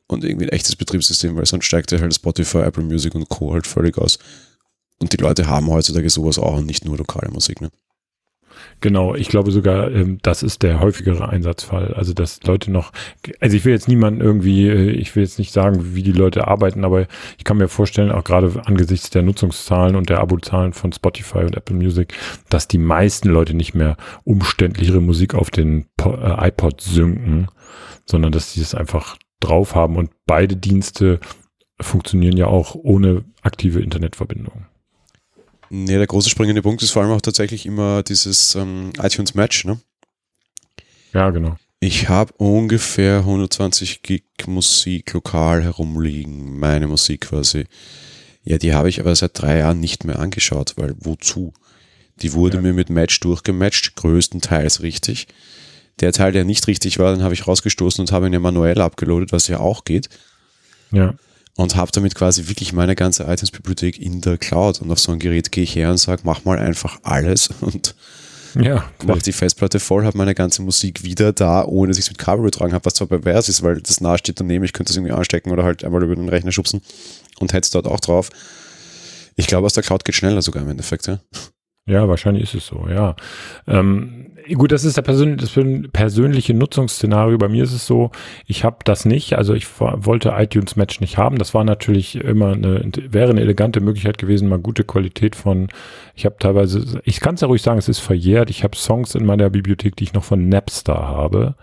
und 0.07 0.25
irgendwie 0.25 0.47
ein 0.47 0.53
echtes 0.53 0.77
Betriebssystem, 0.77 1.37
weil 1.37 1.47
sonst 1.47 1.65
steigt 1.65 1.93
halt 1.93 2.15
Spotify, 2.15 2.59
Apple 2.59 2.85
Music 2.85 3.15
und 3.15 3.29
Co. 3.29 3.53
halt 3.53 3.67
völlig 3.67 3.99
aus. 3.99 4.19
Und 4.99 5.13
die 5.13 5.19
Leute 5.19 5.47
haben 5.47 5.69
heutzutage 5.69 6.09
sowas 6.09 6.39
auch 6.39 6.57
und 6.57 6.67
nicht 6.67 6.85
nur 6.85 6.97
lokale 6.97 7.31
Musik, 7.31 7.61
ne? 7.61 7.71
Genau, 8.81 9.15
ich 9.15 9.29
glaube 9.29 9.53
sogar, 9.53 9.91
ähm, 9.91 10.19
das 10.23 10.43
ist 10.43 10.63
der 10.63 10.81
häufigere 10.81 11.29
Einsatzfall. 11.29 11.95
Also 11.95 12.13
dass 12.13 12.43
Leute 12.43 12.71
noch, 12.71 12.93
also 13.41 13.57
ich 13.57 13.65
will 13.65 13.73
jetzt 13.73 13.89
niemanden 13.89 14.21
irgendwie, 14.21 14.69
äh, 14.69 14.91
ich 14.91 15.17
will 15.17 15.23
jetzt 15.23 15.39
nicht 15.39 15.53
sagen, 15.53 15.95
wie 15.95 16.03
die 16.03 16.13
Leute 16.13 16.47
arbeiten, 16.47 16.85
aber 16.85 17.07
ich 17.39 17.45
kann 17.45 17.57
mir 17.57 17.69
vorstellen, 17.69 18.11
auch 18.11 18.25
gerade 18.25 18.53
angesichts 18.67 19.09
der 19.11 19.23
Nutzungszahlen 19.23 19.97
und 19.97 20.11
der 20.11 20.21
Abozahlen 20.21 20.75
von 20.75 20.93
Spotify 20.93 21.39
und 21.39 21.57
Apple 21.57 21.75
Music, 21.75 22.15
dass 22.51 22.69
die 22.69 22.79
meisten 22.79 23.31
Leute 23.31 23.55
nicht 23.55 23.75
mehr 23.75 23.97
umständlich 24.25 24.89
ihre 24.89 25.01
Musik 25.01 25.35
auf 25.35 25.51
den 25.51 25.87
äh, 26.03 26.49
iPod 26.49 26.81
synken, 26.83 27.49
sondern 28.05 28.31
dass 28.31 28.53
sie 28.53 28.61
es 28.61 28.75
einfach 28.75 29.17
drauf 29.41 29.75
haben 29.75 29.97
und 29.97 30.11
beide 30.27 30.57
Dienste 30.57 31.21
funktionieren 31.81 32.37
ja 32.37 32.47
auch 32.47 32.75
ohne 32.75 33.25
aktive 33.43 33.81
Internetverbindung. 33.81 34.67
Nee, 35.71 35.97
der 35.97 36.07
große 36.07 36.31
springende 36.31 36.63
Punkt 36.63 36.83
ist 36.83 36.91
vor 36.91 37.03
allem 37.03 37.13
auch 37.13 37.21
tatsächlich 37.21 37.67
immer 37.67 38.03
dieses 38.03 38.55
ähm, 38.55 38.93
iTunes 39.01 39.35
Match, 39.35 39.65
ne? 39.65 39.81
Ja, 41.13 41.31
genau. 41.31 41.57
Ich 41.81 42.09
habe 42.09 42.33
ungefähr 42.39 43.19
120 43.19 44.03
Gig 44.03 44.25
Musik 44.47 45.13
lokal 45.13 45.63
herumliegen, 45.63 46.59
meine 46.59 46.87
Musik 46.87 47.23
quasi. 47.23 47.65
Ja, 48.45 48.59
die 48.59 48.75
habe 48.75 48.89
ich 48.89 49.01
aber 49.01 49.15
seit 49.15 49.41
drei 49.41 49.59
Jahren 49.59 49.81
nicht 49.81 50.05
mehr 50.05 50.19
angeschaut, 50.19 50.75
weil 50.77 50.95
wozu? 50.99 51.53
Die 52.23 52.33
wurde 52.33 52.59
ja. 52.59 52.63
mir 52.63 52.73
mit 52.73 52.89
Match 52.89 53.21
durchgematcht, 53.21 53.97
größtenteils 53.97 54.83
richtig. 54.83 55.27
Der 56.01 56.13
Teil, 56.13 56.33
der 56.33 56.45
nicht 56.45 56.67
richtig 56.67 56.99
war, 56.99 57.15
den 57.15 57.23
habe 57.23 57.35
ich 57.35 57.47
rausgestoßen 57.47 58.03
und 58.03 58.13
habe 58.13 58.27
ihn 58.27 58.33
ja 58.33 58.39
manuell 58.39 58.81
abgeloadet, 58.81 59.33
was 59.33 59.49
ja 59.49 59.61
auch 59.61 59.85
geht. 59.85 60.09
Ja 60.93 61.15
und 61.57 61.75
habe 61.75 61.91
damit 61.91 62.15
quasi 62.15 62.49
wirklich 62.49 62.73
meine 62.73 62.95
ganze 62.95 63.25
iTunes-Bibliothek 63.25 63.99
in 63.99 64.21
der 64.21 64.39
Cloud. 64.39 64.81
Und 64.81 64.91
auf 64.91 65.01
so 65.01 65.13
ein 65.13 65.19
Gerät 65.19 65.51
gehe 65.53 65.65
ich 65.65 65.75
her 65.75 65.91
und 65.91 65.99
sage, 65.99 66.23
mach 66.25 66.45
mal 66.45 66.59
einfach 66.59 66.99
alles 67.03 67.49
und 67.61 67.95
ja, 68.59 68.85
mach 69.05 69.21
die 69.21 69.33
Festplatte 69.33 69.81
voll, 69.81 70.05
habe 70.05 70.17
meine 70.17 70.35
ganze 70.35 70.63
Musik 70.63 71.03
wieder 71.03 71.33
da, 71.33 71.65
ohne 71.65 71.89
dass 71.89 71.99
ich 71.99 72.07
es 72.07 72.11
mit 72.11 72.19
Kabel 72.19 72.41
übertragen 72.41 72.73
habe, 72.73 72.85
was 72.87 72.95
zwar 72.95 73.07
pervers 73.07 73.51
ist, 73.51 73.63
weil 73.63 73.83
das 73.83 74.01
nahe 74.01 74.17
steht 74.17 74.41
daneben, 74.41 74.65
ich 74.65 74.73
könnte 74.73 74.93
es 74.93 74.97
irgendwie 74.97 75.13
anstecken 75.13 75.51
oder 75.51 75.63
halt 75.63 75.85
einmal 75.85 76.03
über 76.03 76.15
den 76.15 76.29
Rechner 76.31 76.53
schubsen 76.53 76.81
und 77.39 77.53
hätte 77.53 77.67
es 77.67 77.71
dort 77.71 77.87
auch 77.87 78.01
drauf. 78.01 78.31
Ich 79.35 79.47
glaube, 79.47 79.67
aus 79.67 79.75
der 79.75 79.83
Cloud 79.83 80.07
geht 80.07 80.15
schneller 80.15 80.41
sogar 80.41 80.63
im 80.63 80.71
Endeffekt, 80.71 81.07
ja. 81.07 81.19
Ja, 81.87 82.09
wahrscheinlich 82.09 82.45
ist 82.45 82.55
es 82.55 82.67
so, 82.67 82.89
ja. 82.89 83.15
Ähm, 83.67 84.26
gut, 84.55 84.73
das 84.73 84.85
ist 84.85 84.97
der 84.97 85.03
persön 85.03 85.37
das 85.37 85.59
persönliche 85.93 86.55
Nutzungsszenario. 86.55 87.39
Bei 87.39 87.49
mir 87.49 87.65
ist 87.65 87.73
es 87.73 87.87
so, 87.87 88.11
ich 88.47 88.65
habe 88.65 88.79
das 88.85 89.05
nicht. 89.05 89.35
Also 89.35 89.55
ich 89.55 89.67
wollte 89.81 90.35
iTunes 90.37 90.77
Match 90.77 91.01
nicht 91.01 91.19
haben. 91.19 91.39
Das 91.39 91.55
war 91.55 91.65
natürlich 91.65 92.17
immer 92.17 92.53
eine, 92.53 92.91
wäre 93.11 93.31
eine 93.31 93.41
elegante 93.41 93.81
Möglichkeit 93.81 94.19
gewesen, 94.19 94.49
mal 94.49 94.59
gute 94.59 94.85
Qualität 94.85 95.37
von, 95.37 95.69
ich 96.15 96.25
habe 96.25 96.37
teilweise, 96.39 97.01
ich 97.05 97.21
kann 97.21 97.35
es 97.35 97.41
ja 97.41 97.49
ruhig 97.49 97.63
sagen, 97.63 97.79
es 97.79 97.89
ist 97.89 98.01
verjährt. 98.01 98.51
Ich 98.51 98.65
habe 98.65 98.77
Songs 98.77 99.15
in 99.15 99.27
meiner 99.27 99.51
Bibliothek, 99.51 99.97
die 99.97 100.05
ich 100.05 100.15
noch 100.15 100.25
von 100.25 100.49
Napster 100.49 100.95
habe. 100.95 101.55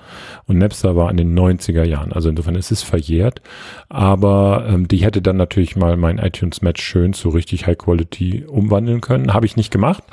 Und 0.46 0.58
Napster 0.58 0.96
war 0.96 1.10
in 1.10 1.17
den 1.17 1.38
90er 1.38 1.84
Jahren. 1.84 2.12
Also 2.12 2.30
insofern 2.30 2.56
ist 2.56 2.72
es 2.72 2.84
verjährt. 2.84 3.41
Aber 3.89 4.65
ähm, 4.69 4.88
die 4.88 4.98
hätte 4.98 5.22
dann 5.22 5.38
natürlich 5.38 5.76
mal 5.76 5.98
mein 5.98 6.17
iTunes 6.17 6.62
Match 6.62 6.84
schön 6.84 7.13
zu 7.13 7.30
richtig 7.30 7.67
High 7.67 7.78
Quality 7.78 8.46
umwandeln 8.46 9.02
können. 9.02 9.34
Habe 9.34 9.46
ich 9.46 9.56
nicht 9.56 9.72
gemacht. 9.72 10.04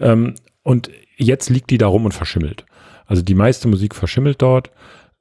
Ähm, 0.00 0.34
und 0.62 0.90
jetzt 1.16 1.50
liegt 1.50 1.70
die 1.70 1.78
da 1.78 1.86
rum 1.86 2.04
und 2.04 2.12
verschimmelt. 2.12 2.64
Also 3.06 3.22
die 3.22 3.34
meiste 3.34 3.68
Musik 3.68 3.94
verschimmelt 3.94 4.40
dort. 4.42 4.70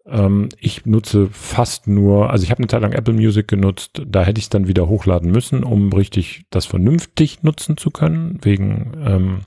Ähm, 0.06 0.49
ich 0.60 0.86
nutze 0.86 1.27
fast 1.32 1.88
nur, 1.88 2.30
also 2.30 2.43
ich 2.43 2.51
habe 2.51 2.60
eine 2.60 2.67
Zeit 2.67 2.82
lang 2.82 2.93
Apple 2.93 3.13
Music 3.13 3.47
genutzt, 3.47 4.01
da 4.06 4.23
hätte 4.23 4.39
ich 4.39 4.45
es 4.45 4.49
dann 4.49 4.67
wieder 4.67 4.88
hochladen 4.88 5.32
müssen, 5.32 5.63
um 5.63 5.91
richtig 5.93 6.45
das 6.49 6.65
vernünftig 6.65 7.43
nutzen 7.43 7.77
zu 7.77 7.91
können, 7.91 8.39
wegen 8.41 8.93
ähm, 9.06 9.39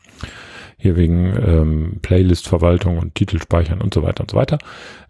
hier 0.76 0.96
wegen 0.96 1.35
ähm, 1.42 1.98
Playlist-Verwaltung 2.02 2.98
und 2.98 3.14
Titelspeichern 3.14 3.80
und 3.80 3.94
so 3.94 4.02
weiter 4.02 4.22
und 4.22 4.30
so 4.30 4.37
weiter. 4.37 4.59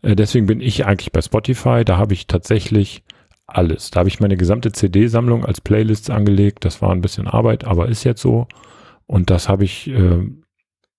Äh, 0.03 0.15
deswegen 0.15 0.47
bin 0.47 0.61
ich 0.61 0.87
eigentlich 0.87 1.13
bei 1.13 1.21
Spotify, 1.21 1.85
da 1.85 1.97
habe 1.97 2.15
ich 2.15 2.27
tatsächlich 2.27 3.03
alles. 3.47 3.91
Da 3.91 4.01
habe 4.01 4.09
ich 4.09 4.21
meine 4.21 4.37
gesamte 4.37 4.73
CD-Sammlung 4.73 5.45
als 5.45 5.61
Playlists 5.61 6.11
angelegt. 6.11 6.65
Das 6.65 6.81
war 6.81 6.93
ein 6.93 7.01
bisschen 7.01 7.27
Arbeit, 7.27 7.65
aber 7.65 7.89
ist 7.89 8.05
jetzt 8.05 8.23
so. 8.23 8.47
Und 9.07 9.31
das 9.31 9.49
habe 9.49 9.65
ich 9.65 9.89
äh, 9.89 10.23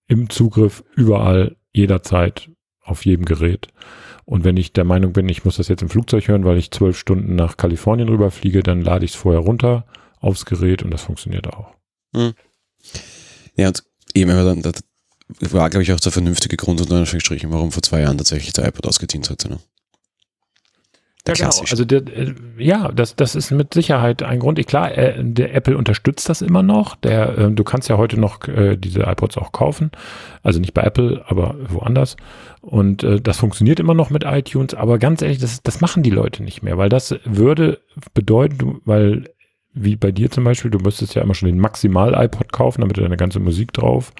im 0.07 0.29
Zugriff 0.29 0.83
überall, 0.95 1.55
jederzeit, 1.73 2.49
auf 2.81 3.05
jedem 3.05 3.25
Gerät. 3.25 3.67
Und 4.25 4.43
wenn 4.43 4.57
ich 4.57 4.73
der 4.73 4.85
Meinung 4.85 5.13
bin, 5.13 5.29
ich 5.29 5.45
muss 5.45 5.57
das 5.57 5.67
jetzt 5.67 5.81
im 5.81 5.89
Flugzeug 5.89 6.27
hören, 6.27 6.45
weil 6.45 6.57
ich 6.57 6.71
zwölf 6.71 6.97
Stunden 6.97 7.35
nach 7.35 7.57
Kalifornien 7.57 8.09
rüberfliege, 8.09 8.63
dann 8.63 8.81
lade 8.81 9.05
ich 9.05 9.11
es 9.11 9.17
vorher 9.17 9.41
runter 9.41 9.85
aufs 10.19 10.45
Gerät 10.45 10.83
und 10.83 10.91
das 10.91 11.01
funktioniert 11.01 11.47
auch. 11.47 11.73
Hm. 12.13 12.33
Ja, 13.55 13.67
und 13.67 13.83
Eben, 14.15 14.61
das 14.61 14.83
war, 15.51 15.69
glaube 15.69 15.83
ich, 15.83 15.91
auch 15.91 15.99
der 15.99 16.11
vernünftige 16.11 16.55
Grund, 16.55 16.79
unter 16.79 16.95
Anführungsstrichen, 16.95 17.51
warum 17.51 17.71
vor 17.73 17.83
zwei 17.83 18.01
Jahren 18.01 18.17
tatsächlich 18.17 18.53
der 18.53 18.65
iPod 18.65 18.87
ausgedient 18.87 19.29
hat. 19.29 19.45
Ne? 19.49 19.59
Ja, 21.27 21.33
genau. 21.33 21.63
Also 21.69 21.85
der, 21.85 22.01
äh, 22.01 22.33
ja, 22.57 22.91
das, 22.91 23.15
das 23.15 23.35
ist 23.35 23.51
mit 23.51 23.73
Sicherheit 23.73 24.21
ein 24.21 24.39
Grund. 24.39 24.59
Ich, 24.59 24.67
klar, 24.67 24.95
äh, 24.95 25.15
der 25.23 25.55
Apple 25.55 25.75
unterstützt 25.77 26.29
das 26.29 26.41
immer 26.41 26.61
noch. 26.61 26.95
Der, 26.97 27.37
äh, 27.37 27.51
du 27.51 27.63
kannst 27.63 27.89
ja 27.89 27.97
heute 27.97 28.19
noch 28.19 28.47
äh, 28.47 28.77
diese 28.77 29.01
iPods 29.01 29.37
auch 29.37 29.51
kaufen. 29.51 29.91
Also 30.43 30.59
nicht 30.59 30.73
bei 30.73 30.83
Apple, 30.83 31.23
aber 31.27 31.55
woanders. 31.67 32.15
Und 32.61 33.03
äh, 33.03 33.19
das 33.19 33.37
funktioniert 33.37 33.79
immer 33.79 33.95
noch 33.95 34.11
mit 34.11 34.23
iTunes. 34.23 34.75
Aber 34.75 34.99
ganz 34.99 35.23
ehrlich, 35.23 35.39
das, 35.39 35.63
das 35.63 35.81
machen 35.81 36.03
die 36.03 36.11
Leute 36.11 36.43
nicht 36.43 36.61
mehr, 36.61 36.77
weil 36.77 36.89
das 36.89 37.15
würde 37.23 37.79
bedeuten, 38.13 38.81
weil 38.85 39.25
wie 39.73 39.97
bei 39.97 40.11
dir 40.11 40.31
zum 40.31 40.45
Beispiel, 40.45 40.71
du 40.71 40.79
müsstest 40.79 41.15
ja 41.15 41.21
immer 41.21 41.33
schon 41.33 41.47
den 41.47 41.59
Maximal-iPod 41.59 42.53
kaufen, 42.53 42.81
damit 42.81 42.97
du 42.97 43.01
deine 43.01 43.17
ganze 43.17 43.41
Musik 43.41 43.73
drauf 43.73 44.13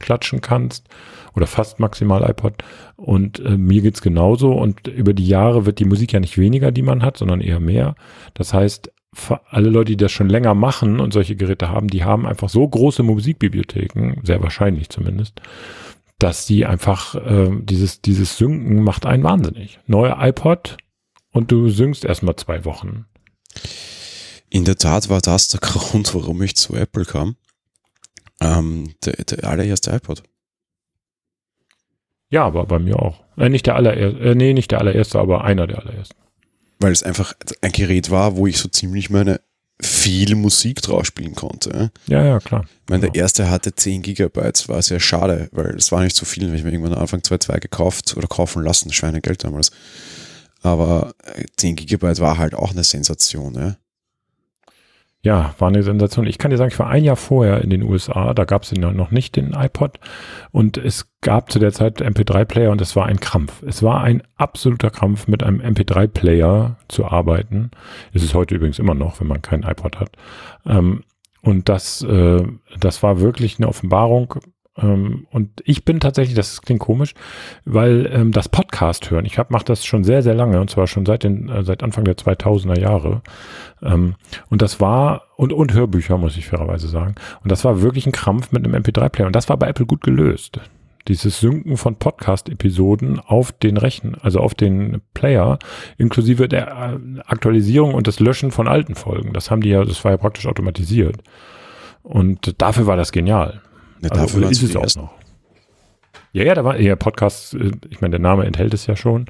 klatschen 0.00 0.42
kannst 0.42 0.86
oder 1.38 1.46
fast 1.46 1.78
maximal 1.78 2.28
iPod. 2.28 2.64
Und 2.96 3.38
äh, 3.38 3.56
mir 3.56 3.80
geht's 3.80 4.02
genauso. 4.02 4.52
Und 4.52 4.88
über 4.88 5.14
die 5.14 5.26
Jahre 5.26 5.64
wird 5.64 5.78
die 5.78 5.84
Musik 5.84 6.12
ja 6.12 6.20
nicht 6.20 6.36
weniger, 6.36 6.72
die 6.72 6.82
man 6.82 7.02
hat, 7.02 7.16
sondern 7.16 7.40
eher 7.40 7.60
mehr. 7.60 7.94
Das 8.34 8.52
heißt, 8.52 8.92
alle 9.48 9.70
Leute, 9.70 9.92
die 9.92 9.96
das 9.96 10.12
schon 10.12 10.28
länger 10.28 10.54
machen 10.54 11.00
und 11.00 11.12
solche 11.12 11.36
Geräte 11.36 11.70
haben, 11.70 11.88
die 11.88 12.04
haben 12.04 12.26
einfach 12.26 12.48
so 12.48 12.66
große 12.68 13.02
Musikbibliotheken, 13.02 14.20
sehr 14.22 14.42
wahrscheinlich 14.42 14.90
zumindest, 14.90 15.40
dass 16.18 16.44
die 16.46 16.66
einfach 16.66 17.14
äh, 17.14 17.50
dieses, 17.62 18.02
dieses 18.02 18.36
Synken 18.36 18.82
macht 18.82 19.06
einen 19.06 19.22
wahnsinnig. 19.22 19.78
Neuer 19.86 20.18
iPod 20.20 20.76
und 21.32 21.52
du 21.52 21.68
synkst 21.68 22.04
erstmal 22.04 22.36
zwei 22.36 22.64
Wochen. 22.64 23.06
In 24.50 24.64
der 24.64 24.76
Tat 24.76 25.08
war 25.08 25.20
das 25.20 25.48
der 25.48 25.60
Grund, 25.62 26.14
warum 26.14 26.42
ich 26.42 26.56
zu 26.56 26.74
Apple 26.74 27.04
kam. 27.04 27.36
Ähm, 28.40 28.94
der, 29.04 29.24
der 29.24 29.48
allererste 29.48 29.92
iPod. 29.92 30.22
Ja, 32.30 32.44
aber 32.44 32.66
bei 32.66 32.78
mir 32.78 33.00
auch. 33.00 33.20
Äh, 33.36 33.48
nicht 33.48 33.66
der 33.66 33.76
allererste, 33.76 34.18
äh, 34.20 34.34
nee, 34.34 34.52
nicht 34.52 34.70
der 34.70 34.80
allererste, 34.80 35.18
aber 35.18 35.44
einer 35.44 35.66
der 35.66 35.78
allerersten. 35.78 36.16
Weil 36.80 36.92
es 36.92 37.02
einfach 37.02 37.34
ein 37.60 37.72
Gerät 37.72 38.10
war, 38.10 38.36
wo 38.36 38.46
ich 38.46 38.58
so 38.58 38.68
ziemlich 38.68 39.10
meine 39.10 39.40
viel 39.80 40.34
Musik 40.34 40.82
drauf 40.82 41.06
spielen 41.06 41.36
konnte. 41.36 41.92
Ja, 42.08 42.24
ja, 42.24 42.40
klar. 42.40 42.64
Ich 42.64 42.90
meine, 42.90 43.02
der 43.02 43.10
genau. 43.10 43.22
erste 43.22 43.48
hatte 43.48 43.74
10 43.74 44.02
Gigabyte, 44.02 44.68
war 44.68 44.82
sehr 44.82 44.98
schade, 44.98 45.48
weil 45.52 45.76
es 45.76 45.92
war 45.92 46.02
nicht 46.02 46.16
so 46.16 46.26
viel, 46.26 46.48
wenn 46.48 46.54
ich 46.54 46.64
mir 46.64 46.72
irgendwann 46.72 46.94
am 46.94 47.02
Anfang 47.02 47.20
2.2 47.20 47.60
gekauft 47.60 48.16
oder 48.16 48.26
kaufen 48.26 48.64
lassen, 48.64 48.92
Schweinegeld 48.92 49.44
damals. 49.44 49.70
Aber 50.62 51.14
10 51.56 51.70
äh, 51.70 51.74
Gigabyte 51.76 52.18
war 52.18 52.38
halt 52.38 52.54
auch 52.54 52.72
eine 52.72 52.82
Sensation, 52.82 53.54
ja 53.54 53.76
ja, 55.22 55.54
war 55.58 55.68
eine 55.68 55.82
Sensation. 55.82 56.26
Ich 56.26 56.38
kann 56.38 56.50
dir 56.50 56.56
sagen, 56.56 56.70
ich 56.72 56.78
war 56.78 56.88
ein 56.88 57.02
Jahr 57.02 57.16
vorher 57.16 57.62
in 57.62 57.70
den 57.70 57.82
USA, 57.82 58.34
da 58.34 58.44
gab 58.44 58.62
es 58.62 58.72
noch 58.72 59.10
nicht 59.10 59.34
den 59.36 59.52
iPod 59.52 59.98
und 60.52 60.78
es 60.78 61.10
gab 61.20 61.50
zu 61.50 61.58
der 61.58 61.72
Zeit 61.72 62.00
MP3-Player 62.00 62.70
und 62.70 62.80
es 62.80 62.94
war 62.94 63.06
ein 63.06 63.18
Krampf. 63.18 63.62
Es 63.62 63.82
war 63.82 64.02
ein 64.02 64.22
absoluter 64.36 64.90
Krampf, 64.90 65.26
mit 65.26 65.42
einem 65.42 65.60
MP3-Player 65.60 66.76
zu 66.86 67.04
arbeiten. 67.04 67.72
Ist 68.12 68.22
es 68.22 68.34
heute 68.34 68.54
übrigens 68.54 68.78
immer 68.78 68.94
noch, 68.94 69.20
wenn 69.20 69.26
man 69.26 69.42
keinen 69.42 69.64
iPod 69.64 69.98
hat. 69.98 70.12
Ähm, 70.64 71.02
und 71.42 71.68
das, 71.68 72.02
äh, 72.02 72.42
das 72.78 73.02
war 73.02 73.20
wirklich 73.20 73.58
eine 73.58 73.68
Offenbarung. 73.68 74.34
Ähm, 74.80 75.26
und 75.30 75.62
ich 75.64 75.84
bin 75.84 76.00
tatsächlich, 76.00 76.34
das 76.36 76.62
klingt 76.62 76.80
komisch, 76.80 77.14
weil 77.64 78.08
ähm, 78.12 78.32
das 78.32 78.48
Podcast 78.48 79.10
hören, 79.10 79.24
ich 79.24 79.38
mache 79.48 79.64
das 79.64 79.84
schon 79.84 80.04
sehr, 80.04 80.22
sehr 80.22 80.34
lange 80.34 80.60
und 80.60 80.70
zwar 80.70 80.86
schon 80.86 81.04
seit, 81.04 81.24
den, 81.24 81.48
äh, 81.48 81.64
seit 81.64 81.82
Anfang 81.82 82.04
der 82.04 82.16
2000er 82.16 82.78
Jahre. 82.78 83.22
Ähm, 83.82 84.14
und 84.50 84.62
das 84.62 84.80
war, 84.80 85.22
und, 85.36 85.52
und 85.52 85.72
Hörbücher, 85.72 86.18
muss 86.18 86.36
ich 86.36 86.46
fairerweise 86.46 86.88
sagen. 86.88 87.16
Und 87.42 87.50
das 87.50 87.64
war 87.64 87.82
wirklich 87.82 88.06
ein 88.06 88.12
Krampf 88.12 88.52
mit 88.52 88.64
einem 88.64 88.80
MP3-Player. 88.80 89.26
Und 89.26 89.36
das 89.36 89.48
war 89.48 89.56
bei 89.56 89.68
Apple 89.68 89.86
gut 89.86 90.02
gelöst. 90.02 90.60
Dieses 91.08 91.40
Synken 91.40 91.78
von 91.78 91.96
Podcast-Episoden 91.96 93.18
auf 93.18 93.52
den 93.52 93.78
Rechen, 93.78 94.16
also 94.20 94.40
auf 94.40 94.54
den 94.54 95.00
Player, 95.14 95.58
inklusive 95.96 96.48
der 96.48 96.68
äh, 96.68 97.20
Aktualisierung 97.26 97.94
und 97.94 98.06
das 98.06 98.20
Löschen 98.20 98.50
von 98.50 98.68
alten 98.68 98.94
Folgen. 98.94 99.32
Das 99.32 99.50
haben 99.50 99.62
die 99.62 99.70
ja, 99.70 99.84
das 99.84 100.04
war 100.04 100.12
ja 100.12 100.18
praktisch 100.18 100.46
automatisiert. 100.46 101.16
Und 102.02 102.60
dafür 102.60 102.86
war 102.86 102.96
das 102.96 103.12
genial. 103.12 103.62
Ja, 104.02 104.10
also, 104.10 104.22
dafür 104.22 104.50
ist 104.50 104.62
es 104.62 104.76
auch 104.76 105.02
noch. 105.02 105.14
Ja, 106.32 106.44
ja, 106.44 106.54
da 106.54 106.64
war 106.64 106.78
ja 106.78 106.94
Podcast, 106.96 107.54
äh, 107.54 107.72
ich 107.90 108.00
meine, 108.00 108.12
der 108.12 108.20
Name 108.20 108.44
enthält 108.44 108.74
es 108.74 108.86
ja 108.86 108.96
schon. 108.96 109.26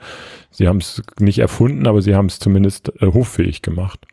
Sie 0.50 0.68
haben 0.68 0.78
es 0.78 1.02
nicht 1.18 1.38
erfunden, 1.38 1.86
aber 1.86 2.02
sie 2.02 2.14
haben 2.14 2.26
es 2.26 2.38
zumindest 2.38 2.92
äh, 3.00 3.06
hoffähig 3.06 3.62
gemacht. 3.62 4.06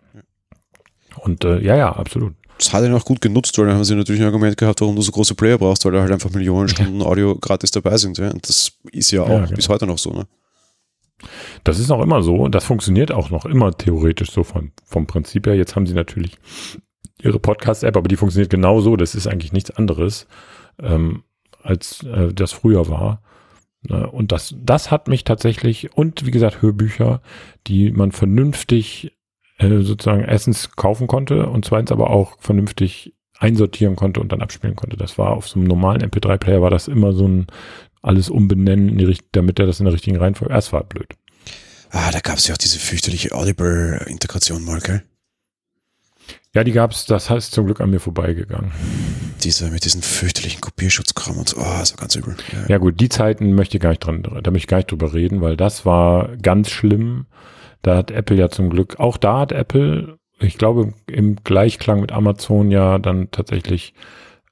Und 1.21 1.43
äh, 1.43 1.59
ja, 1.59 1.75
ja, 1.75 1.91
absolut. 1.91 2.35
Das 2.57 2.71
hat 2.71 2.85
ihn 2.85 2.93
auch 2.93 3.03
gut 3.03 3.21
genutzt, 3.21 3.57
weil 3.57 3.65
dann 3.65 3.75
haben 3.75 3.83
sie 3.83 3.95
natürlich 3.95 4.21
ein 4.21 4.27
Argument 4.27 4.55
gehabt, 4.55 4.79
warum 4.79 4.95
du 4.95 5.01
so 5.01 5.11
große 5.11 5.35
Player 5.35 5.57
brauchst, 5.57 5.83
weil 5.83 5.91
da 5.91 6.01
halt 6.01 6.11
einfach 6.11 6.29
Millionen 6.31 6.69
Stunden. 6.69 7.01
Audio 7.01 7.35
gratis 7.35 7.71
dabei 7.71 7.97
sind. 7.97 8.17
Ja? 8.17 8.31
Und 8.31 8.47
das 8.47 8.71
ist 8.91 9.11
ja 9.11 9.23
auch 9.23 9.29
ja, 9.29 9.45
genau. 9.45 9.55
bis 9.55 9.67
heute 9.67 9.85
noch 9.85 9.97
so. 9.97 10.11
Ne? 10.11 10.25
Das 11.63 11.79
ist 11.79 11.91
auch 11.91 12.01
immer 12.01 12.21
so 12.23 12.35
und 12.35 12.55
das 12.55 12.63
funktioniert 12.63 13.11
auch 13.11 13.29
noch 13.29 13.45
immer 13.45 13.75
theoretisch 13.75 14.31
so 14.31 14.43
von, 14.43 14.71
vom 14.85 15.07
Prinzip 15.07 15.47
her. 15.47 15.55
Jetzt 15.55 15.75
haben 15.75 15.87
sie 15.87 15.93
natürlich 15.93 16.37
ihre 17.21 17.39
Podcast-App, 17.39 17.95
aber 17.97 18.07
die 18.07 18.17
funktioniert 18.17 18.49
genauso. 18.49 18.95
Das 18.95 19.15
ist 19.15 19.27
eigentlich 19.27 19.53
nichts 19.53 19.71
anderes, 19.71 20.27
ähm, 20.81 21.23
als 21.61 22.03
äh, 22.03 22.33
das 22.33 22.51
früher 22.51 22.89
war. 22.89 23.21
Ne? 23.83 24.09
Und 24.09 24.31
das, 24.31 24.55
das 24.57 24.91
hat 24.91 25.07
mich 25.07 25.23
tatsächlich, 25.23 25.95
und 25.95 26.25
wie 26.25 26.31
gesagt, 26.31 26.61
Hörbücher, 26.61 27.21
die 27.67 27.91
man 27.91 28.11
vernünftig 28.11 29.13
äh, 29.57 29.81
sozusagen 29.81 30.23
erstens 30.23 30.71
kaufen 30.75 31.07
konnte 31.07 31.47
und 31.47 31.65
zweitens 31.65 31.91
aber 31.91 32.09
auch 32.09 32.37
vernünftig 32.39 33.13
einsortieren 33.37 33.95
konnte 33.95 34.19
und 34.21 34.31
dann 34.31 34.41
abspielen 34.41 34.75
konnte. 34.75 34.97
Das 34.97 35.17
war 35.17 35.31
auf 35.31 35.47
so 35.47 35.59
einem 35.59 35.67
normalen 35.67 36.01
MP3-Player 36.03 36.61
war 36.61 36.69
das 36.69 36.87
immer 36.87 37.13
so 37.13 37.27
ein 37.27 37.47
alles 38.01 38.29
umbenennen, 38.29 39.17
damit 39.31 39.59
er 39.59 39.65
das 39.65 39.79
in 39.79 39.85
der 39.85 39.93
richtigen 39.93 40.17
Reihenfolge. 40.17 40.53
Erst 40.53 40.71
war 40.73 40.83
blöd. 40.83 41.07
Ah, 41.89 42.11
da 42.11 42.19
gab 42.19 42.37
es 42.37 42.47
ja 42.47 42.53
auch 42.53 42.57
diese 42.57 42.79
fürchterliche 42.79 43.33
Audible-Integration 43.33 44.63
mal, 44.63 44.79
gell? 44.79 45.03
Ja, 46.55 46.63
die 46.63 46.71
gab 46.71 46.91
es, 46.91 47.05
das 47.05 47.29
heißt 47.29 47.51
zum 47.51 47.65
Glück 47.65 47.81
an 47.81 47.89
mir 47.89 47.99
vorbeigegangen. 47.99 48.71
Diese, 49.43 49.69
mit 49.69 49.83
diesen 49.83 50.01
fürchterlichen 50.01 50.61
Kopierschutzkram 50.61 51.37
und 51.37 51.49
so, 51.49 51.57
oh, 51.59 51.81
ist 51.81 51.97
ganz 51.97 52.15
übel. 52.15 52.37
Ja. 52.53 52.69
ja. 52.69 52.77
gut, 52.77 52.99
die 53.01 53.09
Zeiten 53.09 53.53
möchte 53.53 53.75
ich 53.75 53.83
gar 53.83 53.89
nicht 53.89 53.99
dran, 53.99 54.23
da 54.23 54.51
möchte 54.51 54.57
ich 54.57 54.67
gar 54.67 54.77
nicht 54.77 54.89
drüber 54.89 55.13
reden, 55.13 55.41
weil 55.41 55.57
das 55.57 55.85
war 55.85 56.29
ganz 56.37 56.69
schlimm. 56.69 57.25
Da 57.81 57.97
hat 57.97 58.09
Apple 58.09 58.37
ja 58.37 58.49
zum 58.49 58.69
Glück, 58.69 58.99
auch 58.99 59.17
da 59.17 59.39
hat 59.39 59.51
Apple, 59.51 60.17
ich 60.39 60.57
glaube, 60.57 60.93
im 61.07 61.35
Gleichklang 61.43 61.99
mit 61.99 62.13
Amazon 62.13 62.71
ja 62.71 62.99
dann 62.99 63.29
tatsächlich 63.31 63.93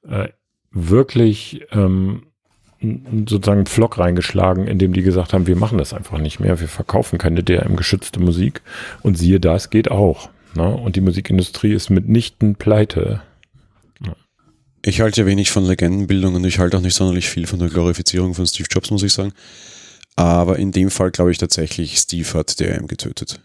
äh, 0.06 0.28
wirklich 0.70 1.62
ähm, 1.72 2.24
sozusagen 3.26 3.60
einen 3.60 3.66
Vlog 3.66 3.98
reingeschlagen, 3.98 4.66
in 4.66 4.78
dem 4.78 4.92
die 4.92 5.02
gesagt 5.02 5.32
haben, 5.32 5.46
wir 5.46 5.56
machen 5.56 5.78
das 5.78 5.94
einfach 5.94 6.18
nicht 6.18 6.38
mehr, 6.38 6.60
wir 6.60 6.68
verkaufen 6.68 7.18
keine 7.18 7.42
DRM-geschützte 7.42 8.20
Musik. 8.20 8.60
Und 9.02 9.16
siehe 9.16 9.40
da, 9.40 9.54
es 9.54 9.70
geht 9.70 9.90
auch. 9.90 10.28
Ne? 10.54 10.66
Und 10.68 10.96
die 10.96 11.00
Musikindustrie 11.00 11.72
ist 11.72 11.90
mitnichten 11.90 12.54
pleite. 12.56 13.22
Ich 14.86 15.00
halte 15.00 15.22
ja 15.22 15.26
wenig 15.26 15.50
von 15.50 15.64
Legendenbildung 15.64 16.34
und 16.34 16.44
ich 16.44 16.58
halte 16.58 16.76
auch 16.76 16.82
nicht 16.82 16.94
sonderlich 16.94 17.30
viel 17.30 17.46
von 17.46 17.58
der 17.58 17.70
Glorifizierung 17.70 18.34
von 18.34 18.46
Steve 18.46 18.68
Jobs, 18.70 18.90
muss 18.90 19.02
ich 19.02 19.14
sagen. 19.14 19.32
Aber 20.14 20.58
in 20.58 20.72
dem 20.72 20.90
Fall 20.90 21.10
glaube 21.10 21.32
ich 21.32 21.38
tatsächlich, 21.38 21.96
Steve 21.96 22.28
hat 22.34 22.60
DRM 22.60 22.86
getötet. 22.86 23.40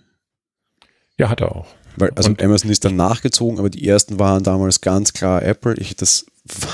Ja, 1.17 1.29
hat 1.29 1.39
er 1.39 1.55
auch. 1.55 1.67
Weil, 1.95 2.11
also 2.11 2.29
und 2.29 2.43
Amazon 2.43 2.69
ist 2.69 2.83
dann 2.83 2.97
nachgezogen, 2.97 3.57
aber 3.57 3.69
die 3.69 3.87
ersten 3.87 4.19
waren 4.19 4.43
damals 4.43 4.81
ganz 4.81 5.13
klar 5.13 5.41
Apple. 5.41 5.75
Ich 5.75 5.91
hätte 5.91 6.01
das 6.01 6.25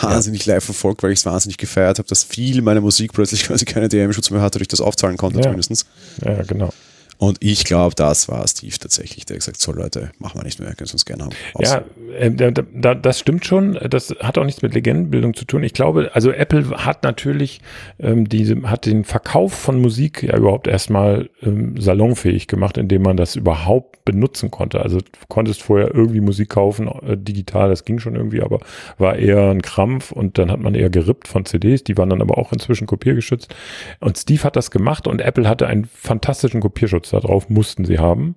wahnsinnig 0.01 0.47
ja. 0.47 0.55
live 0.55 0.65
verfolgt, 0.65 1.03
weil 1.03 1.11
ich 1.11 1.19
es 1.19 1.25
wahnsinnig 1.27 1.57
gefeiert 1.57 1.99
habe, 1.99 2.09
dass 2.09 2.23
viel 2.23 2.63
meiner 2.63 2.81
Musik 2.81 3.13
plötzlich 3.13 3.43
quasi 3.47 3.65
keine 3.65 3.87
DRM-Schutz 3.87 4.31
mehr 4.31 4.41
hatte, 4.41 4.57
durch 4.57 4.67
das 4.67 4.81
aufzahlen 4.81 5.17
konnte 5.17 5.37
ja. 5.37 5.43
zumindest. 5.43 5.85
Ja, 6.23 6.41
genau. 6.41 6.73
Und 7.17 7.37
ich 7.41 7.63
glaube, 7.63 7.95
das 7.95 8.27
war 8.27 8.47
Steve 8.47 8.75
tatsächlich, 8.79 9.25
der 9.25 9.37
gesagt 9.37 9.59
so 9.59 9.71
Leute, 9.71 10.11
machen 10.19 10.39
wir 10.39 10.43
nicht 10.43 10.59
mehr, 10.59 10.73
können 10.75 10.87
Sie 10.87 10.93
uns 10.93 11.05
gerne 11.05 11.25
haben. 11.25 11.35
Aus. 11.53 11.69
Ja, 11.69 11.83
äh, 12.17 12.31
da, 12.31 12.51
da, 12.51 12.95
das 12.95 13.19
stimmt 13.19 13.45
schon. 13.45 13.77
Das 13.89 14.13
hat 14.19 14.37
auch 14.37 14.45
nichts 14.45 14.61
mit 14.61 14.73
Legendenbildung 14.73 15.33
zu 15.33 15.45
tun. 15.45 15.63
Ich 15.63 15.73
glaube, 15.73 16.11
also 16.13 16.31
Apple 16.31 16.69
hat 16.85 17.03
natürlich 17.03 17.61
ähm, 17.99 18.27
diese, 18.27 18.61
hat 18.63 18.85
den 18.85 19.03
Verkauf 19.03 19.53
von 19.53 19.81
Musik 19.81 20.23
ja 20.23 20.37
überhaupt 20.37 20.67
erstmal 20.67 21.29
ähm, 21.41 21.79
salonfähig 21.79 22.47
gemacht, 22.47 22.77
indem 22.77 23.03
man 23.03 23.17
das 23.17 23.35
überhaupt 23.35 24.05
benutzen 24.05 24.51
konnte. 24.51 24.81
Also 24.81 24.99
du 24.99 25.05
konntest 25.27 25.63
vorher 25.63 25.93
irgendwie 25.93 26.21
Musik 26.21 26.49
kaufen, 26.49 26.87
äh, 26.87 27.17
digital, 27.17 27.69
das 27.69 27.85
ging 27.85 27.99
schon 27.99 28.15
irgendwie, 28.15 28.41
aber 28.41 28.59
war 28.97 29.15
eher 29.15 29.49
ein 29.49 29.61
Krampf 29.61 30.11
und 30.11 30.37
dann 30.37 30.51
hat 30.51 30.59
man 30.59 30.75
eher 30.75 30.89
gerippt 30.89 31.27
von 31.27 31.45
CDs, 31.45 31.83
die 31.83 31.97
waren 31.97 32.09
dann 32.09 32.21
aber 32.21 32.37
auch 32.37 32.53
inzwischen 32.53 32.87
kopiergeschützt. 32.87 33.53
Und 33.99 34.17
Steve 34.17 34.43
hat 34.43 34.55
das 34.55 34.69
gemacht 34.69 35.07
und 35.07 35.21
Apple 35.21 35.49
hatte 35.49 35.67
einen 35.67 35.85
fantastischen 35.85 36.61
Kopierschutz 36.61 37.04
Datenschutz 37.05 37.09
darauf 37.09 37.49
mussten 37.49 37.85
sie 37.85 37.99
haben. 37.99 38.35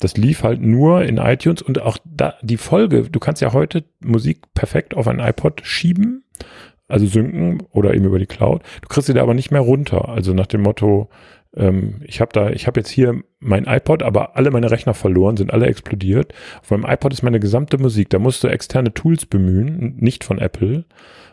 Das 0.00 0.16
lief 0.16 0.42
halt 0.42 0.62
nur 0.62 1.02
in 1.02 1.18
iTunes 1.18 1.62
und 1.62 1.82
auch 1.82 1.98
da 2.04 2.34
die 2.42 2.56
Folge, 2.56 3.02
du 3.10 3.20
kannst 3.20 3.42
ja 3.42 3.52
heute 3.52 3.84
Musik 4.02 4.52
perfekt 4.54 4.96
auf 4.96 5.06
ein 5.08 5.18
iPod 5.18 5.60
schieben, 5.62 6.24
also 6.88 7.06
synken 7.06 7.62
oder 7.70 7.94
eben 7.94 8.06
über 8.06 8.18
die 8.18 8.26
Cloud. 8.26 8.62
Du 8.80 8.88
kriegst 8.88 9.08
sie 9.08 9.14
da 9.14 9.22
aber 9.22 9.34
nicht 9.34 9.50
mehr 9.50 9.60
runter. 9.60 10.08
Also 10.08 10.32
nach 10.32 10.46
dem 10.46 10.62
Motto, 10.62 11.10
Ähm, 11.56 12.02
ich 12.04 12.20
habe 12.20 12.30
da, 12.32 12.50
ich 12.50 12.66
habe 12.68 12.78
jetzt 12.78 12.90
hier 12.90 13.22
mein 13.40 13.64
iPod, 13.66 14.04
aber 14.04 14.36
alle 14.36 14.52
meine 14.52 14.70
Rechner 14.70 14.94
verloren, 14.94 15.36
sind 15.36 15.52
alle 15.52 15.66
explodiert. 15.66 16.32
Auf 16.62 16.70
meinem 16.70 16.86
iPod 16.88 17.12
ist 17.12 17.24
meine 17.24 17.40
gesamte 17.40 17.76
Musik. 17.76 18.08
Da 18.10 18.20
musst 18.20 18.44
du 18.44 18.48
externe 18.48 18.94
Tools 18.94 19.26
bemühen, 19.26 19.96
nicht 19.98 20.22
von 20.22 20.38
Apple, 20.38 20.84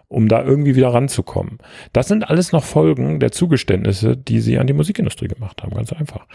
um 0.07 0.27
da 0.27 0.43
irgendwie 0.43 0.75
wieder 0.75 0.93
ranzukommen. 0.93 1.57
Das 1.93 2.07
sind 2.07 2.29
alles 2.29 2.51
noch 2.51 2.63
Folgen 2.63 3.19
der 3.19 3.31
Zugeständnisse, 3.31 4.15
die 4.15 4.39
sie 4.39 4.57
an 4.57 4.67
die 4.67 4.73
Musikindustrie 4.73 5.27
gemacht 5.27 5.61
haben, 5.61 5.75
ganz 5.75 5.91
einfach. 5.93 6.25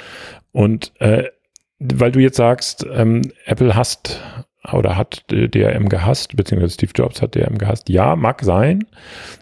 Und 0.53 0.93
äh, 1.01 1.25
weil 1.79 2.13
du 2.13 2.21
jetzt 2.21 2.37
sagst, 2.37 2.87
ähm, 2.93 3.33
Apple 3.45 3.75
hasst 3.75 4.21
oder 4.73 4.97
hat 4.97 5.25
DRM 5.29 5.89
gehasst, 5.89 6.37
beziehungsweise 6.37 6.75
Steve 6.75 6.93
Jobs 6.95 7.21
hat 7.21 7.35
DRM 7.35 7.59
gehasst. 7.59 7.89
Ja, 7.89 8.15
mag 8.15 8.43
sein. 8.45 8.87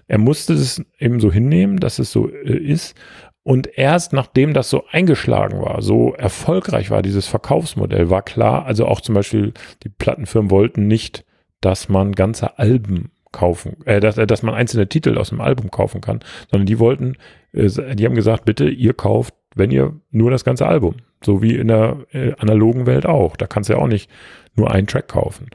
Er 0.06 0.18
musste 0.18 0.54
es 0.54 0.82
eben 0.98 1.20
so 1.20 1.30
hinnehmen, 1.30 1.78
dass 1.78 1.98
es 1.98 2.10
so 2.10 2.30
äh, 2.30 2.56
ist. 2.56 2.96
Und 3.42 3.78
erst 3.78 4.12
nachdem 4.12 4.54
das 4.54 4.70
so 4.70 4.84
eingeschlagen 4.90 5.60
war, 5.60 5.82
so 5.82 6.14
erfolgreich 6.14 6.90
war 6.90 7.02
dieses 7.02 7.26
Verkaufsmodell, 7.26 8.10
war 8.10 8.22
klar, 8.22 8.64
also 8.66 8.86
auch 8.86 9.00
zum 9.00 9.14
Beispiel 9.14 9.54
die 9.82 9.88
Plattenfirmen 9.88 10.50
wollten 10.50 10.86
nicht, 10.86 11.24
dass 11.60 11.88
man 11.88 12.12
ganze 12.12 12.58
Alben 12.58 13.10
kaufen, 13.32 13.76
äh, 13.86 14.00
dass, 14.00 14.18
äh, 14.18 14.26
dass 14.26 14.42
man 14.42 14.54
einzelne 14.54 14.88
Titel 14.88 15.18
aus 15.18 15.30
dem 15.30 15.40
Album 15.40 15.70
kaufen 15.70 16.00
kann, 16.00 16.20
sondern 16.50 16.66
die 16.66 16.78
wollten, 16.78 17.16
äh, 17.52 17.68
die 17.94 18.04
haben 18.04 18.14
gesagt, 18.14 18.44
bitte, 18.44 18.68
ihr 18.68 18.94
kauft, 18.94 19.34
wenn 19.54 19.70
ihr 19.70 19.94
nur 20.10 20.30
das 20.30 20.44
ganze 20.44 20.66
Album. 20.66 20.96
So 21.22 21.42
wie 21.42 21.54
in 21.56 21.68
der 21.68 21.98
äh, 22.12 22.32
analogen 22.38 22.86
Welt 22.86 23.06
auch. 23.06 23.36
Da 23.36 23.46
kannst 23.46 23.68
du 23.68 23.74
ja 23.74 23.78
auch 23.78 23.88
nicht 23.88 24.10
nur 24.54 24.70
einen 24.70 24.86
Track 24.86 25.08
kaufen. 25.08 25.48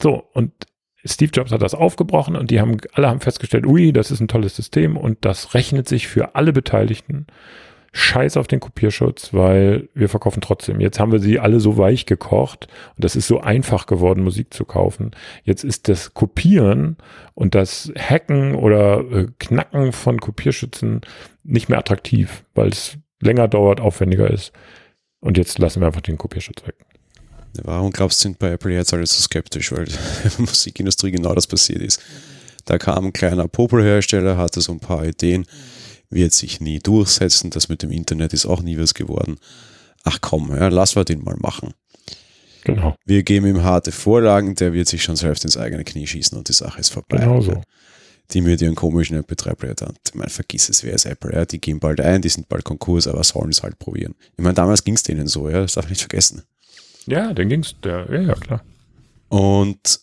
So, 0.00 0.24
und 0.32 0.52
Steve 1.04 1.30
Jobs 1.34 1.52
hat 1.52 1.62
das 1.62 1.74
aufgebrochen 1.74 2.36
und 2.36 2.50
die 2.50 2.60
haben, 2.60 2.78
alle 2.92 3.08
haben 3.08 3.20
festgestellt, 3.20 3.66
ui, 3.66 3.92
das 3.92 4.10
ist 4.10 4.20
ein 4.20 4.28
tolles 4.28 4.56
System 4.56 4.96
und 4.96 5.18
das 5.24 5.54
rechnet 5.54 5.88
sich 5.88 6.08
für 6.08 6.34
alle 6.34 6.52
Beteiligten. 6.52 7.26
Scheiß 7.96 8.36
auf 8.36 8.48
den 8.48 8.58
Kopierschutz, 8.58 9.32
weil 9.32 9.88
wir 9.94 10.08
verkaufen 10.08 10.40
trotzdem. 10.40 10.80
Jetzt 10.80 10.98
haben 10.98 11.12
wir 11.12 11.20
sie 11.20 11.38
alle 11.38 11.60
so 11.60 11.78
weich 11.78 12.06
gekocht 12.06 12.66
und 12.96 13.04
das 13.04 13.14
ist 13.14 13.28
so 13.28 13.40
einfach 13.40 13.86
geworden, 13.86 14.24
Musik 14.24 14.52
zu 14.52 14.64
kaufen. 14.64 15.12
Jetzt 15.44 15.62
ist 15.62 15.86
das 15.88 16.12
Kopieren 16.12 16.96
und 17.34 17.54
das 17.54 17.92
Hacken 17.96 18.56
oder 18.56 18.98
äh, 19.12 19.26
Knacken 19.38 19.92
von 19.92 20.20
Kopierschützen 20.20 21.02
nicht 21.44 21.68
mehr 21.68 21.78
attraktiv, 21.78 22.42
weil 22.56 22.70
es 22.70 22.98
länger 23.20 23.46
dauert, 23.46 23.80
aufwendiger 23.80 24.28
ist. 24.28 24.52
Und 25.20 25.38
jetzt 25.38 25.60
lassen 25.60 25.80
wir 25.80 25.86
einfach 25.86 26.00
den 26.00 26.18
Kopierschutz 26.18 26.66
weg. 26.66 26.74
Warum 27.62 27.92
glaubst 27.92 28.18
du, 28.18 28.22
sind 28.24 28.40
bei 28.40 28.50
Apple 28.50 28.72
jetzt 28.72 28.92
alle 28.92 29.06
so 29.06 29.22
skeptisch? 29.22 29.70
Weil 29.70 29.86
in 30.38 30.44
Musikindustrie 30.44 31.12
genau 31.12 31.32
das 31.32 31.46
passiert 31.46 31.80
ist. 31.80 32.02
Da 32.64 32.76
kam 32.76 33.06
ein 33.06 33.12
kleiner 33.12 33.46
Popelhersteller, 33.46 34.36
hatte 34.36 34.60
so 34.60 34.72
ein 34.72 34.80
paar 34.80 35.04
Ideen, 35.04 35.46
wird 36.14 36.32
sich 36.32 36.60
nie 36.60 36.78
durchsetzen. 36.78 37.50
Das 37.50 37.68
mit 37.68 37.82
dem 37.82 37.90
Internet 37.90 38.32
ist 38.32 38.46
auch 38.46 38.62
nie 38.62 38.78
was 38.78 38.94
geworden. 38.94 39.36
Ach 40.04 40.18
komm, 40.20 40.54
ja, 40.54 40.68
lass 40.68 40.96
wir 40.96 41.04
den 41.04 41.22
mal 41.22 41.36
machen. 41.36 41.74
Genau. 42.64 42.96
Wir 43.04 43.22
geben 43.22 43.46
ihm 43.46 43.62
harte 43.62 43.92
Vorlagen, 43.92 44.54
der 44.54 44.72
wird 44.72 44.88
sich 44.88 45.02
schon 45.02 45.16
selbst 45.16 45.44
ins 45.44 45.56
eigene 45.56 45.84
Knie 45.84 46.06
schießen 46.06 46.36
und 46.36 46.48
die 46.48 46.54
Sache 46.54 46.80
ist 46.80 46.90
vorbei. 46.90 47.18
Genau 47.18 47.40
so. 47.40 47.62
Die 48.32 48.40
mit 48.40 48.62
ihren 48.62 48.74
komischen 48.74 49.22
Betreiber 49.24 49.74
dann, 49.74 49.94
ich 50.06 50.14
meine, 50.14 50.30
vergiss 50.30 50.70
es, 50.70 50.82
wer 50.82 50.94
ist 50.94 51.04
Apple, 51.04 51.34
ja, 51.34 51.44
die 51.44 51.60
gehen 51.60 51.78
bald 51.78 52.00
ein, 52.00 52.22
die 52.22 52.30
sind 52.30 52.48
bald 52.48 52.64
Konkurs, 52.64 53.06
aber 53.06 53.22
sollen 53.22 53.50
es 53.50 53.62
halt 53.62 53.78
probieren. 53.78 54.14
Ich 54.36 54.42
meine, 54.42 54.54
damals 54.54 54.82
ging 54.82 54.94
es 54.94 55.02
denen 55.02 55.26
so, 55.26 55.50
ja, 55.50 55.60
das 55.60 55.74
darf 55.74 55.84
ich 55.84 55.90
nicht 55.90 56.00
vergessen. 56.00 56.42
Ja, 57.06 57.34
dann 57.34 57.50
ging 57.50 57.60
es, 57.60 57.74
ja, 57.84 58.10
ja, 58.10 58.34
klar. 58.34 58.64
Und 59.28 60.00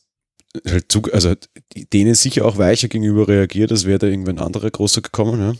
halt 0.67 1.13
also 1.13 1.33
denen 1.93 2.13
sicher 2.13 2.45
auch 2.45 2.57
weicher 2.57 2.89
gegenüber 2.89 3.27
reagiert, 3.27 3.71
als 3.71 3.85
wäre 3.85 3.99
da 3.99 4.07
irgendwann 4.07 4.37
anderer 4.37 4.69
großer 4.69 5.01
gekommen. 5.01 5.39
Ja. 5.39 5.53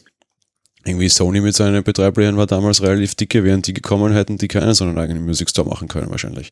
Irgendwie 0.86 1.10
Sony 1.10 1.42
mit 1.42 1.56
seinen 1.56 1.84
Betreibern 1.84 2.38
war 2.38 2.48
damals 2.48 2.82
relativ 2.82 3.16
dicke, 3.16 3.44
während 3.44 3.68
die 3.68 3.74
gekommen 3.74 4.14
hätten, 4.14 4.38
die 4.38 4.48
keinen 4.48 4.74
so 4.74 4.84
einen 4.84 4.98
eigenen 4.98 5.26
Music 5.26 5.50
Store 5.50 5.68
machen 5.68 5.88
können 5.88 6.10
wahrscheinlich. 6.10 6.50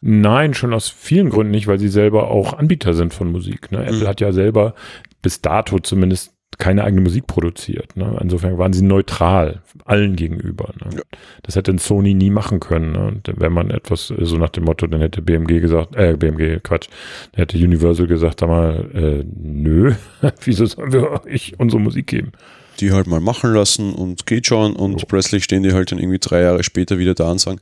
Nein, 0.00 0.54
schon 0.54 0.74
aus 0.74 0.88
vielen 0.88 1.30
Gründen 1.30 1.52
nicht, 1.52 1.68
weil 1.68 1.78
sie 1.78 1.88
selber 1.88 2.28
auch 2.28 2.54
Anbieter 2.54 2.92
sind 2.94 3.14
von 3.14 3.30
Musik. 3.30 3.70
Ne? 3.70 3.84
Apple 3.84 4.00
mhm. 4.00 4.08
hat 4.08 4.20
ja 4.20 4.32
selber 4.32 4.74
bis 5.22 5.40
dato 5.40 5.78
zumindest 5.78 6.32
keine 6.62 6.84
eigene 6.84 7.00
Musik 7.00 7.26
produziert. 7.26 7.96
Ne? 7.96 8.18
Insofern 8.20 8.56
waren 8.56 8.72
sie 8.72 8.84
neutral 8.84 9.62
allen 9.84 10.14
gegenüber. 10.14 10.72
Ne? 10.84 10.98
Ja. 10.98 11.02
Das 11.42 11.56
hätte 11.56 11.72
ein 11.72 11.78
Sony 11.78 12.14
nie 12.14 12.30
machen 12.30 12.60
können. 12.60 12.92
Ne? 12.92 13.20
wenn 13.36 13.52
man 13.52 13.72
etwas 13.72 14.12
äh, 14.12 14.24
so 14.24 14.36
nach 14.36 14.50
dem 14.50 14.62
Motto, 14.62 14.86
dann 14.86 15.00
hätte 15.00 15.22
BMG 15.22 15.60
gesagt, 15.60 15.96
äh, 15.96 16.16
BMG, 16.16 16.60
Quatsch, 16.62 16.86
dann 17.32 17.40
hätte 17.40 17.56
Universal 17.56 18.06
gesagt, 18.06 18.38
sag 18.38 18.48
mal, 18.48 18.88
äh, 18.94 19.24
nö, 19.42 19.94
wieso 20.44 20.66
sollen 20.66 20.92
wir 20.92 21.24
euch 21.24 21.54
unsere 21.58 21.82
Musik 21.82 22.06
geben? 22.06 22.30
Die 22.78 22.92
halt 22.92 23.08
mal 23.08 23.20
machen 23.20 23.52
lassen 23.52 23.92
und 23.92 24.26
geht 24.26 24.46
schon 24.46 24.76
und 24.76 24.94
oh. 24.94 25.06
plötzlich 25.08 25.42
stehen 25.42 25.64
die 25.64 25.72
halt 25.72 25.90
dann 25.90 25.98
irgendwie 25.98 26.20
drei 26.20 26.42
Jahre 26.42 26.62
später 26.62 26.96
wieder 26.96 27.14
da 27.14 27.32
und 27.32 27.40
sagen, 27.40 27.58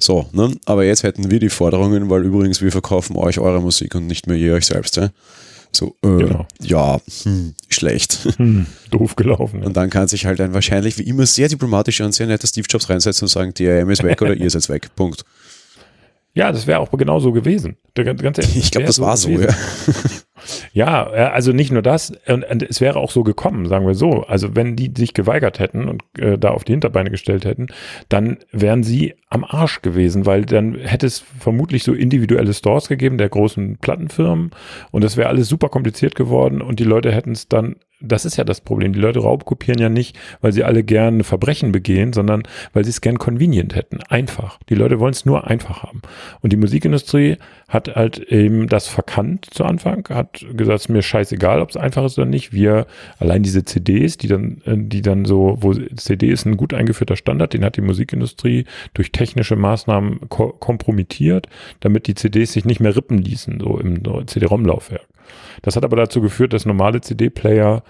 so, 0.00 0.26
ne? 0.32 0.50
aber 0.66 0.84
jetzt 0.84 1.04
hätten 1.04 1.30
wir 1.30 1.38
die 1.38 1.50
Forderungen, 1.50 2.10
weil 2.10 2.24
übrigens 2.24 2.60
wir 2.60 2.72
verkaufen 2.72 3.14
euch 3.14 3.38
eure 3.38 3.62
Musik 3.62 3.94
und 3.94 4.08
nicht 4.08 4.26
mehr 4.26 4.36
ihr 4.36 4.54
euch 4.54 4.66
selbst. 4.66 4.96
Ja? 4.96 5.10
So, 5.72 5.96
äh, 6.02 6.08
genau. 6.08 6.46
ja, 6.60 7.00
hm, 7.22 7.54
schlecht. 7.68 8.28
Hm, 8.36 8.66
doof 8.90 9.16
gelaufen. 9.16 9.60
Ja. 9.60 9.66
Und 9.66 9.76
dann 9.76 9.90
kann 9.90 10.08
sich 10.08 10.26
halt 10.26 10.40
ein 10.40 10.52
wahrscheinlich 10.54 10.98
wie 10.98 11.02
immer 11.02 11.26
sehr 11.26 11.48
diplomatisch 11.48 12.00
und 12.00 12.12
sehr 12.12 12.26
netter 12.26 12.46
Steve 12.46 12.66
Jobs 12.68 12.88
reinsetzen 12.88 13.26
und 13.26 13.28
sagen, 13.28 13.54
DRM 13.54 13.90
ist 13.90 14.02
weg 14.02 14.20
oder 14.22 14.34
ihr 14.34 14.50
seid 14.50 14.68
weg. 14.68 14.88
Punkt. 14.96 15.24
Ja, 16.34 16.52
das 16.52 16.66
wäre 16.66 16.78
auch 16.78 16.90
genau 16.92 17.18
so 17.18 17.32
gewesen. 17.32 17.76
Ganz 17.94 18.38
ehrlich, 18.38 18.56
ich 18.56 18.70
glaube, 18.70 18.86
das 18.86 18.96
so 18.96 19.02
war 19.02 19.16
so, 19.16 19.30
ja. 19.30 19.48
Ja, 20.72 21.06
also 21.06 21.52
nicht 21.52 21.72
nur 21.72 21.82
das, 21.82 22.12
und, 22.26 22.44
und, 22.44 22.62
es 22.62 22.80
wäre 22.80 22.98
auch 22.98 23.10
so 23.10 23.22
gekommen, 23.22 23.66
sagen 23.66 23.86
wir 23.86 23.94
so. 23.94 24.22
Also 24.22 24.56
wenn 24.56 24.76
die 24.76 24.92
sich 24.96 25.14
geweigert 25.14 25.58
hätten 25.58 25.88
und 25.88 26.02
äh, 26.18 26.38
da 26.38 26.50
auf 26.50 26.64
die 26.64 26.72
Hinterbeine 26.72 27.10
gestellt 27.10 27.44
hätten, 27.44 27.68
dann 28.08 28.38
wären 28.52 28.82
sie 28.82 29.14
am 29.28 29.44
Arsch 29.44 29.82
gewesen, 29.82 30.26
weil 30.26 30.44
dann 30.44 30.74
hätte 30.76 31.06
es 31.06 31.20
vermutlich 31.38 31.84
so 31.84 31.92
individuelle 31.92 32.52
Stores 32.54 32.88
gegeben 32.88 33.18
der 33.18 33.28
großen 33.28 33.78
Plattenfirmen 33.78 34.50
und 34.90 35.04
das 35.04 35.16
wäre 35.16 35.28
alles 35.28 35.48
super 35.48 35.68
kompliziert 35.68 36.14
geworden 36.14 36.62
und 36.62 36.80
die 36.80 36.84
Leute 36.84 37.12
hätten 37.12 37.32
es 37.32 37.48
dann 37.48 37.76
das 38.00 38.24
ist 38.24 38.36
ja 38.36 38.44
das 38.44 38.60
Problem. 38.60 38.92
Die 38.92 39.00
Leute 39.00 39.20
raubkopieren 39.20 39.80
ja 39.80 39.88
nicht, 39.88 40.18
weil 40.40 40.52
sie 40.52 40.64
alle 40.64 40.82
gerne 40.82 41.24
Verbrechen 41.24 41.72
begehen, 41.72 42.12
sondern 42.12 42.42
weil 42.72 42.84
sie 42.84 42.90
es 42.90 43.00
gern 43.00 43.18
convenient 43.18 43.74
hätten. 43.74 43.98
Einfach. 44.08 44.58
Die 44.68 44.74
Leute 44.74 45.00
wollen 45.00 45.12
es 45.12 45.26
nur 45.26 45.46
einfach 45.46 45.82
haben. 45.82 46.02
Und 46.40 46.52
die 46.52 46.56
Musikindustrie 46.56 47.36
hat 47.68 47.94
halt 47.94 48.18
eben 48.18 48.68
das 48.68 48.88
verkannt 48.88 49.46
zu 49.50 49.64
Anfang, 49.64 50.08
hat 50.08 50.44
gesagt, 50.54 50.88
mir 50.88 51.02
scheißegal, 51.02 51.60
ob 51.60 51.70
es 51.70 51.76
einfach 51.76 52.04
ist 52.04 52.18
oder 52.18 52.26
nicht. 52.26 52.52
Wir, 52.52 52.86
allein 53.18 53.42
diese 53.42 53.64
CDs, 53.64 54.16
die 54.16 54.28
dann, 54.28 54.62
äh, 54.64 54.76
die 54.76 55.02
dann 55.02 55.24
so, 55.24 55.58
wo 55.60 55.74
CD 55.74 56.28
ist 56.28 56.46
ein 56.46 56.56
gut 56.56 56.74
eingeführter 56.74 57.16
Standard, 57.16 57.52
den 57.52 57.64
hat 57.64 57.76
die 57.76 57.82
Musikindustrie 57.82 58.64
durch 58.94 59.12
technische 59.12 59.56
Maßnahmen 59.56 60.28
ko 60.28 60.48
kompromittiert, 60.48 61.48
damit 61.80 62.06
die 62.06 62.14
CDs 62.14 62.52
sich 62.52 62.64
nicht 62.64 62.80
mehr 62.80 62.96
rippen 62.96 63.18
ließen, 63.18 63.60
so 63.60 63.78
im 63.78 64.02
CD-ROM-Laufwerk. 64.26 65.06
Das 65.62 65.76
hat 65.76 65.84
aber 65.84 65.96
dazu 65.96 66.20
geführt, 66.20 66.52
dass 66.52 66.66
normale 66.66 67.00
CD-Player 67.00 67.82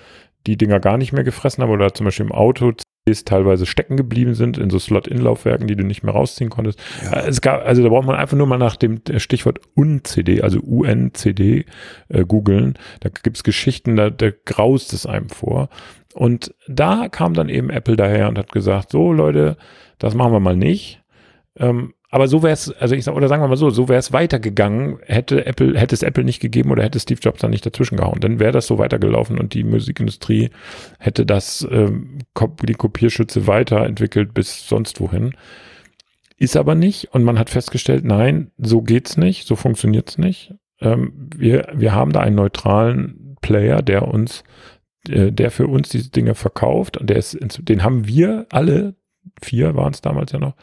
die 0.47 0.57
Dinger 0.57 0.81
gar 0.81 0.97
nicht 0.97 1.13
mehr 1.13 1.25
gefressen 1.25 1.63
haben 1.63 1.71
oder 1.71 1.93
zum 1.93 2.05
Beispiel 2.05 2.27
im 2.27 2.33
Auto 2.33 2.73
CDs 2.73 3.25
teilweise 3.25 3.67
stecken 3.67 3.97
geblieben 3.97 4.35
sind 4.35 4.59
in 4.59 4.71
so 4.71 4.79
Slot-In-Laufwerken, 4.79 5.67
die 5.67 5.77
du 5.77 5.85
nicht 5.85 6.03
mehr 6.03 6.15
rausziehen 6.15 6.51
konntest. 6.51 6.79
Ja. 7.05 7.21
Es 7.21 7.41
gab, 7.41 7.65
also 7.65 7.83
da 7.83 7.89
braucht 7.89 8.07
man 8.07 8.17
einfach 8.17 8.37
nur 8.37 8.47
mal 8.47 8.59
nach 8.59 8.77
dem 8.77 9.01
Stichwort 9.17 9.61
UN-CD, 9.77 10.43
also 10.43 10.61
UN-CD 10.61 11.67
äh, 12.09 12.25
googeln. 12.25 12.79
Da 13.01 13.11
gibt's 13.11 13.45
Geschichten, 13.45 13.97
da, 13.97 14.11
da 14.11 14.31
graust 14.45 14.93
es 14.93 15.07
einem 15.07 15.29
vor. 15.29 15.69
Und 16.15 16.55
da 16.67 17.09
kam 17.09 17.35
dann 17.35 17.49
eben 17.49 17.71
Apple 17.71 17.97
daher 17.97 18.29
und 18.29 18.39
hat 18.39 18.53
gesagt, 18.53 18.91
so 18.91 19.13
Leute, 19.13 19.57
das 19.99 20.15
machen 20.15 20.33
wir 20.33 20.41
mal 20.41 20.57
nicht. 20.57 21.03
Ähm, 21.57 21.93
aber 22.13 22.27
so 22.27 22.43
wäre 22.43 22.53
es, 22.53 22.73
also 22.73 22.97
ich 22.97 23.05
sag, 23.05 23.15
oder 23.15 23.29
sagen 23.29 23.43
wir 23.43 23.49
mal 23.49 23.57
so, 23.57 23.71
so 23.71 23.89
wäre 23.89 24.01
es 24.01 24.13
weitergegangen, 24.13 24.99
hätte 25.07 25.47
Apple, 25.47 25.79
hätte 25.79 25.95
es 25.95 26.03
Apple 26.03 26.25
nicht 26.25 26.41
gegeben 26.41 26.73
oder 26.73 26.83
hätte 26.83 26.99
Steve 26.99 27.21
Jobs 27.23 27.41
dann 27.41 27.53
nicht 27.53 27.65
dazwischen 27.65 27.97
gehauen. 27.97 28.19
Dann 28.21 28.41
wäre 28.41 28.51
das 28.51 28.67
so 28.67 28.79
weitergelaufen 28.79 29.39
und 29.39 29.55
die 29.55 29.63
Musikindustrie 29.63 30.51
hätte 30.99 31.25
das, 31.25 31.67
ähm, 31.71 32.19
die 32.65 32.75
Kopierschütze 32.75 33.47
weiterentwickelt 33.47 34.35
bis 34.35 34.67
sonst 34.69 35.01
wohin. 35.01 35.35
Ist 36.37 36.57
aber 36.57 36.75
nicht 36.75 37.15
und 37.15 37.23
man 37.23 37.39
hat 37.39 37.49
festgestellt, 37.49 38.05
nein, 38.05 38.51
so 38.59 38.83
geht's 38.83 39.17
nicht, 39.17 39.47
so 39.47 39.55
funktioniert's 39.55 40.19
nicht. 40.19 40.53
Ähm, 40.81 41.31
wir, 41.37 41.69
wir 41.75 41.95
haben 41.95 42.13
da 42.13 42.21
einen 42.21 42.37
neutralen 42.37 43.37
Player, 43.41 43.83
der 43.83 44.09
uns, 44.09 44.43
äh, 45.09 45.31
der 45.31 45.53
für 45.53 45.69
uns 45.69 45.91
diese 45.91 46.11
Dinge 46.11 46.35
verkauft 46.35 46.97
und 46.97 47.09
der 47.09 47.19
ist, 47.19 47.39
den 47.41 47.85
haben 47.85 48.09
wir 48.09 48.47
alle, 48.51 48.97
vier 49.41 49.77
waren 49.77 49.93
es 49.93 50.01
damals 50.01 50.33
ja 50.33 50.41
noch, 50.41 50.55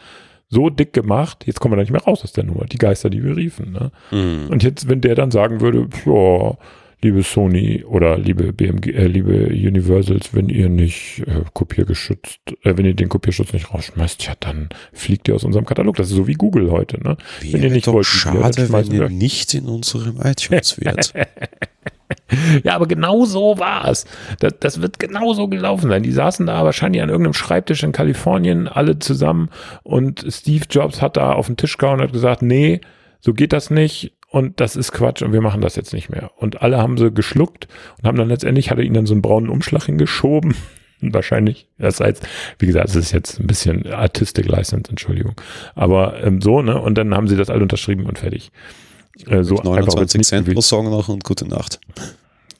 so 0.50 0.70
dick 0.70 0.94
gemacht, 0.94 1.44
jetzt 1.46 1.60
kommen 1.60 1.74
wir 1.74 1.78
da 1.78 1.84
nicht 1.84 1.92
mehr 1.92 2.04
raus 2.04 2.24
aus 2.24 2.32
der 2.32 2.46
Nummer, 2.46 2.66
die 2.66 2.78
Geister, 2.78 3.10
die 3.10 3.24
wir 3.24 3.36
riefen. 3.36 3.72
Ne? 3.72 3.92
Mhm. 4.12 4.50
Und 4.50 4.64
jetzt, 4.64 4.88
wenn 4.88 5.02
der 5.02 5.16
dann 5.16 5.32
sagen 5.32 5.62
würde, 5.62 5.88
ja, 6.06 6.58
liebe 7.02 7.22
Sony 7.22 7.84
oder 7.84 8.18
liebe 8.18 8.54
BMG, 8.54 8.88
äh, 8.88 9.08
liebe 9.08 9.48
Universals, 9.48 10.34
wenn 10.34 10.50
ihr 10.50 10.70
nicht 10.70 11.24
äh, 11.28 11.44
kopiergeschützt, 11.54 12.40
äh, 12.64 12.78
wenn 12.78 12.86
ihr 12.86 12.96
den 12.96 13.10
Kopierschutz 13.10 13.54
nicht 13.54 13.74
rausschmeißt, 13.74 14.26
ja, 14.26 14.34
dann 14.40 14.70
fliegt 14.94 15.28
ihr 15.28 15.36
aus 15.36 15.44
unserem 15.44 15.66
Katalog. 15.66 15.96
Das 15.98 16.10
ist 16.10 16.16
so 16.16 16.28
wie 16.28 16.34
Google 16.34 16.72
heute, 16.72 17.02
ne? 17.04 17.18
Wäre 17.42 17.54
wenn 17.54 17.64
ihr 17.64 17.70
nicht 17.72 17.88
wollt, 17.88 18.06
schade, 18.06 18.58
wir, 18.58 18.72
wenn 18.72 18.92
ihr 18.92 19.10
nicht 19.10 19.54
in 19.54 19.66
unserem 19.66 20.20
iTunes 20.22 20.80
wärt. 20.80 21.14
Ja, 22.64 22.76
aber 22.76 22.88
genau 22.88 23.26
so 23.26 23.58
war 23.60 23.88
es. 23.88 24.06
Das, 24.40 24.54
das 24.60 24.82
wird 24.82 25.00
genau 25.00 25.34
so 25.34 25.48
gelaufen 25.48 25.90
sein. 25.90 26.04
Die 26.04 26.12
saßen 26.12 26.46
da 26.46 26.64
wahrscheinlich 26.66 27.02
an 27.02 27.10
irgendeinem 27.10 27.34
Schreibtisch 27.34 27.84
in 27.84 27.92
Kalifornien, 27.92 28.68
alle 28.68 29.00
zusammen 29.00 29.50
und 29.84 30.26
Steve 30.30 30.66
Jobs 30.70 31.02
hat 31.02 31.18
da 31.18 31.34
auf 31.34 31.48
den 31.48 31.58
Tisch 31.58 31.78
gehauen 31.78 32.00
und 32.00 32.06
hat 32.06 32.14
gesagt, 32.14 32.42
nee, 32.42 32.82
so 33.20 33.34
geht 33.34 33.54
das 33.54 33.70
nicht 33.70 34.14
und 34.30 34.60
das 34.60 34.76
ist 34.76 34.92
Quatsch 34.92 35.22
und 35.22 35.32
wir 35.32 35.42
machen 35.42 35.62
das 35.62 35.76
jetzt 35.76 35.94
nicht 35.94 36.10
mehr. 36.10 36.32
Und 36.36 36.62
alle 36.62 36.78
haben 36.78 36.98
sie 36.98 37.12
geschluckt 37.12 37.68
und 37.98 38.08
haben 38.08 38.18
dann 38.18 38.28
letztendlich, 38.28 38.70
hat 38.70 38.78
er 38.78 38.84
ihnen 38.84 38.94
dann 38.94 39.06
so 39.06 39.14
einen 39.14 39.22
braunen 39.22 39.50
Umschlag 39.50 39.86
hingeschoben. 39.86 40.56
Wahrscheinlich. 41.02 41.68
Das 41.78 42.00
heißt, 42.00 42.28
wie 42.60 42.66
gesagt, 42.66 42.90
es 42.90 42.96
ist 42.96 43.12
jetzt 43.12 43.40
ein 43.40 43.48
bisschen 43.48 43.86
Artistic 43.92 44.48
License, 44.48 44.90
Entschuldigung. 44.90 45.36
Aber 45.76 46.24
ähm, 46.24 46.42
so, 46.42 46.62
ne? 46.62 46.82
Und 46.82 46.98
dann 46.98 47.14
haben 47.14 47.28
sie 47.28 47.38
das 47.38 47.50
alle 47.50 47.62
unterschrieben 47.62 48.06
und 48.08 48.18
fertig. 48.18 48.52
Äh, 49.26 49.44
so 49.44 49.56
29 49.56 50.24
Cent 50.24 50.54
pro 50.54 50.62
Song 50.62 50.90
noch 50.90 51.10
und 51.10 51.24
gute 51.24 51.48
Nacht. 51.48 51.80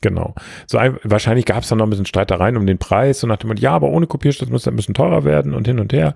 Genau. 0.02 0.36
So 0.68 0.78
ein, 0.78 0.98
wahrscheinlich 1.04 1.46
gab 1.46 1.64
es 1.64 1.70
dann 1.70 1.80
noch 1.80 1.86
ein 1.86 1.90
bisschen 1.90 2.06
Streitereien 2.06 2.58
um 2.58 2.68
den 2.68 2.78
Preis 2.78 3.24
und 3.24 3.30
nach 3.30 3.38
dem 3.38 3.50
Motto, 3.50 3.62
ja, 3.62 3.72
aber 3.72 3.90
ohne 3.90 4.08
Kopierschutz 4.08 4.50
muss 4.50 4.64
das 4.64 4.74
ein 4.74 4.76
bisschen 4.76 4.94
teurer 4.94 5.24
werden 5.24 5.54
und 5.54 5.68
hin 5.68 5.80
und 5.80 5.92
her 5.94 6.14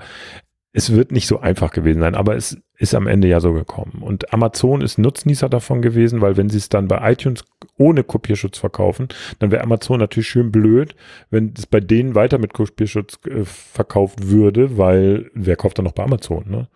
es 0.74 0.94
wird 0.94 1.12
nicht 1.12 1.28
so 1.28 1.40
einfach 1.40 1.72
gewesen 1.72 2.00
sein, 2.00 2.16
aber 2.16 2.36
es 2.36 2.58
ist 2.78 2.96
am 2.96 3.08
Ende 3.08 3.28
ja 3.28 3.42
so 3.42 3.52
gekommen. 3.52 4.02
Und 4.02 4.34
Amazon 4.34 4.82
ist 4.82 4.98
Nutznießer 4.98 5.50
davon 5.50 5.82
gewesen, 5.82 6.22
weil 6.22 6.38
wenn 6.38 6.50
sie 6.50 6.58
es 6.58 6.70
dann 6.70 6.88
bei 6.88 7.12
iTunes 7.12 7.44
ohne 7.78 8.04
Kopierschutz 8.04 8.58
verkaufen, 8.58 9.10
dann 9.40 9.52
wäre 9.52 9.64
Amazon 9.64 10.00
natürlich 10.00 10.30
schön 10.30 10.52
blöd, 10.52 10.96
wenn 11.30 11.54
es 11.58 11.66
bei 11.66 11.82
denen 11.82 12.16
weiter 12.16 12.38
mit 12.38 12.54
Kopierschutz 12.54 13.20
äh, 13.28 13.44
verkauft 13.44 14.30
würde, 14.30 14.78
weil 14.78 15.30
wer 15.34 15.58
kauft 15.58 15.78
dann 15.78 15.86
noch 15.86 15.92
bei 15.92 16.04
Amazon? 16.04 16.46
Ne? 16.48 16.70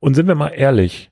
Und 0.00 0.14
sind 0.14 0.28
wir 0.28 0.34
mal 0.34 0.48
ehrlich, 0.48 1.09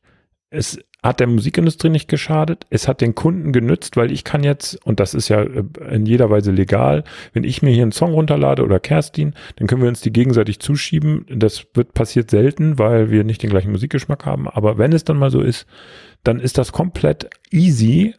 es 0.50 0.78
hat 1.02 1.20
der 1.20 1.26
Musikindustrie 1.28 1.90
nicht 1.90 2.08
geschadet. 2.08 2.66
Es 2.70 2.88
hat 2.88 3.00
den 3.00 3.14
Kunden 3.14 3.52
genützt, 3.52 3.96
weil 3.96 4.10
ich 4.10 4.24
kann 4.24 4.42
jetzt, 4.42 4.84
und 4.84 4.98
das 4.98 5.14
ist 5.14 5.28
ja 5.28 5.42
äh, 5.42 5.64
in 5.90 6.06
jeder 6.06 6.28
Weise 6.30 6.50
legal, 6.50 7.04
wenn 7.32 7.44
ich 7.44 7.62
mir 7.62 7.70
hier 7.70 7.82
einen 7.82 7.92
Song 7.92 8.12
runterlade 8.12 8.64
oder 8.64 8.80
Kerstin, 8.80 9.34
dann 9.56 9.68
können 9.68 9.82
wir 9.82 9.88
uns 9.88 10.00
die 10.00 10.12
gegenseitig 10.12 10.58
zuschieben. 10.58 11.24
Das 11.28 11.66
wird 11.74 11.94
passiert 11.94 12.30
selten, 12.30 12.78
weil 12.78 13.10
wir 13.10 13.24
nicht 13.24 13.42
den 13.42 13.50
gleichen 13.50 13.70
Musikgeschmack 13.70 14.26
haben. 14.26 14.48
Aber 14.48 14.78
wenn 14.78 14.92
es 14.92 15.04
dann 15.04 15.18
mal 15.18 15.30
so 15.30 15.40
ist, 15.40 15.66
dann 16.24 16.40
ist 16.40 16.58
das 16.58 16.72
komplett 16.72 17.30
easy 17.50 18.14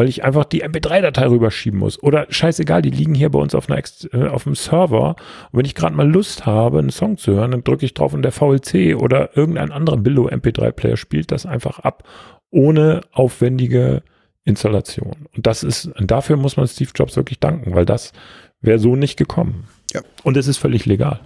weil 0.00 0.08
ich 0.08 0.24
einfach 0.24 0.46
die 0.46 0.64
MP3-Datei 0.64 1.28
rüberschieben 1.28 1.78
muss. 1.78 2.02
Oder 2.02 2.24
scheißegal, 2.30 2.80
die 2.80 2.88
liegen 2.88 3.14
hier 3.14 3.28
bei 3.28 3.38
uns 3.38 3.54
auf, 3.54 3.68
einer 3.68 3.76
Ex 3.76 4.08
äh, 4.14 4.28
auf 4.28 4.44
dem 4.44 4.54
Server. 4.54 5.08
Und 5.52 5.58
wenn 5.58 5.66
ich 5.66 5.74
gerade 5.74 5.94
mal 5.94 6.10
Lust 6.10 6.46
habe, 6.46 6.78
einen 6.78 6.88
Song 6.88 7.18
zu 7.18 7.32
hören, 7.32 7.50
dann 7.50 7.64
drücke 7.64 7.84
ich 7.84 7.92
drauf 7.92 8.14
und 8.14 8.22
der 8.22 8.32
VLC 8.32 8.96
oder 8.96 9.36
irgendein 9.36 9.70
anderer 9.70 9.98
Billo-MP3-Player 9.98 10.96
spielt 10.96 11.30
das 11.30 11.44
einfach 11.44 11.80
ab, 11.80 12.04
ohne 12.48 13.02
aufwendige 13.12 14.02
Installation. 14.44 15.28
Und 15.36 15.46
das 15.46 15.62
ist, 15.62 15.88
und 15.88 16.10
dafür 16.10 16.38
muss 16.38 16.56
man 16.56 16.66
Steve 16.66 16.92
Jobs 16.94 17.16
wirklich 17.16 17.38
danken, 17.38 17.74
weil 17.74 17.84
das 17.84 18.14
wäre 18.62 18.78
so 18.78 18.96
nicht 18.96 19.18
gekommen. 19.18 19.68
Ja. 19.92 20.00
Und 20.22 20.38
es 20.38 20.46
ist 20.46 20.56
völlig 20.56 20.86
legal. 20.86 21.20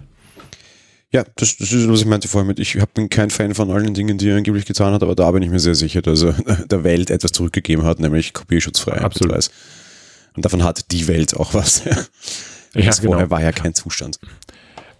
Ja, 1.15 1.23
das, 1.37 1.55
das 1.55 1.71
ist, 1.71 1.87
was 1.87 2.01
ich 2.01 2.05
meinte 2.07 2.27
vorhin 2.27 2.45
mit, 2.45 2.59
ich 2.59 2.77
bin 2.93 3.07
kein 3.07 3.29
Fan 3.29 3.55
von 3.55 3.71
allen 3.71 3.93
Dingen, 3.93 4.17
die 4.17 4.27
er 4.27 4.35
angeblich 4.35 4.65
getan 4.65 4.91
hat, 4.93 5.01
aber 5.01 5.15
da 5.15 5.31
bin 5.31 5.43
ich 5.43 5.49
mir 5.49 5.61
sehr 5.61 5.73
sicher, 5.73 6.01
dass 6.01 6.23
er 6.23 6.33
der 6.69 6.83
Welt 6.83 7.09
etwas 7.09 7.31
zurückgegeben 7.31 7.85
hat, 7.85 8.01
nämlich 8.01 8.33
kopierschutzfrei. 8.33 8.99
Absolut. 8.99 9.49
Und 10.35 10.43
davon 10.43 10.61
hat 10.61 10.91
die 10.91 11.07
Welt 11.07 11.33
auch 11.37 11.53
was. 11.53 11.85
Ja, 11.85 11.95
das 12.73 12.99
genau. 12.99 13.13
vorher 13.13 13.29
war 13.29 13.41
ja 13.41 13.53
kein 13.53 13.73
Zustand. 13.73 14.19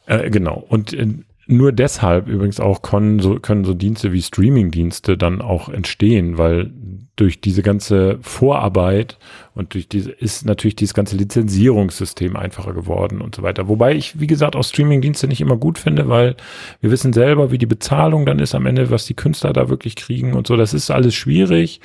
Äh, 0.06 0.30
genau. 0.30 0.66
Und 0.70 0.94
äh, 0.94 1.06
nur 1.48 1.72
deshalb 1.72 2.28
übrigens 2.28 2.60
auch 2.60 2.82
können 2.82 3.20
so, 3.20 3.40
können 3.40 3.66
so 3.66 3.74
Dienste 3.74 4.12
wie 4.12 4.22
Streaming-Dienste 4.22 5.18
dann 5.18 5.42
auch 5.42 5.70
entstehen, 5.70 6.38
weil 6.38 6.72
durch 7.16 7.40
diese 7.40 7.62
ganze 7.62 8.18
Vorarbeit 8.22 9.18
und 9.54 9.74
durch 9.74 9.88
diese 9.88 10.12
ist 10.12 10.46
natürlich 10.46 10.76
dieses 10.76 10.94
ganze 10.94 11.16
Lizenzierungssystem 11.16 12.36
einfacher 12.36 12.74
geworden 12.74 13.22
und 13.22 13.36
so 13.36 13.42
weiter. 13.42 13.70
Wobei 13.70 13.96
ich, 13.96 14.20
wie 14.20 14.28
gesagt, 14.28 14.56
auch 14.56 14.64
Streaming-Dienste 14.64 15.28
nicht 15.28 15.40
immer 15.40 15.56
gut 15.56 15.78
finde, 15.78 16.10
weil 16.10 16.36
wir 16.82 16.92
wissen 16.92 17.14
selber, 17.14 17.52
wie 17.52 17.58
die 17.58 17.66
Bezahlung 17.66 18.26
dann 18.26 18.40
ist 18.40 18.54
am 18.54 18.66
Ende, 18.66 18.90
was 18.92 19.06
die 19.06 19.14
Künstler 19.14 19.54
da 19.54 19.70
wirklich 19.70 19.96
kriegen 19.96 20.34
und 20.34 20.48
so. 20.48 20.58
Das 20.58 20.74
ist 20.74 20.92
alles 20.92 21.16
schwierig. 21.16 21.80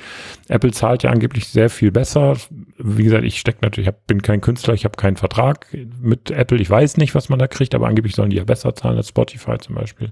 Apple 0.49 0.71
zahlt 0.71 1.03
ja 1.03 1.11
angeblich 1.11 1.47
sehr 1.47 1.69
viel 1.69 1.91
besser. 1.91 2.35
Wie 2.83 3.03
gesagt, 3.03 3.23
ich 3.23 3.39
stecke 3.39 3.59
natürlich, 3.61 3.87
ich 3.87 3.93
hab, 3.93 4.07
bin 4.07 4.21
kein 4.21 4.41
Künstler, 4.41 4.73
ich 4.73 4.85
habe 4.85 4.97
keinen 4.97 5.17
Vertrag 5.17 5.67
mit 6.01 6.31
Apple. 6.31 6.59
Ich 6.59 6.69
weiß 6.69 6.97
nicht, 6.97 7.15
was 7.15 7.29
man 7.29 7.39
da 7.39 7.47
kriegt, 7.47 7.75
aber 7.75 7.87
angeblich 7.87 8.15
sollen 8.15 8.29
die 8.29 8.37
ja 8.37 8.43
besser 8.43 8.75
zahlen 8.75 8.97
als 8.97 9.09
Spotify 9.09 9.57
zum 9.59 9.75
Beispiel. 9.75 10.11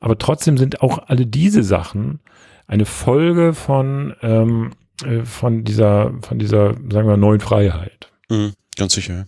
Aber 0.00 0.18
trotzdem 0.18 0.58
sind 0.58 0.80
auch 0.82 1.08
alle 1.08 1.26
diese 1.26 1.62
Sachen 1.62 2.20
eine 2.66 2.84
Folge 2.84 3.54
von, 3.54 4.14
ähm, 4.22 4.72
äh, 5.04 5.24
von 5.24 5.64
dieser, 5.64 6.12
von 6.22 6.38
dieser, 6.38 6.74
sagen 6.74 7.08
wir, 7.08 7.16
neuen 7.16 7.40
Freiheit. 7.40 8.10
Mhm, 8.28 8.52
ganz 8.76 8.94
sicher. 8.94 9.26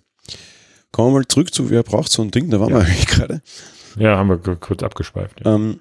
Kommen 0.92 1.12
wir 1.12 1.18
mal 1.20 1.28
zurück 1.28 1.54
zu, 1.54 1.70
wer 1.70 1.82
braucht 1.82 2.10
so 2.10 2.22
ein 2.22 2.30
Ding, 2.30 2.50
da 2.50 2.60
waren 2.60 2.70
ja. 2.70 2.80
wir 2.80 2.86
eigentlich 2.86 3.06
gerade. 3.06 3.42
Ja, 3.96 4.16
haben 4.16 4.28
wir 4.28 4.38
kurz 4.38 4.82
abgeschweift. 4.82 5.44
Ja. 5.44 5.54
Ähm, 5.54 5.80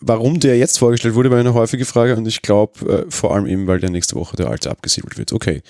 warum 0.00 0.40
der 0.40 0.58
jetzt 0.58 0.78
vorgestellt 0.78 1.14
wurde, 1.14 1.30
war 1.30 1.38
eine 1.38 1.54
häufige 1.54 1.84
Frage 1.84 2.16
und 2.16 2.26
ich 2.26 2.42
glaube 2.42 3.06
äh, 3.06 3.10
vor 3.10 3.34
allem 3.34 3.46
eben, 3.46 3.66
weil 3.66 3.80
der 3.80 3.90
nächste 3.90 4.16
Woche 4.16 4.36
der 4.36 4.48
alte 4.48 4.70
abgesiedelt 4.70 5.18
wird. 5.18 5.32
Okay. 5.32 5.62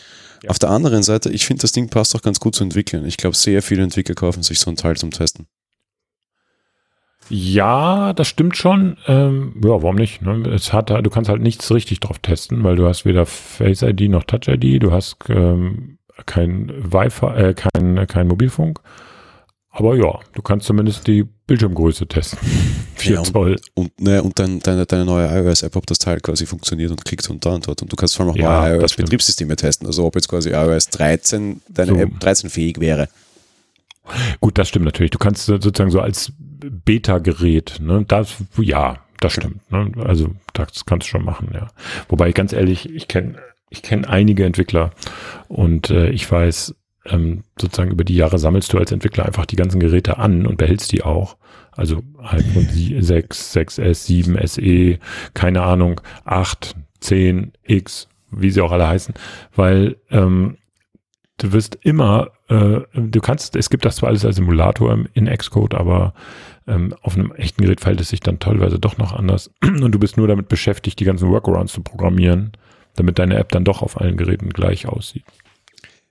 Ja. 0.42 0.50
Auf 0.50 0.58
der 0.58 0.70
anderen 0.70 1.02
Seite, 1.02 1.30
ich 1.30 1.44
finde, 1.46 1.62
das 1.62 1.72
Ding 1.72 1.88
passt 1.88 2.16
auch 2.16 2.22
ganz 2.22 2.40
gut 2.40 2.54
zu 2.54 2.64
entwickeln. 2.64 3.04
Ich 3.04 3.16
glaube, 3.16 3.36
sehr 3.36 3.62
viele 3.62 3.82
Entwickler 3.82 4.14
kaufen 4.14 4.42
sich 4.42 4.58
so 4.60 4.70
ein 4.70 4.76
Teil 4.76 4.96
zum 4.96 5.10
Testen. 5.10 5.46
Ja, 7.28 8.12
das 8.12 8.26
stimmt 8.26 8.56
schon. 8.56 8.96
Ähm, 9.06 9.54
ja, 9.62 9.70
warum 9.70 9.94
nicht? 9.94 10.22
Ne? 10.22 10.48
Es 10.48 10.72
hat, 10.72 10.90
du 10.90 11.10
kannst 11.10 11.30
halt 11.30 11.42
nichts 11.42 11.72
richtig 11.72 12.00
drauf 12.00 12.18
testen, 12.18 12.64
weil 12.64 12.76
du 12.76 12.86
hast 12.88 13.04
weder 13.04 13.24
Face 13.24 13.82
ID 13.82 14.08
noch 14.10 14.24
Touch 14.24 14.48
ID, 14.48 14.82
du 14.82 14.90
hast 14.90 15.16
ähm, 15.28 15.98
kein 16.26 16.70
Wi-Fi, 16.70 17.26
äh, 17.26 17.54
kein, 17.54 18.06
kein 18.08 18.26
Mobilfunk. 18.26 18.80
Aber 19.70 19.96
ja, 19.96 20.18
du 20.32 20.42
kannst 20.42 20.66
zumindest 20.66 21.06
die 21.06 21.24
Bildschirmgröße 21.46 22.06
testen. 22.06 22.38
4 22.96 23.14
ja, 23.14 23.22
Zoll. 23.22 23.56
Und, 23.74 23.98
ne, 24.00 24.22
und 24.22 24.38
dann 24.38 24.60
deine, 24.60 24.84
deine 24.84 25.04
neue 25.04 25.26
iOS-App, 25.26 25.74
ob 25.76 25.86
das 25.86 25.98
Teil 25.98 26.20
quasi 26.20 26.44
funktioniert 26.44 26.90
und 26.90 27.04
klickt 27.04 27.28
und 27.30 27.44
da 27.46 27.50
und 27.50 27.66
dort. 27.66 27.80
Und 27.80 27.90
du 27.90 27.96
kannst 27.96 28.16
vor 28.16 28.26
allem 28.26 28.34
auch 28.34 28.36
ja, 28.36 28.68
neue 28.68 28.80
iOS-Betriebssysteme 28.80 29.56
testen. 29.56 29.86
Also 29.86 30.04
ob 30.04 30.16
jetzt 30.16 30.28
quasi 30.28 30.50
iOS 30.50 30.88
13, 30.88 31.62
deine 31.68 31.92
so. 31.92 31.96
App 31.96 32.20
13 32.20 32.50
fähig 32.50 32.80
wäre. 32.80 33.08
Gut, 34.40 34.58
das 34.58 34.68
stimmt 34.68 34.84
natürlich. 34.84 35.12
Du 35.12 35.18
kannst 35.18 35.46
sozusagen 35.46 35.90
so 35.90 36.00
als 36.00 36.32
Beta-Gerät, 36.38 37.78
ne, 37.80 38.04
das, 38.06 38.36
ja, 38.58 38.98
das 39.20 39.34
stimmt. 39.34 39.70
Ne? 39.70 39.92
Also 40.04 40.34
das 40.52 40.84
kannst 40.84 41.06
du 41.06 41.10
schon 41.10 41.24
machen, 41.24 41.50
ja. 41.54 41.68
Wobei 42.08 42.28
ich 42.28 42.34
ganz 42.34 42.52
ehrlich, 42.52 42.90
ich 42.90 43.08
kenne 43.08 43.36
ich 43.70 43.82
kenne 43.82 44.08
einige 44.08 44.44
Entwickler 44.44 44.90
und 45.46 45.90
äh, 45.90 46.10
ich 46.10 46.30
weiß, 46.30 46.74
ähm, 47.06 47.44
sozusagen 47.60 47.90
über 47.90 48.04
die 48.04 48.16
Jahre 48.16 48.38
sammelst 48.38 48.72
du 48.72 48.78
als 48.78 48.92
Entwickler 48.92 49.26
einfach 49.26 49.46
die 49.46 49.56
ganzen 49.56 49.80
Geräte 49.80 50.18
an 50.18 50.46
und 50.46 50.56
behältst 50.56 50.92
die 50.92 51.02
auch. 51.02 51.36
Also 51.72 52.02
iPhone 52.18 52.68
6, 52.68 53.56
6S, 53.56 53.94
7, 54.06 54.46
SE, 54.46 54.98
keine 55.34 55.62
Ahnung, 55.62 56.00
8, 56.24 56.74
10, 57.00 57.52
X, 57.62 58.08
wie 58.30 58.50
sie 58.50 58.60
auch 58.60 58.72
alle 58.72 58.88
heißen, 58.88 59.14
weil 59.54 59.96
ähm, 60.10 60.58
du 61.38 61.52
wirst 61.52 61.78
immer, 61.82 62.32
äh, 62.48 62.80
du 62.92 63.20
kannst, 63.20 63.56
es 63.56 63.70
gibt 63.70 63.84
das 63.84 63.96
zwar 63.96 64.10
alles 64.10 64.24
als 64.24 64.36
Simulator 64.36 64.98
in 65.14 65.26
Xcode, 65.26 65.74
aber 65.74 66.12
ähm, 66.66 66.94
auf 67.02 67.16
einem 67.16 67.32
echten 67.32 67.62
Gerät 67.62 67.80
verhält 67.80 68.00
es 68.00 68.10
sich 68.10 68.20
dann 68.20 68.38
teilweise 68.38 68.78
doch 68.78 68.98
noch 68.98 69.12
anders. 69.12 69.50
Und 69.62 69.92
du 69.92 69.98
bist 69.98 70.16
nur 70.16 70.28
damit 70.28 70.48
beschäftigt, 70.48 71.00
die 71.00 71.04
ganzen 71.04 71.30
Workarounds 71.30 71.72
zu 71.72 71.82
programmieren, 71.82 72.52
damit 72.96 73.18
deine 73.18 73.36
App 73.36 73.50
dann 73.50 73.64
doch 73.64 73.82
auf 73.82 74.00
allen 74.00 74.16
Geräten 74.16 74.50
gleich 74.50 74.86
aussieht. 74.86 75.24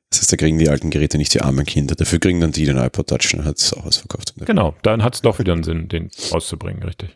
Das 0.09 0.19
heißt, 0.19 0.31
da 0.31 0.37
kriegen 0.37 0.57
die 0.57 0.69
alten 0.69 0.89
Geräte 0.89 1.17
nicht 1.17 1.33
die 1.33 1.41
armen 1.41 1.65
Kinder. 1.65 1.95
Dafür 1.95 2.19
kriegen 2.19 2.39
dann 2.39 2.51
die 2.51 2.65
den 2.65 2.77
iPod 2.77 3.07
Touch 3.07 3.33
und 3.33 3.45
hat 3.45 3.57
es 3.57 3.73
auch 3.73 3.85
ausverkauft. 3.85 4.33
Genau, 4.37 4.75
dann 4.81 5.03
hat 5.03 5.15
es 5.15 5.21
doch 5.21 5.37
wieder 5.39 5.53
einen 5.53 5.63
Sinn, 5.63 5.87
den 5.87 6.09
auszubringen, 6.31 6.81
richtig. 6.83 7.15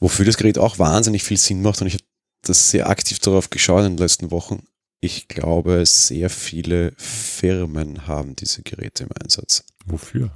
Wofür 0.00 0.24
das 0.24 0.36
Gerät 0.36 0.58
auch 0.58 0.78
wahnsinnig 0.78 1.22
viel 1.22 1.36
Sinn 1.36 1.62
macht 1.62 1.80
und 1.80 1.86
ich 1.86 1.94
habe 1.94 2.04
das 2.42 2.70
sehr 2.70 2.88
aktiv 2.88 3.18
darauf 3.20 3.50
geschaut 3.50 3.84
in 3.84 3.92
den 3.92 3.98
letzten 3.98 4.30
Wochen, 4.30 4.64
ich 5.00 5.28
glaube, 5.28 5.84
sehr 5.84 6.30
viele 6.30 6.92
Firmen 6.96 8.06
haben 8.06 8.34
diese 8.34 8.62
Geräte 8.62 9.04
im 9.04 9.10
Einsatz. 9.22 9.64
Wofür? 9.84 10.30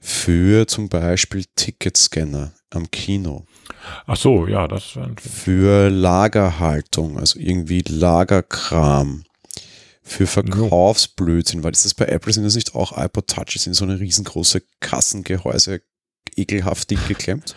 Für 0.00 0.66
zum 0.66 0.88
Beispiel 0.88 1.44
Ticketscanner 1.56 2.52
am 2.70 2.90
Kino. 2.90 3.44
Ach 4.06 4.16
so, 4.16 4.46
ja, 4.46 4.68
das 4.68 4.96
für 5.20 5.90
Lagerhaltung, 5.90 7.18
also 7.18 7.38
irgendwie 7.38 7.82
Lagerkram. 7.86 9.24
Für 10.08 10.26
Verkaufsblödsinn, 10.26 11.62
weil 11.62 11.72
das 11.72 11.84
ist 11.84 11.94
bei 11.94 12.06
Apple 12.06 12.32
sind 12.32 12.44
das 12.44 12.54
nicht 12.54 12.74
auch 12.74 12.96
iPod 12.96 13.28
Touches 13.28 13.66
in 13.66 13.74
so 13.74 13.84
eine 13.84 14.00
riesengroße 14.00 14.62
Kassengehäuse 14.80 15.82
ekelhaft 16.34 16.90
dick 16.90 17.06
geklemmt? 17.08 17.54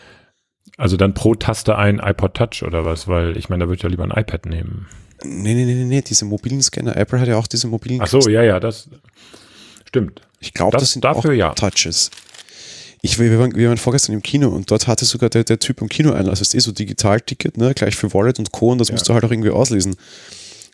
Also 0.77 0.97
dann 0.97 1.13
pro 1.13 1.35
Taste 1.35 1.77
ein 1.77 1.99
iPod 1.99 2.33
Touch 2.33 2.63
oder 2.63 2.85
was? 2.85 3.07
Weil 3.07 3.37
ich 3.37 3.49
meine, 3.49 3.63
da 3.63 3.67
würde 3.67 3.77
ich 3.77 3.83
ja 3.83 3.89
lieber 3.89 4.03
ein 4.03 4.11
iPad 4.11 4.45
nehmen. 4.47 4.87
Nee, 5.23 5.53
nee, 5.53 5.65
nee, 5.65 5.83
nee, 5.83 6.01
diese 6.01 6.25
mobilen 6.25 6.61
Scanner. 6.61 6.95
Apple 6.97 7.19
hat 7.19 7.27
ja 7.27 7.37
auch 7.37 7.47
diese 7.47 7.67
mobilen. 7.67 8.01
Ach 8.01 8.07
so, 8.07 8.27
ja, 8.27 8.43
ja, 8.43 8.59
das 8.59 8.89
stimmt. 9.85 10.21
Ich 10.39 10.53
glaube, 10.53 10.71
das, 10.71 10.83
das, 10.83 10.91
sind 10.93 11.05
dafür, 11.05 11.31
auch 11.31 11.35
ja. 11.35 11.53
Touches. 11.53 12.11
Ich, 13.03 13.17
wir, 13.17 13.39
waren, 13.39 13.55
wir 13.55 13.69
waren 13.69 13.77
vorgestern 13.77 14.13
im 14.13 14.21
Kino 14.21 14.49
und 14.49 14.69
dort 14.69 14.87
hatte 14.87 15.05
sogar 15.05 15.29
der, 15.29 15.43
der 15.43 15.59
Typ 15.59 15.81
im 15.81 15.89
Kino 15.89 16.13
Einlass, 16.13 16.39
das 16.39 16.49
ist 16.49 16.55
eh 16.55 16.59
so 16.59 16.71
Digitalticket, 16.71 17.57
ne, 17.57 17.73
gleich 17.73 17.95
für 17.95 18.13
Wallet 18.13 18.39
und 18.39 18.51
Co. 18.51 18.71
und 18.71 18.77
das 18.77 18.89
ja. 18.89 18.93
musst 18.93 19.09
du 19.09 19.13
halt 19.13 19.23
auch 19.23 19.31
irgendwie 19.31 19.49
auslesen. 19.49 19.95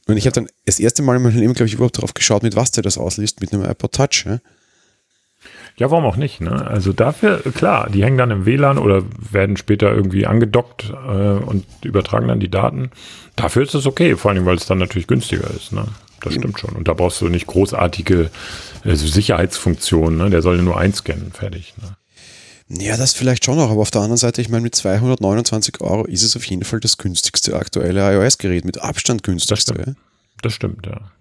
Und 0.08 0.18
ich 0.18 0.26
habe 0.26 0.34
dann 0.34 0.48
das 0.66 0.80
erste 0.80 1.04
Mal 1.04 1.18
in 1.18 1.24
meinem 1.24 1.38
Leben, 1.38 1.54
glaube 1.54 1.68
ich, 1.68 1.74
überhaupt 1.74 1.98
darauf 1.98 2.14
geschaut, 2.14 2.44
mit 2.44 2.56
was 2.56 2.72
der 2.72 2.84
das 2.84 2.98
ausliest, 2.98 3.42
mit 3.42 3.54
einem 3.54 3.64
iPod 3.64 3.92
Touch. 3.92 4.26
Ja? 4.26 4.40
Ja, 5.78 5.92
warum 5.92 6.06
auch 6.06 6.16
nicht? 6.16 6.42
Ne? 6.42 6.66
Also 6.66 6.92
dafür, 6.92 7.42
klar, 7.54 7.90
die 7.90 8.04
hängen 8.04 8.18
dann 8.18 8.32
im 8.32 8.46
WLAN 8.46 8.80
oder 8.80 9.04
werden 9.32 9.58
später 9.58 9.94
irgendwie 9.94 10.26
angedockt 10.26 10.90
äh, 10.90 10.94
und 10.96 11.66
übertragen 11.84 12.28
dann 12.30 12.40
die 12.40 12.50
Daten. 12.50 12.90
Dafür 13.36 13.64
ist 13.64 13.76
es 13.76 13.86
okay, 13.86 14.16
vor 14.16 14.32
allem, 14.32 14.46
weil 14.46 14.56
es 14.56 14.66
dann 14.66 14.80
natürlich 14.80 15.08
günstiger 15.08 15.50
ist. 15.52 15.74
Ne? 15.74 15.86
Das 16.22 16.34
stimmt 16.34 16.60
schon. 16.60 16.72
Und 16.76 16.88
da 16.88 16.94
brauchst 16.94 17.22
du 17.22 17.30
nicht 17.30 17.46
großartige 17.46 18.32
also 18.84 19.08
Sicherheitsfunktionen. 19.08 20.18
Ne? 20.18 20.30
Der 20.32 20.42
soll 20.42 20.58
nur 20.62 20.80
einscannen, 20.80 21.32
fertig. 21.32 21.76
Ne? 21.80 21.96
Ja, 22.70 22.98
das 22.98 23.14
vielleicht 23.14 23.46
schon 23.46 23.60
auch, 23.60 23.70
aber 23.70 23.82
auf 23.82 23.92
der 23.92 24.02
anderen 24.02 24.18
Seite, 24.18 24.42
ich 24.42 24.50
meine, 24.50 24.64
mit 24.64 24.76
229 24.76 25.80
Euro 25.82 26.06
ist 26.06 26.24
es 26.24 26.36
auf 26.36 26.44
jeden 26.46 26.66
Fall 26.66 26.82
das 26.82 26.98
günstigste 26.98 27.56
aktuelle 27.56 28.02
iOS-Gerät, 28.14 28.66
mit 28.66 28.82
Abstand 28.82 29.24
günstigste. 29.24 29.74
Das 29.74 29.84
stimmt, 29.84 29.98
das 30.42 30.54
stimmt 30.54 30.86
ja. 30.86 31.12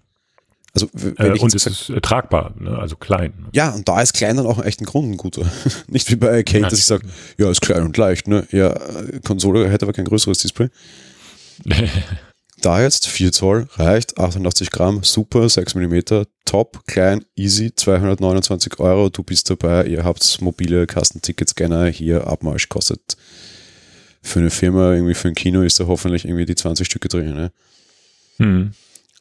Also, 0.73 0.89
äh, 1.17 1.39
und 1.39 1.55
es 1.55 1.65
ist 1.65 1.89
äh, 1.89 2.01
tragbar, 2.01 2.53
ne? 2.59 2.77
also 2.77 2.95
klein. 2.97 3.33
Ne? 3.39 3.47
Ja, 3.53 3.71
und 3.71 3.87
da 3.87 4.01
ist 4.01 4.13
klein 4.13 4.37
dann 4.37 4.45
auch 4.45 4.63
echt 4.63 4.79
ein 4.81 4.85
Grund 4.85 5.11
ein 5.11 5.17
guter. 5.17 5.49
Nicht 5.87 6.11
wie 6.11 6.17
bei 6.17 6.29
Arcade, 6.29 6.63
dass 6.63 6.77
ich 6.77 6.85
sage, 6.85 7.07
ja, 7.37 7.49
ist 7.49 7.61
klein 7.61 7.83
und 7.83 7.97
leicht. 7.97 8.27
Ne? 8.27 8.45
Ja, 8.51 8.77
Konsole 9.23 9.69
hätte 9.69 9.85
aber 9.85 9.93
kein 9.93 10.05
größeres 10.05 10.37
Display. 10.39 10.69
da 12.67 12.81
jetzt 12.81 13.07
4 13.07 13.31
Zoll, 13.31 13.69
reicht, 13.75 14.19
88 14.19 14.71
Gramm, 14.71 15.01
super, 15.01 15.47
6 15.47 15.75
mm, 15.75 15.99
top, 16.43 16.85
klein, 16.85 17.23
easy, 17.37 17.73
229 17.73 18.79
Euro, 18.79 19.07
du 19.07 19.23
bist 19.23 19.49
dabei, 19.49 19.85
ihr 19.85 20.03
habt 20.03 20.41
mobile 20.41 20.85
Kastenticketscanner, 20.85 21.87
hier 21.87 22.27
Abmarsch 22.27 22.67
kostet 22.67 23.15
für 24.21 24.39
eine 24.39 24.49
Firma, 24.49 24.91
irgendwie 24.91 25.13
für 25.13 25.29
ein 25.29 25.35
Kino 25.35 25.61
ist 25.61 25.79
da 25.79 25.87
hoffentlich 25.87 26.25
irgendwie 26.25 26.45
die 26.45 26.55
20 26.55 26.85
Stücke 26.85 27.07
drin. 27.07 27.33
Ne? 27.33 27.51
Hm. 28.39 28.71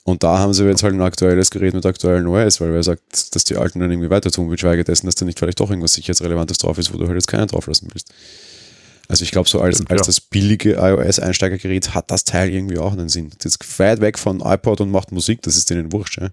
Und 0.03 0.25
da 0.25 0.39
haben 0.39 0.53
sie 0.53 0.65
jetzt 0.65 0.83
halt 0.83 0.95
ein 0.95 1.03
aktuelles 1.03 1.51
Gerät 1.51 1.73
mit 1.73 1.87
aktuellen 1.87 2.27
OS, 2.27 2.61
weil 2.61 2.73
wer 2.73 2.83
sagt, 2.83 3.33
dass 3.37 3.45
die 3.45 3.57
alten 3.57 3.79
dann 3.79 3.93
irgendwie 3.93 4.11
weiter 4.11 4.33
tun, 4.33 4.49
geschweige 4.49 4.83
dessen, 4.83 5.07
dass 5.07 5.15
da 5.15 5.25
nicht 5.25 5.39
vielleicht 5.39 5.61
doch 5.61 5.71
irgendwas 5.71 5.95
sicherheitsrelevantes 5.95 6.59
drauf 6.59 6.79
ist, 6.79 6.93
wo 6.93 6.99
du 6.99 7.07
halt 7.07 7.15
jetzt 7.15 7.29
keinen 7.29 7.47
drauf 7.47 7.69
lassen 7.69 7.89
willst. 7.93 8.13
Also 9.09 9.25
ich 9.25 9.31
glaube, 9.31 9.49
so 9.49 9.61
als, 9.61 9.87
als 9.89 10.07
das 10.07 10.21
billige 10.21 10.75
iOS-Einsteigergerät 10.75 11.95
hat 11.95 12.11
das 12.11 12.25
Teil 12.25 12.51
irgendwie 12.51 12.79
auch 12.79 12.93
einen 12.93 13.09
Sinn. 13.09 13.31
Das 13.39 13.57
ist 13.57 13.79
weit 13.79 14.01
weg 14.01 14.19
von 14.19 14.41
iPod 14.41 14.81
und 14.81 14.91
macht 14.91 15.13
Musik, 15.13 15.43
das 15.43 15.57
ist 15.57 15.71
denen 15.71 15.93
wurscht, 15.93 16.21
ja. 16.21 16.29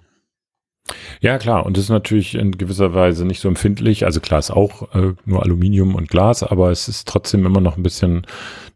Ja, 1.22 1.38
klar. 1.38 1.66
Und 1.66 1.78
das 1.78 1.86
ist 1.86 1.90
natürlich 1.90 2.36
in 2.36 2.58
gewisser 2.58 2.94
Weise 2.94 3.26
nicht 3.26 3.40
so 3.40 3.48
empfindlich. 3.48 4.06
Also 4.06 4.20
klar 4.20 4.40
ist 4.40 4.52
auch 4.52 4.94
äh, 4.94 5.14
nur 5.26 5.42
Aluminium 5.42 5.96
und 5.96 6.10
Glas, 6.10 6.44
aber 6.44 6.72
es 6.72 6.90
ist 6.90 7.08
trotzdem 7.08 7.46
immer 7.46 7.62
noch 7.62 7.78
ein 7.78 7.84
bisschen, 7.84 8.28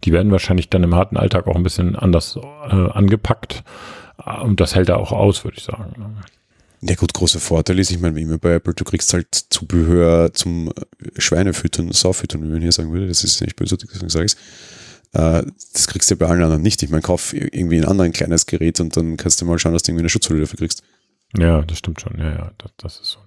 die 0.05 0.13
werden 0.13 0.31
wahrscheinlich 0.31 0.69
dann 0.69 0.83
im 0.83 0.95
harten 0.95 1.17
Alltag 1.17 1.47
auch 1.47 1.55
ein 1.55 1.63
bisschen 1.63 1.97
anders 1.97 2.37
äh, 2.37 2.73
angepackt. 2.73 3.63
Und 4.41 4.59
das 4.61 4.75
hält 4.75 4.89
er 4.89 4.99
auch 4.99 5.11
aus, 5.11 5.43
würde 5.43 5.57
ich 5.57 5.63
sagen. 5.63 6.17
Ja 6.81 6.95
gut, 6.95 7.13
großer 7.13 7.39
Vorteil 7.39 7.79
ist, 7.79 7.89
ich 7.89 7.99
meine, 7.99 8.15
wie 8.15 8.21
immer 8.21 8.37
bei 8.37 8.53
Apple, 8.53 8.73
du 8.73 8.83
kriegst 8.83 9.13
halt 9.13 9.33
Zubehör 9.33 10.33
zum 10.33 10.71
Schweinefüttern, 11.17 11.91
Saufüttern, 11.91 12.43
wie 12.43 12.47
man 12.47 12.61
hier 12.61 12.71
sagen 12.71 12.91
würde. 12.91 13.07
Das 13.07 13.23
ist 13.23 13.41
nicht 13.41 13.55
böse, 13.55 13.77
deswegen 13.77 14.09
sage 14.09 14.25
ich 14.25 14.33
es. 14.33 14.37
Äh, 15.13 15.43
das 15.73 15.87
kriegst 15.87 16.09
du 16.09 16.15
ja 16.15 16.19
bei 16.19 16.27
allen 16.27 16.43
anderen 16.43 16.61
nicht. 16.61 16.83
Ich 16.83 16.89
meine, 16.89 17.01
kauf 17.01 17.33
irgendwie 17.33 17.77
ein 17.77 17.85
anderes 17.85 18.11
kleines 18.11 18.45
Gerät 18.45 18.79
und 18.79 18.95
dann 18.95 19.17
kannst 19.17 19.41
du 19.41 19.45
mal 19.45 19.57
schauen, 19.57 19.73
dass 19.73 19.83
du 19.83 19.91
irgendwie 19.91 20.03
eine 20.03 20.09
Schutzhülle 20.09 20.41
dafür 20.41 20.59
kriegst. 20.59 20.83
Ja, 21.37 21.61
das 21.61 21.79
stimmt 21.79 21.99
schon. 21.99 22.17
Ja, 22.19 22.29
ja, 22.29 22.51
das, 22.57 22.71
das 22.77 22.99
ist 22.99 23.11
so. 23.11 23.19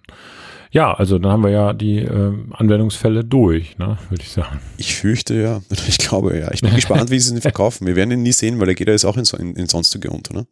Ja, 0.72 0.94
also 0.94 1.18
dann 1.18 1.32
haben 1.32 1.42
wir 1.42 1.50
ja 1.50 1.72
die 1.72 1.98
äh, 1.98 2.32
Anwendungsfälle 2.52 3.24
durch, 3.24 3.76
ne, 3.78 3.98
würde 4.08 4.22
ich 4.22 4.30
sagen. 4.30 4.60
Ich 4.76 4.94
fürchte 4.94 5.34
ja. 5.34 5.62
Ich 5.88 5.98
glaube 5.98 6.38
ja. 6.38 6.52
Ich 6.52 6.60
bin 6.60 6.74
gespannt, 6.74 7.10
wie 7.10 7.18
sie 7.18 7.34
ihn 7.34 7.40
verkaufen. 7.40 7.86
Wir 7.86 7.96
werden 7.96 8.12
ihn 8.12 8.22
nie 8.22 8.32
sehen, 8.32 8.60
weil 8.60 8.68
er 8.68 8.74
geht 8.76 8.86
ja 8.86 8.92
jetzt 8.92 9.04
auch 9.04 9.16
in, 9.16 9.24
in, 9.38 9.56
in 9.56 9.66
sonstige 9.66 10.10
unter, 10.10 10.32
ne? 10.32 10.46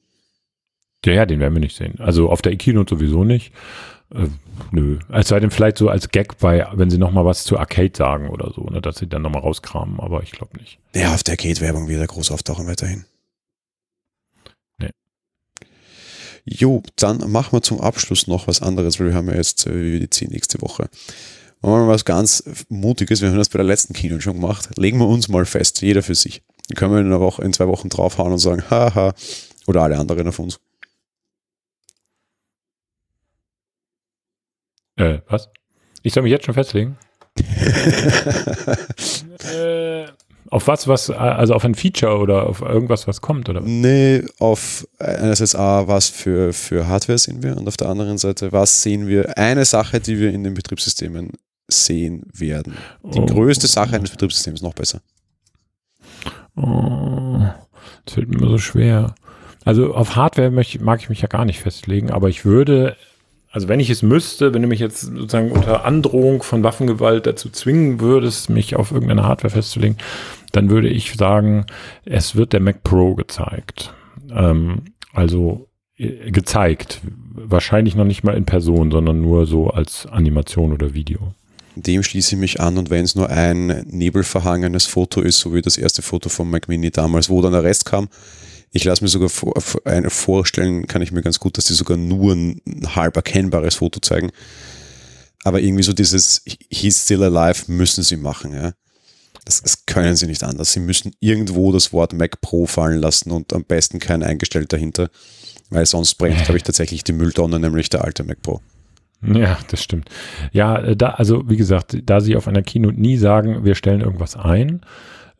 Ja, 1.04 1.12
ja, 1.12 1.26
den 1.26 1.40
werden 1.40 1.54
wir 1.54 1.60
nicht 1.60 1.76
sehen. 1.76 2.00
Also 2.00 2.28
auf 2.28 2.42
der 2.42 2.52
E-Keynote 2.52 2.96
sowieso 2.96 3.24
nicht. 3.24 3.52
Äh, 4.14 4.28
nö. 4.72 4.98
Es 5.12 5.28
sei 5.28 5.38
denn 5.40 5.50
vielleicht 5.50 5.78
so 5.78 5.88
als 5.88 6.08
Gag 6.08 6.38
bei, 6.38 6.66
wenn 6.72 6.90
sie 6.90 6.98
nochmal 6.98 7.24
was 7.24 7.44
zu 7.44 7.58
Arcade 7.58 7.92
sagen 7.94 8.28
oder 8.30 8.52
so, 8.52 8.62
ne, 8.64 8.80
dass 8.80 8.96
sie 8.96 9.06
dann 9.06 9.22
nochmal 9.22 9.42
rauskramen, 9.42 10.00
aber 10.00 10.22
ich 10.22 10.32
glaube 10.32 10.56
nicht. 10.58 10.78
Ja, 10.94 11.14
auf 11.14 11.22
der 11.22 11.32
Arcade-Werbung 11.32 11.88
wieder 11.88 12.06
groß 12.06 12.30
auftauchen 12.30 12.66
weiterhin. 12.66 13.04
Nee. 14.78 14.90
Jo, 16.44 16.82
dann 16.96 17.30
machen 17.30 17.52
wir 17.52 17.62
zum 17.62 17.80
Abschluss 17.80 18.26
noch 18.26 18.48
was 18.48 18.62
anderes, 18.62 18.98
weil 18.98 19.08
wir 19.08 19.14
haben 19.14 19.28
ja 19.28 19.36
jetzt 19.36 19.66
äh, 19.66 20.00
die 20.00 20.10
10 20.10 20.30
nächste 20.30 20.60
Woche. 20.62 20.88
Machen 21.60 21.74
wir 21.74 21.86
mal 21.86 21.88
was 21.88 22.04
ganz 22.04 22.44
Mutiges. 22.68 23.20
Wir 23.20 23.30
haben 23.30 23.36
das 23.36 23.48
bei 23.48 23.58
der 23.58 23.66
letzten 23.66 23.92
Keynote 23.92 24.22
schon 24.22 24.34
gemacht. 24.34 24.70
Legen 24.76 24.98
wir 24.98 25.08
uns 25.08 25.28
mal 25.28 25.44
fest, 25.44 25.82
jeder 25.82 26.02
für 26.02 26.14
sich. 26.14 26.42
Dann 26.68 26.76
können 26.76 26.92
wir 26.92 27.00
in, 27.00 27.06
einer 27.06 27.20
Woche, 27.20 27.42
in 27.42 27.52
zwei 27.52 27.66
Wochen 27.66 27.88
draufhauen 27.88 28.32
und 28.32 28.38
sagen, 28.38 28.62
haha, 28.70 29.12
oder 29.66 29.82
alle 29.82 29.98
anderen 29.98 30.28
auf 30.28 30.38
uns. 30.38 30.60
Äh, 34.98 35.20
was? 35.28 35.48
Ich 36.02 36.12
soll 36.12 36.24
mich 36.24 36.32
jetzt 36.32 36.44
schon 36.44 36.54
festlegen? 36.54 36.98
äh, 39.54 40.06
auf 40.50 40.66
was, 40.66 40.88
was, 40.88 41.10
also 41.10 41.54
auf 41.54 41.64
ein 41.64 41.74
Feature 41.74 42.18
oder 42.18 42.46
auf 42.46 42.62
irgendwas, 42.62 43.06
was 43.06 43.20
kommt, 43.20 43.48
oder? 43.48 43.60
Nee, 43.60 44.24
auf 44.38 44.88
einerseits 44.98 45.54
A, 45.54 45.86
was 45.86 46.08
für, 46.08 46.52
für 46.52 46.88
Hardware 46.88 47.18
sehen 47.18 47.42
wir 47.42 47.56
und 47.56 47.68
auf 47.68 47.76
der 47.76 47.88
anderen 47.88 48.18
Seite, 48.18 48.50
was 48.50 48.82
sehen 48.82 49.06
wir? 49.06 49.38
Eine 49.38 49.64
Sache, 49.64 50.00
die 50.00 50.18
wir 50.18 50.32
in 50.32 50.42
den 50.44 50.54
Betriebssystemen 50.54 51.32
sehen 51.68 52.24
werden. 52.32 52.76
Die 53.04 53.20
oh. 53.20 53.26
größte 53.26 53.66
Sache 53.66 53.96
eines 53.96 54.10
Betriebssystems, 54.10 54.62
noch 54.62 54.74
besser. 54.74 55.00
Oh, 56.56 57.40
das 58.04 58.14
fällt 58.14 58.28
mir 58.28 58.48
so 58.48 58.58
schwer. 58.58 59.14
Also 59.64 59.94
auf 59.94 60.16
Hardware 60.16 60.50
mag 60.50 61.00
ich 61.00 61.08
mich 61.10 61.20
ja 61.20 61.28
gar 61.28 61.44
nicht 61.44 61.60
festlegen, 61.60 62.10
aber 62.10 62.30
ich 62.30 62.46
würde 62.46 62.96
also 63.50 63.68
wenn 63.68 63.80
ich 63.80 63.90
es 63.90 64.02
müsste, 64.02 64.52
wenn 64.52 64.62
du 64.62 64.68
mich 64.68 64.80
jetzt 64.80 65.00
sozusagen 65.00 65.52
unter 65.52 65.84
Androhung 65.84 66.42
von 66.42 66.62
Waffengewalt 66.62 67.26
dazu 67.26 67.48
zwingen 67.48 68.00
würdest, 68.00 68.50
mich 68.50 68.76
auf 68.76 68.92
irgendeine 68.92 69.24
Hardware 69.24 69.50
festzulegen, 69.50 69.96
dann 70.52 70.70
würde 70.70 70.88
ich 70.88 71.14
sagen, 71.14 71.66
es 72.04 72.36
wird 72.36 72.52
der 72.52 72.60
Mac 72.60 72.82
Pro 72.82 73.14
gezeigt. 73.14 73.94
Ähm, 74.30 74.82
also 75.12 75.68
äh, 75.96 76.30
gezeigt. 76.30 77.00
Wahrscheinlich 77.34 77.94
noch 77.96 78.04
nicht 78.04 78.22
mal 78.22 78.36
in 78.36 78.44
Person, 78.44 78.90
sondern 78.90 79.22
nur 79.22 79.46
so 79.46 79.70
als 79.70 80.06
Animation 80.06 80.72
oder 80.72 80.94
Video. 80.94 81.32
Dem 81.74 82.02
schließe 82.02 82.34
ich 82.34 82.40
mich 82.40 82.60
an 82.60 82.76
und 82.76 82.90
wenn 82.90 83.04
es 83.04 83.14
nur 83.14 83.30
ein 83.30 83.84
nebelverhangenes 83.88 84.86
Foto 84.86 85.20
ist, 85.20 85.38
so 85.38 85.54
wie 85.54 85.62
das 85.62 85.78
erste 85.78 86.02
Foto 86.02 86.28
von 86.28 86.50
Mac 86.50 86.68
Mini 86.68 86.90
damals, 86.90 87.30
wo 87.30 87.40
dann 87.40 87.52
der 87.52 87.62
Rest 87.62 87.84
kam, 87.84 88.08
ich 88.72 88.84
lasse 88.84 89.02
mir 89.02 89.08
sogar 89.08 89.28
vor, 89.28 89.54
vorstellen, 90.08 90.86
kann 90.86 91.02
ich 91.02 91.12
mir 91.12 91.22
ganz 91.22 91.40
gut, 91.40 91.56
dass 91.56 91.64
die 91.66 91.74
sogar 91.74 91.96
nur 91.96 92.34
ein 92.34 92.60
halb 92.94 93.16
erkennbares 93.16 93.76
Foto 93.76 94.00
zeigen. 94.00 94.30
Aber 95.44 95.60
irgendwie 95.60 95.82
so 95.82 95.92
dieses 95.92 96.42
He's 96.70 97.02
still 97.04 97.22
alive 97.22 97.70
müssen 97.70 98.02
sie 98.02 98.16
machen, 98.16 98.52
ja. 98.52 98.72
Das, 99.44 99.62
das, 99.62 99.86
können 99.86 100.14
sie 100.14 100.26
nicht 100.26 100.42
anders. 100.42 100.72
Sie 100.72 100.80
müssen 100.80 101.12
irgendwo 101.20 101.72
das 101.72 101.92
Wort 101.92 102.12
Mac 102.12 102.40
Pro 102.42 102.66
fallen 102.66 103.00
lassen 103.00 103.30
und 103.30 103.52
am 103.54 103.64
besten 103.64 103.98
kein 103.98 104.22
eingestellt 104.22 104.72
dahinter, 104.74 105.08
weil 105.70 105.86
sonst 105.86 106.16
brennt, 106.16 106.44
glaube 106.44 106.58
ich, 106.58 106.64
tatsächlich 106.64 107.02
die 107.02 107.12
Mülltonne, 107.12 107.58
nämlich 107.58 107.88
der 107.88 108.04
alte 108.04 108.24
Mac 108.24 108.42
Pro. 108.42 108.60
Ja, 109.22 109.58
das 109.70 109.82
stimmt. 109.82 110.10
Ja, 110.52 110.78
äh, 110.78 110.96
da, 110.96 111.10
also 111.10 111.48
wie 111.48 111.56
gesagt, 111.56 111.96
da 112.04 112.20
sie 112.20 112.36
auf 112.36 112.46
einer 112.46 112.62
Keynote 112.62 113.00
nie 113.00 113.16
sagen, 113.16 113.64
wir 113.64 113.74
stellen 113.74 114.00
irgendwas 114.00 114.36
ein, 114.36 114.82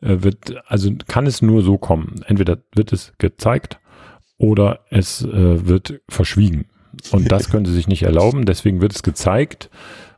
wird, 0.01 0.55
also 0.67 0.91
kann 1.07 1.27
es 1.27 1.41
nur 1.41 1.61
so 1.61 1.77
kommen. 1.77 2.21
Entweder 2.25 2.57
wird 2.73 2.93
es 2.93 3.13
gezeigt 3.17 3.79
oder 4.37 4.79
es 4.89 5.23
äh, 5.23 5.67
wird 5.67 6.01
verschwiegen. 6.09 6.65
Und 7.11 7.31
das 7.31 7.49
können 7.51 7.65
sie 7.65 7.73
sich 7.73 7.87
nicht 7.87 8.03
erlauben, 8.03 8.45
deswegen 8.45 8.81
wird 8.81 8.93
es 8.93 9.03
gezeigt. 9.03 9.69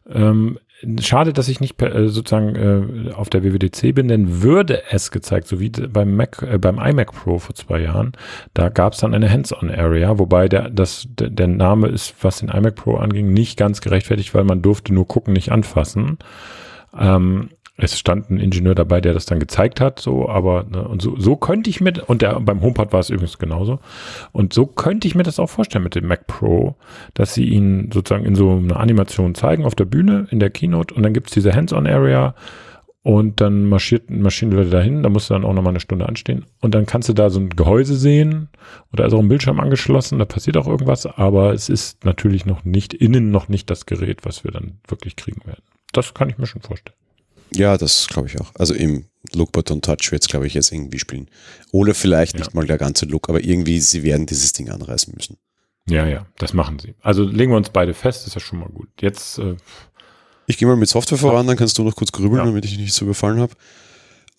Ähm, 0.10 0.60
schade, 1.00 1.34
dass 1.34 1.48
ich 1.48 1.60
nicht 1.60 1.78
per, 1.78 1.94
äh, 1.94 2.10
sozusagen 2.10 2.56
äh, 2.56 3.12
auf 3.14 3.30
der 3.30 3.44
WWDC 3.44 3.94
bin, 3.94 4.08
denn 4.08 4.42
würde 4.42 4.84
es 4.90 5.12
gezeigt, 5.12 5.48
so 5.48 5.60
wie 5.60 5.70
beim 5.70 6.16
Mac, 6.16 6.42
äh, 6.42 6.58
beim 6.58 6.80
iMac 6.80 7.12
Pro 7.12 7.40
vor 7.40 7.56
zwei 7.56 7.82
Jahren, 7.82 8.14
da 8.54 8.70
gab 8.70 8.94
es 8.94 9.00
dann 9.00 9.14
eine 9.14 9.30
Hands-on-Area, 9.30 10.18
wobei 10.18 10.48
der, 10.48 10.70
das, 10.70 11.08
der, 11.10 11.30
der 11.30 11.48
Name 11.48 11.88
ist, 11.88 12.16
was 12.22 12.40
den 12.40 12.50
iMac 12.50 12.76
Pro 12.76 12.96
anging, 12.96 13.32
nicht 13.34 13.58
ganz 13.58 13.82
gerechtfertigt, 13.82 14.34
weil 14.34 14.44
man 14.44 14.62
durfte 14.62 14.94
nur 14.94 15.08
gucken, 15.08 15.34
nicht 15.34 15.52
anfassen. 15.52 16.18
Ähm, 16.98 17.50
es 17.78 17.98
stand 17.98 18.30
ein 18.30 18.40
Ingenieur 18.40 18.76
dabei, 18.76 19.02
der 19.02 19.14
das 19.14 19.26
dann 19.26 19.40
gezeigt 19.40 19.82
hat, 19.82 20.00
so, 20.00 20.30
aber 20.30 20.64
ne, 20.64 20.88
und 20.88 21.02
so, 21.02 21.18
so 21.18 21.36
könnte 21.36 21.70
ich 21.70 21.82
mir, 21.82 21.94
und 22.08 22.22
der 22.22 22.40
beim 22.40 22.62
HomePod 22.62 22.94
war 22.94 23.00
es 23.00 23.10
übrigens 23.10 23.40
genauso, 23.40 23.80
und 24.32 24.54
so 24.54 24.66
könnte 24.66 25.08
ich 25.08 25.16
mir 25.16 25.24
das 25.24 25.40
auch 25.40 25.50
vorstellen 25.50 25.84
mit 25.84 25.96
dem 25.96 26.08
Mac 26.08 26.28
Pro, 26.28 26.76
dass 27.14 27.34
sie 27.34 27.46
ihn 27.46 27.90
sozusagen 27.92 28.26
in 28.26 28.36
so 28.36 28.52
einer 28.52 28.80
Animation 28.80 29.36
zeigen 29.36 29.66
auf 29.66 29.76
der 29.76 29.86
Bühne, 29.86 30.28
in 30.32 30.40
der 30.40 30.50
Keynote, 30.50 30.94
und 30.94 31.04
dann 31.04 31.14
gibt's 31.14 31.34
diese 31.34 31.54
Hands-on-Area 31.54 32.36
und 33.04 33.42
dann 33.42 33.68
marschiert, 33.68 34.12
marschieren 34.12 34.52
die 34.52 34.58
Leute 34.58 34.70
dahin, 34.70 35.02
da 35.02 35.10
musst 35.10 35.30
du 35.30 35.34
dann 35.34 35.44
auch 35.44 35.54
nochmal 35.54 35.72
eine 35.72 35.80
Stunde 35.80 36.08
anstehen 36.08 36.46
und 36.60 36.76
dann 36.76 36.86
kannst 36.86 37.10
du 37.10 37.14
da 37.14 37.32
so 37.32 37.40
ein 37.40 37.50
Gehäuse 37.50 37.96
sehen 37.96 38.50
oder 38.94 39.06
ist 39.06 39.14
auch 39.14 39.20
ein 39.20 39.30
Bildschirm 39.30 39.60
angeschlossen, 39.60 40.20
da 40.20 40.26
passiert 40.26 40.58
auch 40.58 40.68
irgendwas, 40.68 41.08
aber 41.08 41.54
es 41.54 41.70
ist 41.70 42.06
natürlich 42.06 42.46
noch 42.46 42.64
nicht, 42.64 42.94
innen 42.94 43.32
noch 43.32 43.48
nicht 43.50 43.72
das 43.72 43.88
Gerät, 43.88 44.20
was 44.24 44.44
wir 44.44 44.52
dann 44.52 44.80
wirklich 44.88 45.16
kriegen 45.16 45.44
werden. 45.48 45.64
Das 45.94 46.14
kann 46.14 46.30
ich 46.30 46.38
mir 46.38 46.46
schon 46.46 46.62
vorstellen. 46.62 46.96
Ja, 47.54 47.78
das 47.78 48.08
glaube 48.08 48.28
ich 48.28 48.40
auch. 48.40 48.52
Also 48.56 48.74
eben, 48.74 49.08
Look 49.34 49.52
but 49.52 49.70
don't 49.70 49.82
touch 49.82 50.12
wird 50.12 50.24
es, 50.24 50.28
glaube 50.28 50.48
ich, 50.48 50.54
jetzt 50.54 50.72
irgendwie 50.72 51.00
spielen. 51.00 51.28
Oder 51.72 51.94
vielleicht 51.94 52.34
ja. 52.34 52.40
nicht 52.40 52.54
mal 52.54 52.66
der 52.66 52.78
ganze 52.78 53.06
Look, 53.06 53.30
aber 53.30 53.44
irgendwie, 53.44 53.80
sie 53.80 54.04
werden 54.04 54.26
dieses 54.26 54.54
Ding 54.54 54.70
anreißen 54.70 55.14
müssen. 55.16 55.38
Ja, 55.88 56.08
ja, 56.08 56.26
das 56.38 56.54
machen 56.54 56.80
sie. 56.80 56.96
Also 57.02 57.24
legen 57.24 57.52
wir 57.52 57.58
uns 57.58 57.70
beide 57.70 57.94
fest, 57.94 58.28
ist 58.28 58.36
ja 58.36 58.42
schon 58.42 58.60
mal 58.60 58.70
gut. 58.70 58.90
Jetzt. 59.00 59.40
Äh, 59.40 59.58
ich 60.48 60.58
gehe 60.58 60.68
mal 60.68 60.78
mit 60.78 60.90
Software 60.90 61.18
voran, 61.18 61.48
dann 61.48 61.58
kannst 61.58 61.78
du 61.78 61.84
noch 61.84 61.96
kurz 61.96 62.12
grübeln, 62.12 62.40
ja. 62.40 62.46
damit 62.46 62.66
ich 62.66 62.78
nicht 62.78 62.94
so 62.94 63.06
überfallen 63.06 63.40
habe 63.40 63.54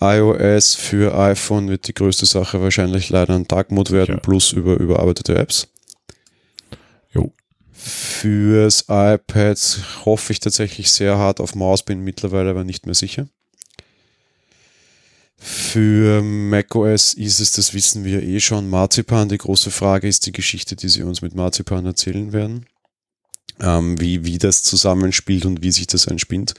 iOS 0.02 0.74
für 0.74 1.16
iPhone 1.16 1.68
wird 1.68 1.86
die 1.86 1.94
größte 1.94 2.26
Sache 2.26 2.60
wahrscheinlich 2.60 3.10
leider 3.10 3.34
ein 3.34 3.46
Dark 3.46 3.70
Mode 3.70 3.92
werden, 3.92 4.16
ja. 4.16 4.20
plus 4.20 4.52
über 4.52 4.74
überarbeitete 4.74 5.36
Apps. 5.36 5.68
Jo. 7.12 7.32
Fürs 7.84 8.82
iPad 8.82 9.58
hoffe 10.04 10.32
ich 10.32 10.38
tatsächlich 10.38 10.92
sehr 10.92 11.18
hart 11.18 11.40
auf 11.40 11.56
Maus, 11.56 11.82
bin 11.82 12.04
mittlerweile 12.04 12.50
aber 12.50 12.62
nicht 12.62 12.86
mehr 12.86 12.94
sicher. 12.94 13.26
Für 15.36 16.22
macOS 16.22 17.14
ist 17.14 17.40
es, 17.40 17.50
das 17.50 17.74
wissen 17.74 18.04
wir 18.04 18.22
eh 18.22 18.38
schon, 18.38 18.70
Marzipan. 18.70 19.28
Die 19.28 19.38
große 19.38 19.72
Frage 19.72 20.06
ist 20.06 20.26
die 20.26 20.32
Geschichte, 20.32 20.76
die 20.76 20.88
sie 20.88 21.02
uns 21.02 21.22
mit 21.22 21.34
Marzipan 21.34 21.84
erzählen 21.84 22.32
werden. 22.32 22.66
Ähm, 23.60 24.00
wie, 24.00 24.24
wie 24.24 24.38
das 24.38 24.62
zusammenspielt 24.62 25.44
und 25.44 25.64
wie 25.64 25.72
sich 25.72 25.88
das 25.88 26.06
entspinnt. 26.06 26.54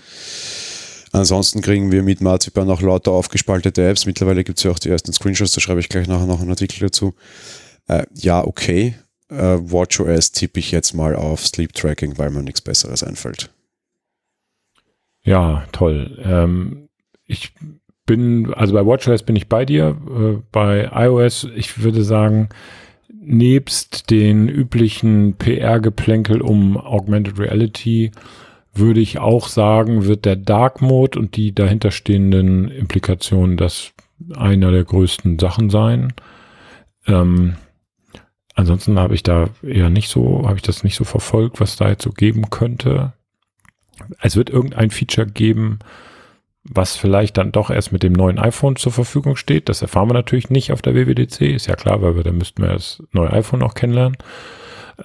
Ansonsten 1.13 1.61
kriegen 1.61 1.93
wir 1.93 2.03
mit 2.03 2.19
Marzipan 2.19 2.69
auch 2.69 2.82
lauter 2.82 3.11
aufgespaltete 3.11 3.88
Apps. 3.88 4.05
Mittlerweile 4.05 4.43
gibt 4.43 4.57
es 4.57 4.65
ja 4.65 4.71
auch 4.71 4.80
die 4.80 4.89
ersten 4.89 5.13
Screenshots, 5.13 5.53
da 5.53 5.61
schreibe 5.61 5.80
ich 5.80 5.88
gleich 5.88 6.07
nachher 6.07 6.26
noch 6.26 6.41
einen 6.41 6.49
Artikel 6.49 6.82
dazu. 6.82 7.15
Äh, 7.88 8.03
ja, 8.13 8.45
okay. 8.45 8.95
Äh, 9.34 9.71
WatchOS 9.71 10.31
tippe 10.31 10.59
ich 10.59 10.71
jetzt 10.71 10.93
mal 10.93 11.15
auf 11.15 11.45
Sleep 11.45 11.73
Tracking, 11.73 12.17
weil 12.17 12.29
mir 12.29 12.43
nichts 12.43 12.61
Besseres 12.61 13.03
einfällt. 13.03 13.49
Ja, 15.23 15.65
toll. 15.71 16.19
Ähm, 16.23 16.89
ich 17.25 17.53
bin, 18.05 18.53
also 18.53 18.73
bei 18.73 18.86
WatchOS 18.86 19.23
bin 19.23 19.36
ich 19.36 19.47
bei 19.47 19.65
dir. 19.65 19.97
Äh, 20.09 20.41
bei 20.51 20.89
iOS, 20.93 21.47
ich 21.55 21.81
würde 21.81 22.03
sagen, 22.03 22.49
nebst 23.09 24.09
den 24.09 24.49
üblichen 24.49 25.36
PR-Geplänkel 25.36 26.41
um 26.41 26.77
Augmented 26.77 27.39
Reality 27.39 28.11
würde 28.73 28.99
ich 28.99 29.19
auch 29.19 29.47
sagen, 29.47 30.05
wird 30.05 30.25
der 30.25 30.36
Dark 30.36 30.81
Mode 30.81 31.19
und 31.19 31.36
die 31.36 31.53
dahinterstehenden 31.53 32.69
Implikationen 32.69 33.55
das 33.55 33.93
einer 34.36 34.71
der 34.71 34.84
größten 34.84 35.38
Sachen 35.38 35.69
sein. 35.69 36.13
Ähm, 37.05 37.55
ansonsten 38.53 38.99
habe 38.99 39.15
ich 39.15 39.23
da 39.23 39.49
eher 39.61 39.89
nicht 39.89 40.09
so, 40.09 40.43
habe 40.45 40.55
ich 40.55 40.61
das 40.61 40.83
nicht 40.83 40.95
so 40.95 41.03
verfolgt, 41.03 41.59
was 41.59 41.75
da 41.75 41.89
jetzt 41.89 42.03
so 42.03 42.11
geben 42.11 42.49
könnte. 42.49 43.13
Es 44.21 44.35
wird 44.35 44.49
irgendein 44.49 44.91
Feature 44.91 45.27
geben, 45.27 45.79
was 46.63 46.95
vielleicht 46.95 47.37
dann 47.37 47.51
doch 47.51 47.69
erst 47.69 47.91
mit 47.91 48.03
dem 48.03 48.13
neuen 48.13 48.39
iPhone 48.39 48.75
zur 48.75 48.91
Verfügung 48.91 49.35
steht. 49.35 49.69
Das 49.69 49.81
erfahren 49.81 50.09
wir 50.09 50.13
natürlich 50.13 50.49
nicht 50.49 50.71
auf 50.71 50.81
der 50.81 50.95
WWDC, 50.95 51.41
ist 51.41 51.67
ja 51.67 51.75
klar, 51.75 52.01
weil 52.01 52.15
wir, 52.15 52.23
da 52.23 52.31
müssten 52.31 52.61
wir 52.61 52.69
das 52.69 53.03
neue 53.11 53.31
iPhone 53.33 53.63
auch 53.63 53.73
kennenlernen. 53.73 54.17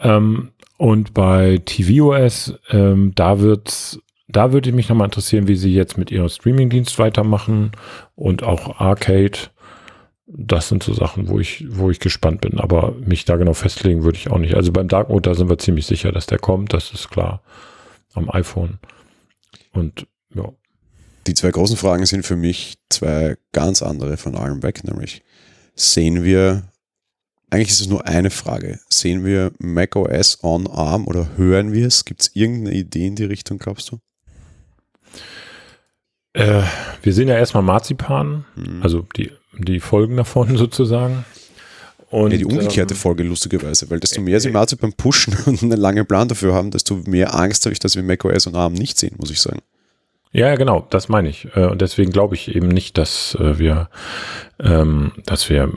Ähm, 0.01 0.51
und 0.77 1.13
bei 1.13 1.61
tvOS, 1.65 2.55
ähm, 2.71 3.13
da 3.17 3.41
wird's, 3.41 4.01
da 4.29 4.53
würde 4.53 4.73
mich 4.73 4.89
nochmal 4.89 5.07
interessieren, 5.07 5.49
wie 5.49 5.57
sie 5.57 5.75
jetzt 5.75 5.99
mit 5.99 6.11
ihrem 6.13 6.29
Streamingdienst 6.29 6.99
weitermachen 6.99 7.73
und 8.15 8.45
auch 8.45 8.79
Arcade. 8.79 9.39
Das 10.31 10.69
sind 10.69 10.83
so 10.83 10.93
Sachen, 10.93 11.29
wo 11.29 11.41
ich, 11.41 11.65
wo 11.69 11.91
ich 11.91 12.01
gespannt 12.01 12.43
bin. 12.43 12.59
Aber 12.59 12.95
mich 13.01 13.25
da 13.25 13.37
genau 13.37 13.55
festlegen 13.55 14.05
würde 14.05 14.19
ich 14.19 14.31
auch 14.31 14.39
nicht. 14.39 14.55
Also 14.55 14.73
beim 14.73 14.89
Dark 14.89 15.09
Mode, 15.09 15.31
da 15.31 15.35
sind 15.35 15.49
wir 15.49 15.59
ziemlich 15.59 15.87
sicher, 15.87 16.13
dass 16.13 16.27
der 16.27 16.39
kommt. 16.39 16.73
Das 16.75 16.93
ist 16.93 17.11
klar. 17.11 17.43
Am 18.15 18.31
iPhone. 18.31 18.79
Und 19.73 20.07
ja. 20.35 20.53
Die 21.27 21.35
zwei 21.35 21.51
großen 21.51 21.77
Fragen 21.77 22.07
sind 22.07 22.25
für 22.25 22.37
mich 22.37 22.79
zwei 22.89 23.37
ganz 23.53 23.83
andere 23.83 24.17
von 24.17 24.35
allem 24.35 24.63
weg, 24.63 24.83
nämlich 24.85 25.23
sehen 25.75 26.25
wir 26.25 26.65
eigentlich 27.51 27.71
ist 27.71 27.81
es 27.81 27.89
nur 27.89 28.07
eine 28.07 28.31
Frage. 28.31 28.79
Sehen 28.91 29.25
wir 29.25 29.53
macOS 29.59 30.43
on 30.43 30.67
ARM 30.67 31.07
oder 31.07 31.37
hören 31.37 31.73
wir 31.73 31.87
es? 31.87 32.05
Gibt 32.05 32.23
es 32.23 32.31
irgendeine 32.35 32.77
Idee 32.77 33.07
in 33.07 33.17
die 33.17 33.25
Richtung, 33.25 33.59
glaubst 33.59 33.91
du? 33.91 34.01
Äh, 36.35 36.63
wir 37.03 37.13
sehen 37.15 37.29
ja 37.29 37.37
erstmal 37.37 37.63
Marzipan, 37.63 38.45
hm. 38.55 38.83
also 38.83 39.07
die, 39.17 39.33
die 39.59 39.81
Folgen 39.81 40.17
davon 40.17 40.57
sozusagen. 40.57 41.25
Und, 42.11 42.33
ja, 42.33 42.39
die 42.39 42.45
umgekehrte 42.47 42.95
ähm, 42.95 42.99
Folge, 43.01 43.23
lustigerweise, 43.23 43.91
weil 43.91 44.01
desto 44.01 44.23
mehr 44.23 44.41
sie 44.41 44.49
äh, 44.49 44.53
Marzipan 44.53 44.95
pushen 44.95 45.37
und 45.47 45.63
einen 45.63 45.79
langen 45.79 46.07
Plan 46.07 46.29
dafür 46.29 46.55
haben, 46.55 46.71
desto 46.71 46.97
mehr 47.07 47.35
Angst 47.35 47.67
habe 47.67 47.75
ich, 47.75 47.79
dass 47.79 47.97
wir 47.97 48.03
macOS 48.03 48.47
on 48.47 48.55
ARM 48.55 48.73
nicht 48.73 48.99
sehen, 48.99 49.15
muss 49.19 49.31
ich 49.31 49.41
sagen. 49.41 49.61
Ja, 50.33 50.55
genau, 50.57 50.87
das 50.91 51.09
meine 51.09 51.29
ich. 51.29 51.49
Äh, 51.55 51.67
und 51.67 51.81
deswegen 51.81 52.11
glaube 52.11 52.35
ich 52.35 52.55
eben 52.55 52.69
nicht, 52.69 52.99
dass 52.99 53.35
äh, 53.35 53.59
wir, 53.59 53.89
ähm, 54.59 55.13
dass 55.27 55.49
wir 55.51 55.73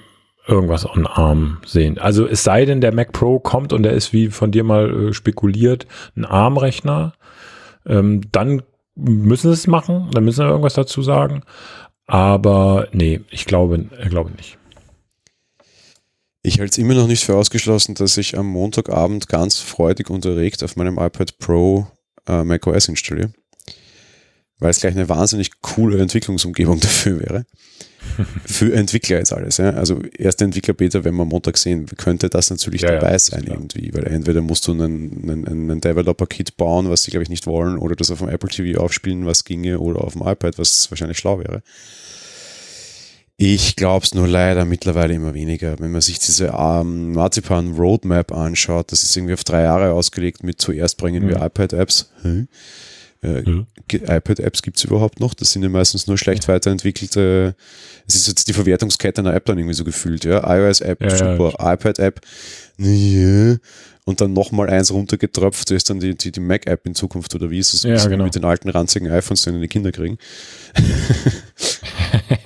irgendwas 0.48 0.86
on 0.86 1.06
ARM 1.06 1.60
sehen. 1.66 1.98
Also 1.98 2.28
es 2.28 2.44
sei 2.44 2.66
denn, 2.66 2.82
der 2.82 2.94
Mac 2.94 3.12
Pro 3.12 3.40
kommt 3.40 3.74
und 3.74 3.84
der 3.84 3.94
ist, 3.94 4.14
wie 4.14 4.28
von 4.28 4.52
dir 4.52 4.64
mal 4.64 5.10
äh, 5.10 5.14
spekuliert, 5.14 5.86
ein 6.16 6.26
ARM-Rechner, 6.26 7.14
ähm, 7.86 8.22
dann 8.32 8.62
müssen 8.96 9.48
sie 9.50 9.54
es 9.54 9.68
machen, 9.68 10.10
dann 10.14 10.26
müssen 10.26 10.46
wir 10.46 10.50
irgendwas 10.50 10.74
dazu 10.74 11.02
sagen. 11.02 11.44
Aber 12.12 12.89
nee, 12.91 13.22
ich 13.30 13.45
glaube, 13.45 13.86
ich 14.03 14.09
glaube 14.09 14.32
nicht. 14.32 14.57
Ich 16.43 16.59
halte 16.59 16.72
es 16.72 16.78
immer 16.78 16.93
noch 16.93 17.07
nicht 17.07 17.24
für 17.24 17.38
ausgeschlossen, 17.38 17.95
dass 17.95 18.18
ich 18.18 18.38
am 18.38 18.47
Montagabend 18.47 19.30
ganz 19.30 19.59
freudig 19.59 20.09
und 20.09 20.26
erregt 20.26 20.62
auf 20.62 20.76
meinem 20.76 20.97
iPad 20.97 21.38
Pro 21.38 21.88
äh, 22.28 22.43
macOS 22.43 22.89
installiere, 22.89 23.32
weil 24.59 24.72
es 24.72 24.82
gleich 24.82 24.93
eine 24.93 25.07
wahnsinnig 25.07 25.62
coole 25.62 26.01
Entwicklungsumgebung 26.01 26.80
dafür 26.82 27.22
wäre. 27.22 27.45
Für 28.45 28.74
Entwickler 28.74 29.18
jetzt 29.18 29.34
alles. 29.34 29.57
Ja? 29.57 29.72
Also 29.72 30.01
erste 30.18 30.45
Entwickler-Beta, 30.45 31.03
wenn 31.03 31.16
wir 31.16 31.26
Montag 31.26 31.57
sehen, 31.57 31.86
könnte 31.97 32.30
das 32.30 32.49
natürlich 32.49 32.82
ja, 32.82 32.91
dabei 32.91 33.14
ja, 33.14 33.20
sein 33.20 33.43
irgendwie, 33.45 33.93
weil 33.93 34.07
entweder 34.07 34.41
musst 34.41 34.68
du 34.68 34.74
einen, 34.74 35.30
einen, 35.30 35.47
einen 35.47 35.82
Developer-Kit 35.82 36.57
bauen, 36.57 36.89
was 36.89 37.03
sie 37.03 37.12
glaube 37.12 37.24
ich 37.24 37.30
nicht 37.30 37.47
wollen, 37.47 37.78
oder 37.78 37.95
das 37.95 38.12
auf 38.12 38.20
dem 38.20 38.30
Apple 38.30 38.49
TV 38.49 38.80
aufspielen, 38.80 39.26
was 39.26 39.43
ginge, 39.43 39.80
oder 39.80 40.03
auf 40.03 40.14
dem 40.14 40.22
iPad, 40.22 40.57
was 40.57 40.89
wahrscheinlich 40.91 41.18
schlau 41.18 41.39
wäre. 41.39 41.62
Ich 43.43 43.76
glaube 43.76 44.05
es 44.05 44.14
nur 44.14 44.28
leider 44.28 44.66
mittlerweile 44.66 45.16
immer 45.16 45.34
weniger. 45.34 45.80
Wenn 45.80 45.91
man 45.91 46.01
sich 46.01 46.20
diese 46.20 46.53
ähm, 46.55 47.14
Marzipan 47.14 47.74
Roadmap 47.74 48.32
anschaut, 48.32 48.91
das 48.91 49.01
ist 49.01 49.18
irgendwie 49.18 49.34
auf 49.34 49.43
drei 49.43 49.64
Jahre 49.64 49.93
ausgelegt 49.93 50.43
mit 50.43 50.62
zuerst 50.62 50.97
bringen 50.97 51.28
wir 51.28 51.38
mhm. 51.38 51.45
iPad-Apps. 51.45 52.12
Hm? 52.22 52.47
Äh, 53.24 53.43
mhm. 53.47 53.67
iPad-Apps 53.91 54.63
gibt 54.63 54.78
es 54.78 54.84
überhaupt 54.84 55.19
noch? 55.19 55.36
Das 55.36 55.51
sind 55.51 55.61
ja 55.61 55.69
meistens 55.69 56.07
nur 56.07 56.17
schlecht 56.17 56.47
weiterentwickelte. 56.47 57.55
Es 58.07 58.15
ist 58.15 58.28
jetzt 58.28 58.47
die 58.47 58.53
Verwertungskette 58.53 59.22
einer 59.22 59.36
App 59.36 59.45
dann 59.45 59.59
irgendwie 59.59 59.76
so 59.76 59.84
gefühlt, 59.84 60.26
ja. 60.26 60.39
iOS-App, 60.43 61.01
ja, 61.01 61.09
super. 61.11 61.53
Ja, 61.59 61.74
iPad-App, 61.74 62.22
ja. 62.78 63.57
Und 64.05 64.19
dann 64.19 64.34
nochmal 64.34 64.72
eins 64.72 64.91
runtergetröpft, 64.91 65.69
ist 65.69 65.91
dann 65.91 65.99
die, 65.99 66.15
die, 66.15 66.32
die 66.32 66.39
Mac-App 66.39 66.88
in 66.88 66.95
Zukunft 66.95 67.36
oder 67.36 67.51
wie 67.51 67.59
ist 67.59 67.76
es 67.76 67.84
ja, 67.84 68.03
genau. 68.07 68.24
mit 68.24 68.34
den 68.34 68.43
alten 68.43 68.69
ranzigen 68.69 69.11
iPhones, 69.11 69.43
die 69.43 69.59
die 69.59 69.67
Kinder 69.67 69.91
kriegen? 69.91 70.17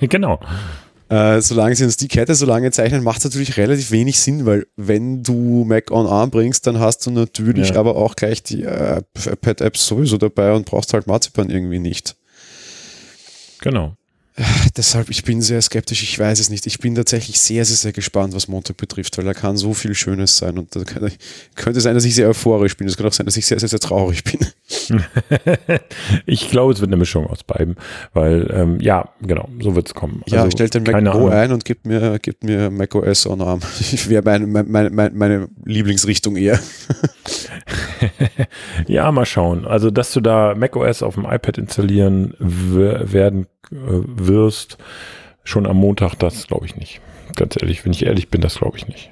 genau. 0.00 0.38
Äh, 1.08 1.40
solange 1.40 1.76
sie 1.76 1.84
uns 1.84 1.96
die 1.96 2.08
Kette 2.08 2.34
so 2.34 2.46
lange 2.46 2.72
zeichnen, 2.72 3.04
macht 3.04 3.18
es 3.18 3.24
natürlich 3.24 3.56
relativ 3.56 3.92
wenig 3.92 4.18
Sinn, 4.18 4.44
weil 4.44 4.66
wenn 4.76 5.22
du 5.22 5.64
Mac 5.64 5.92
on 5.92 6.06
ARM 6.06 6.30
bringst, 6.30 6.66
dann 6.66 6.80
hast 6.80 7.06
du 7.06 7.10
natürlich 7.12 7.70
ja. 7.70 7.76
aber 7.76 7.94
auch 7.96 8.16
gleich 8.16 8.42
die 8.42 8.64
äh, 8.64 9.02
Pad-Apps 9.40 9.86
sowieso 9.86 10.18
dabei 10.18 10.52
und 10.52 10.66
brauchst 10.66 10.92
halt 10.94 11.06
Marzipan 11.06 11.48
irgendwie 11.48 11.78
nicht. 11.78 12.16
Genau. 13.60 13.96
Deshalb, 14.76 15.08
ich 15.08 15.24
bin 15.24 15.40
sehr 15.40 15.62
skeptisch, 15.62 16.02
ich 16.02 16.18
weiß 16.18 16.38
es 16.40 16.50
nicht. 16.50 16.66
Ich 16.66 16.78
bin 16.78 16.94
tatsächlich 16.94 17.40
sehr, 17.40 17.64
sehr, 17.64 17.76
sehr 17.76 17.92
gespannt, 17.92 18.34
was 18.34 18.48
Montag 18.48 18.76
betrifft, 18.76 19.16
weil 19.16 19.24
da 19.24 19.32
kann 19.32 19.56
so 19.56 19.72
viel 19.72 19.94
Schönes 19.94 20.36
sein 20.36 20.58
und 20.58 20.76
da 20.76 20.84
kann, 20.84 21.10
könnte 21.54 21.80
sein, 21.80 21.94
dass 21.94 22.04
ich 22.04 22.14
sehr 22.14 22.28
euphorisch 22.28 22.76
bin. 22.76 22.86
Es 22.86 22.98
kann 22.98 23.06
auch 23.06 23.12
sein, 23.14 23.24
dass 23.24 23.38
ich 23.38 23.46
sehr, 23.46 23.58
sehr, 23.58 23.70
sehr 23.70 23.78
traurig 23.78 24.24
bin. 24.24 24.40
ich 26.26 26.50
glaube, 26.50 26.74
es 26.74 26.80
wird 26.80 26.90
eine 26.90 26.98
Mischung 26.98 27.26
aus 27.26 27.44
beiden, 27.44 27.76
weil, 28.12 28.50
ähm, 28.52 28.78
ja, 28.80 29.08
genau, 29.22 29.48
so 29.60 29.74
wird 29.74 29.88
es 29.88 29.94
kommen. 29.94 30.22
Ja, 30.26 30.42
also, 30.42 30.50
stellt 30.50 30.74
den 30.74 30.82
Mac 30.82 31.02
Pro 31.04 31.28
ein 31.28 31.52
und 31.52 31.64
gibt 31.64 31.86
mir, 31.86 32.18
gibt 32.18 32.44
mir 32.44 32.68
Mac 32.70 32.94
OS 32.94 33.26
on 33.26 33.40
ARM. 33.40 33.60
Wäre 34.08 34.22
meine, 34.22 34.46
meine, 34.46 34.90
meine, 34.90 35.10
meine 35.14 35.48
Lieblingsrichtung 35.64 36.36
eher. 36.36 36.60
ja, 38.86 39.10
mal 39.12 39.24
schauen. 39.24 39.66
Also, 39.66 39.90
dass 39.90 40.12
du 40.12 40.20
da 40.20 40.54
Mac 40.54 40.76
OS 40.76 41.02
auf 41.02 41.14
dem 41.14 41.24
iPad 41.24 41.56
installieren 41.56 42.34
werden 42.38 43.44
äh, 43.44 43.55
wirst, 43.70 44.78
schon 45.44 45.66
am 45.66 45.76
Montag, 45.76 46.14
das 46.16 46.46
glaube 46.46 46.66
ich 46.66 46.76
nicht. 46.76 47.00
Ganz 47.34 47.56
ehrlich, 47.60 47.84
wenn 47.84 47.92
ich 47.92 48.04
ehrlich 48.04 48.28
bin, 48.28 48.40
das 48.40 48.58
glaube 48.58 48.78
ich 48.78 48.86
nicht. 48.86 49.10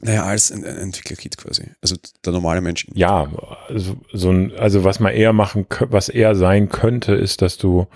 Naja, 0.00 0.24
als 0.24 0.52
ein, 0.52 0.64
ein 0.64 0.76
Entwicklerkit 0.76 1.38
quasi. 1.38 1.70
Also 1.80 1.96
der 2.24 2.32
normale 2.32 2.60
Mensch. 2.60 2.86
Ja, 2.92 3.30
also, 3.68 3.96
so 4.12 4.30
ein, 4.30 4.52
also 4.56 4.84
was 4.84 5.00
man 5.00 5.12
eher 5.12 5.32
machen, 5.32 5.66
was 5.80 6.08
eher 6.08 6.34
sein 6.34 6.68
könnte, 6.68 7.14
ist, 7.14 7.40
dass 7.40 7.56
du, 7.56 7.86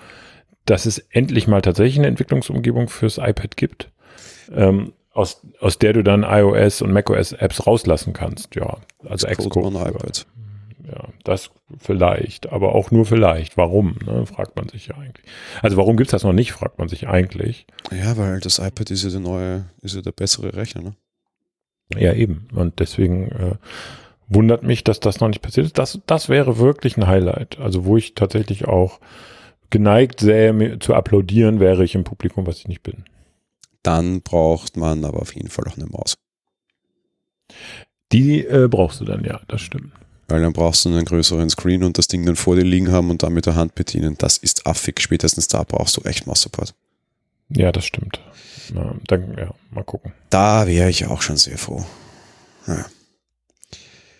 dass 0.65 0.85
es 0.85 0.97
endlich 1.09 1.47
mal 1.47 1.61
tatsächlich 1.61 1.99
eine 1.99 2.07
Entwicklungsumgebung 2.07 2.89
fürs 2.89 3.17
iPad 3.17 3.55
gibt, 3.55 3.91
ähm, 4.51 4.93
aus, 5.13 5.45
aus 5.59 5.77
der 5.77 5.93
du 5.93 6.03
dann 6.03 6.23
iOS 6.23 6.81
und 6.81 6.91
macOS 6.91 7.33
Apps 7.33 7.67
rauslassen 7.67 8.13
kannst. 8.13 8.55
Ja, 8.55 8.77
also 9.07 9.27
Xcode. 9.27 10.25
Ja, 10.91 11.07
das 11.23 11.51
vielleicht, 11.77 12.51
aber 12.51 12.75
auch 12.75 12.91
nur 12.91 13.05
vielleicht. 13.05 13.55
Warum, 13.55 13.95
ne, 14.05 14.25
fragt 14.25 14.57
man 14.57 14.67
sich 14.67 14.87
ja 14.87 14.97
eigentlich. 14.97 15.25
Also 15.61 15.77
warum 15.77 15.95
gibt 15.95 16.07
es 16.07 16.11
das 16.11 16.23
noch 16.23 16.33
nicht, 16.33 16.51
fragt 16.51 16.79
man 16.79 16.89
sich 16.89 17.07
eigentlich. 17.07 17.65
Ja, 17.91 18.17
weil 18.17 18.41
das 18.41 18.59
iPad 18.59 18.91
ist 18.91 19.03
ja 19.03 19.09
der 19.09 19.21
neue, 19.21 19.65
ist 19.81 19.95
ja 19.95 20.01
der 20.01 20.11
bessere 20.11 20.53
Rechner, 20.53 20.81
ne? 20.81 20.93
Ja, 21.97 22.13
eben. 22.13 22.47
Und 22.53 22.79
deswegen 22.79 23.31
äh, 23.31 23.55
wundert 24.27 24.63
mich, 24.63 24.83
dass 24.83 24.99
das 24.99 25.19
noch 25.19 25.27
nicht 25.27 25.41
passiert 25.41 25.65
ist. 25.65 25.77
Das, 25.77 25.99
das 26.07 26.29
wäre 26.29 26.57
wirklich 26.57 26.97
ein 26.97 27.07
Highlight. 27.07 27.59
Also 27.59 27.85
wo 27.85 27.97
ich 27.97 28.15
tatsächlich 28.15 28.65
auch 28.65 28.99
geneigt 29.69 30.19
sähe, 30.19 30.79
zu 30.79 30.93
applaudieren, 30.93 31.59
wäre 31.59 31.83
ich 31.83 31.95
im 31.95 32.03
Publikum, 32.03 32.47
was 32.47 32.59
ich 32.59 32.67
nicht 32.67 32.83
bin. 32.83 33.05
Dann 33.83 34.21
braucht 34.21 34.77
man 34.77 35.05
aber 35.05 35.21
auf 35.21 35.35
jeden 35.35 35.49
Fall 35.49 35.65
auch 35.67 35.77
eine 35.77 35.87
Maus. 35.87 36.15
Die 38.11 38.45
äh, 38.45 38.67
brauchst 38.69 38.99
du 39.01 39.05
dann, 39.05 39.23
ja, 39.23 39.41
das 39.47 39.61
stimmt. 39.61 39.93
Weil 40.31 40.41
dann 40.41 40.53
brauchst 40.53 40.85
du 40.85 40.89
einen 40.89 41.03
größeren 41.03 41.49
Screen 41.49 41.83
und 41.83 41.97
das 41.97 42.07
Ding 42.07 42.25
dann 42.25 42.37
vor 42.37 42.55
dir 42.55 42.63
liegen 42.63 42.89
haben 42.89 43.09
und 43.09 43.21
dann 43.21 43.33
mit 43.33 43.47
der 43.47 43.55
Hand 43.55 43.75
bedienen. 43.75 44.15
Das 44.17 44.37
ist 44.37 44.65
affig. 44.65 45.01
Spätestens 45.01 45.49
da 45.49 45.63
brauchst 45.63 45.97
du 45.97 46.01
echt 46.03 46.25
Maus-Support. 46.25 46.73
Ja, 47.49 47.73
das 47.73 47.83
stimmt. 47.83 48.21
Na, 48.73 48.95
dann, 49.07 49.35
ja, 49.37 49.53
mal 49.71 49.83
gucken. 49.83 50.13
Da 50.29 50.67
wäre 50.67 50.89
ich 50.89 51.05
auch 51.05 51.21
schon 51.21 51.35
sehr 51.35 51.57
froh. 51.57 51.85
Ja. 52.65 52.85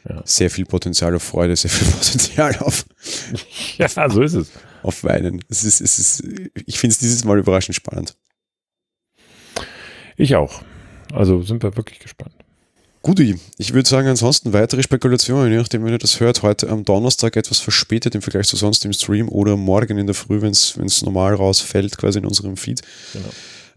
Ja. 0.09 0.21
Sehr 0.25 0.49
viel 0.49 0.65
Potenzial 0.65 1.15
auf 1.15 1.23
Freude, 1.23 1.55
sehr 1.55 1.71
viel 1.71 1.87
Potenzial 1.97 2.57
auf. 2.57 2.85
ja, 3.77 4.09
so 4.09 4.21
ist 4.21 4.33
es. 4.33 4.51
Auf 4.83 5.05
Weinen. 5.05 5.41
Es 5.47 5.63
ist, 5.63 5.79
es 5.79 5.97
ist, 5.97 6.23
ich 6.65 6.77
finde 6.77 6.91
es 6.91 6.99
dieses 6.99 7.23
Mal 7.23 7.39
überraschend 7.39 7.75
spannend. 7.75 8.17
Ich 10.17 10.35
auch. 10.35 10.61
Also 11.13 11.41
sind 11.41 11.63
wir 11.63 11.77
wirklich 11.77 11.99
gespannt. 11.99 12.35
Guti, 13.03 13.35
ich 13.57 13.73
würde 13.73 13.89
sagen, 13.89 14.07
ansonsten 14.07 14.53
weitere 14.53 14.83
Spekulationen, 14.83 15.51
je 15.51 15.57
nachdem, 15.57 15.83
wenn 15.83 15.91
ihr 15.91 15.97
das 15.97 16.19
hört, 16.19 16.43
heute 16.43 16.69
am 16.69 16.85
Donnerstag 16.85 17.35
etwas 17.35 17.59
verspätet 17.59 18.13
im 18.13 18.21
Vergleich 18.21 18.47
zu 18.47 18.55
sonst 18.55 18.85
im 18.85 18.93
Stream 18.93 19.27
oder 19.27 19.57
morgen 19.57 19.97
in 19.97 20.05
der 20.05 20.13
Früh, 20.13 20.41
wenn 20.41 20.51
es 20.51 21.01
normal 21.01 21.33
rausfällt, 21.33 21.97
quasi 21.97 22.19
in 22.19 22.25
unserem 22.25 22.57
Feed. 22.57 22.81
Genau. 23.13 23.29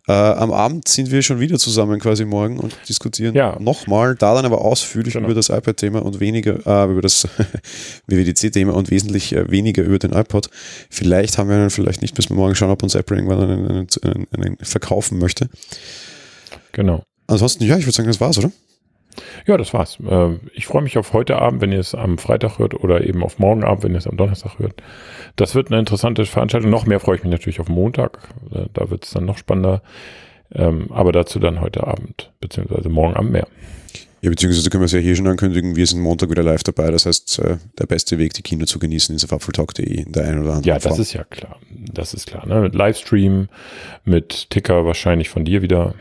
Äh, 0.06 0.12
am 0.12 0.52
Abend 0.52 0.86
sind 0.86 1.10
wir 1.10 1.22
schon 1.22 1.40
wieder 1.40 1.58
zusammen 1.58 1.98
quasi 1.98 2.26
morgen 2.26 2.58
und 2.58 2.76
diskutieren 2.86 3.34
ja. 3.34 3.58
nochmal, 3.58 4.14
da 4.14 4.34
dann 4.34 4.44
aber 4.44 4.60
ausführlich 4.60 5.14
genau. 5.14 5.24
über 5.24 5.34
das 5.34 5.48
iPad-Thema 5.48 6.04
und 6.04 6.20
weniger 6.20 6.58
äh, 6.66 6.92
über 6.92 7.00
das 7.00 7.26
WWDC-Thema 8.06 8.74
und 8.74 8.90
wesentlich 8.90 9.34
äh, 9.34 9.50
weniger 9.50 9.82
über 9.82 9.98
den 9.98 10.12
iPod. 10.12 10.50
Vielleicht 10.90 11.38
haben 11.38 11.48
wir 11.48 11.56
einen, 11.56 11.70
vielleicht 11.70 12.02
nicht, 12.02 12.14
bis 12.14 12.28
wir 12.28 12.36
morgen 12.36 12.54
schauen, 12.54 12.70
ob 12.70 12.82
uns 12.82 12.94
Apple 12.94 13.16
irgendwann 13.16 13.40
einen, 13.40 13.66
einen, 13.66 13.86
einen, 14.02 14.26
einen 14.36 14.56
verkaufen 14.58 15.18
möchte. 15.18 15.48
Genau. 16.72 17.04
Ansonsten, 17.26 17.64
ja, 17.64 17.78
ich 17.78 17.86
würde 17.86 17.96
sagen, 17.96 18.08
das 18.08 18.20
war's, 18.20 18.36
oder? 18.36 18.52
Ja, 19.46 19.56
das 19.56 19.72
war's. 19.74 19.98
Äh, 20.06 20.34
ich 20.54 20.66
freue 20.66 20.82
mich 20.82 20.98
auf 20.98 21.12
heute 21.12 21.36
Abend, 21.36 21.60
wenn 21.60 21.72
ihr 21.72 21.80
es 21.80 21.94
am 21.94 22.18
Freitag 22.18 22.58
hört 22.58 22.74
oder 22.74 23.04
eben 23.04 23.22
auf 23.22 23.38
morgen 23.38 23.64
Abend, 23.64 23.84
wenn 23.84 23.92
ihr 23.92 23.98
es 23.98 24.06
am 24.06 24.16
Donnerstag 24.16 24.58
hört. 24.58 24.82
Das 25.36 25.54
wird 25.54 25.70
eine 25.70 25.78
interessante 25.80 26.24
Veranstaltung. 26.26 26.70
Noch 26.70 26.86
mehr 26.86 27.00
freue 27.00 27.16
ich 27.16 27.22
mich 27.22 27.30
natürlich 27.32 27.60
auf 27.60 27.68
Montag. 27.68 28.28
Äh, 28.52 28.66
da 28.72 28.90
wird 28.90 29.04
es 29.04 29.10
dann 29.10 29.24
noch 29.24 29.38
spannender. 29.38 29.82
Ähm, 30.52 30.88
aber 30.92 31.10
dazu 31.12 31.38
dann 31.38 31.60
heute 31.60 31.86
Abend, 31.86 32.32
beziehungsweise 32.40 32.88
morgen 32.88 33.14
Abend 33.14 33.32
mehr. 33.32 33.48
Ja, 34.20 34.30
beziehungsweise 34.30 34.70
können 34.70 34.80
wir 34.80 34.86
es 34.86 34.92
ja 34.92 35.00
hier 35.00 35.16
schon 35.16 35.26
ankündigen, 35.26 35.76
wir 35.76 35.86
sind 35.86 36.00
Montag 36.00 36.30
wieder 36.30 36.42
live 36.42 36.62
dabei. 36.62 36.90
Das 36.90 37.04
heißt, 37.04 37.40
äh, 37.40 37.56
der 37.78 37.86
beste 37.86 38.18
Weg, 38.18 38.32
die 38.32 38.42
Kino 38.42 38.64
zu 38.64 38.78
genießen, 38.78 39.14
ist 39.14 39.24
auf 39.24 39.32
apfeltalk.de 39.34 39.84
in 39.84 40.12
der 40.12 40.24
einen 40.24 40.38
oder 40.40 40.54
anderen 40.54 40.64
Ja, 40.64 40.74
das 40.76 40.84
Form. 40.84 41.00
ist 41.00 41.12
ja 41.12 41.24
klar. 41.24 41.58
Das 41.92 42.14
ist 42.14 42.26
klar. 42.26 42.46
Ne? 42.46 42.60
Mit 42.62 42.74
Livestream, 42.74 43.48
mit 44.04 44.48
Ticker 44.48 44.86
wahrscheinlich 44.86 45.28
von 45.28 45.44
dir 45.44 45.60
wieder 45.60 45.94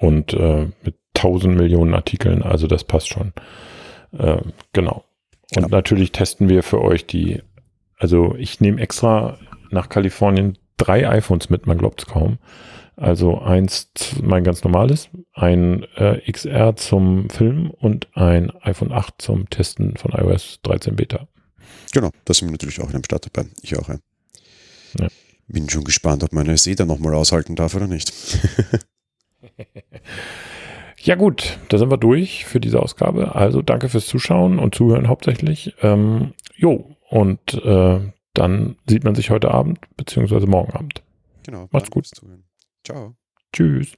und 0.00 0.32
äh, 0.34 0.66
mit 0.82 0.96
tausend 1.18 1.56
Millionen 1.56 1.94
Artikeln, 1.94 2.42
also 2.42 2.66
das 2.66 2.84
passt 2.84 3.08
schon. 3.08 3.32
Äh, 4.16 4.40
genau. 4.72 5.04
Und 5.56 5.62
ja. 5.62 5.68
natürlich 5.68 6.12
testen 6.12 6.48
wir 6.48 6.62
für 6.62 6.80
euch 6.80 7.06
die, 7.06 7.42
also 7.96 8.34
ich 8.36 8.60
nehme 8.60 8.80
extra 8.80 9.38
nach 9.70 9.88
Kalifornien 9.88 10.58
drei 10.76 11.08
iPhones 11.08 11.50
mit, 11.50 11.66
man 11.66 11.78
glaubt 11.78 12.02
es 12.02 12.06
kaum. 12.06 12.38
Also 12.96 13.40
eins, 13.40 13.90
mein 14.22 14.44
ganz 14.44 14.64
normales, 14.64 15.08
ein 15.32 15.84
äh, 15.96 16.20
XR 16.30 16.76
zum 16.76 17.30
Film 17.30 17.70
und 17.70 18.08
ein 18.14 18.50
iPhone 18.62 18.92
8 18.92 19.14
zum 19.18 19.50
Testen 19.50 19.96
von 19.96 20.12
iOS 20.12 20.60
13 20.62 20.96
Beta. 20.96 21.28
Genau, 21.92 22.10
das 22.24 22.38
sind 22.38 22.48
wir 22.48 22.52
natürlich 22.52 22.80
auch 22.80 22.86
in 22.86 22.92
dem 22.92 23.04
Start 23.04 23.26
dabei. 23.26 23.48
Ich 23.62 23.76
auch, 23.76 23.88
ja. 23.88 23.98
ja. 24.98 25.08
Bin 25.46 25.70
schon 25.70 25.84
gespannt, 25.84 26.24
ob 26.24 26.32
meine 26.32 26.56
SE 26.58 26.74
da 26.74 26.84
nochmal 26.84 27.14
aushalten 27.14 27.54
darf 27.56 27.74
oder 27.74 27.86
nicht. 27.86 28.12
Ja 31.00 31.14
gut, 31.14 31.58
da 31.68 31.78
sind 31.78 31.90
wir 31.90 31.96
durch 31.96 32.44
für 32.44 32.60
diese 32.60 32.80
Ausgabe. 32.82 33.34
Also 33.34 33.62
danke 33.62 33.88
fürs 33.88 34.06
Zuschauen 34.06 34.58
und 34.58 34.74
Zuhören 34.74 35.08
hauptsächlich. 35.08 35.74
Ähm, 35.82 36.34
jo, 36.56 36.96
und 37.08 37.54
äh, 37.64 38.00
dann 38.34 38.76
sieht 38.86 39.04
man 39.04 39.14
sich 39.14 39.30
heute 39.30 39.50
Abend 39.50 39.78
beziehungsweise 39.96 40.46
morgen 40.46 40.72
Abend. 40.72 41.02
Genau. 41.44 41.68
Macht's 41.70 41.90
gut. 41.90 42.08
Ciao. 42.84 43.14
Tschüss. 43.52 43.92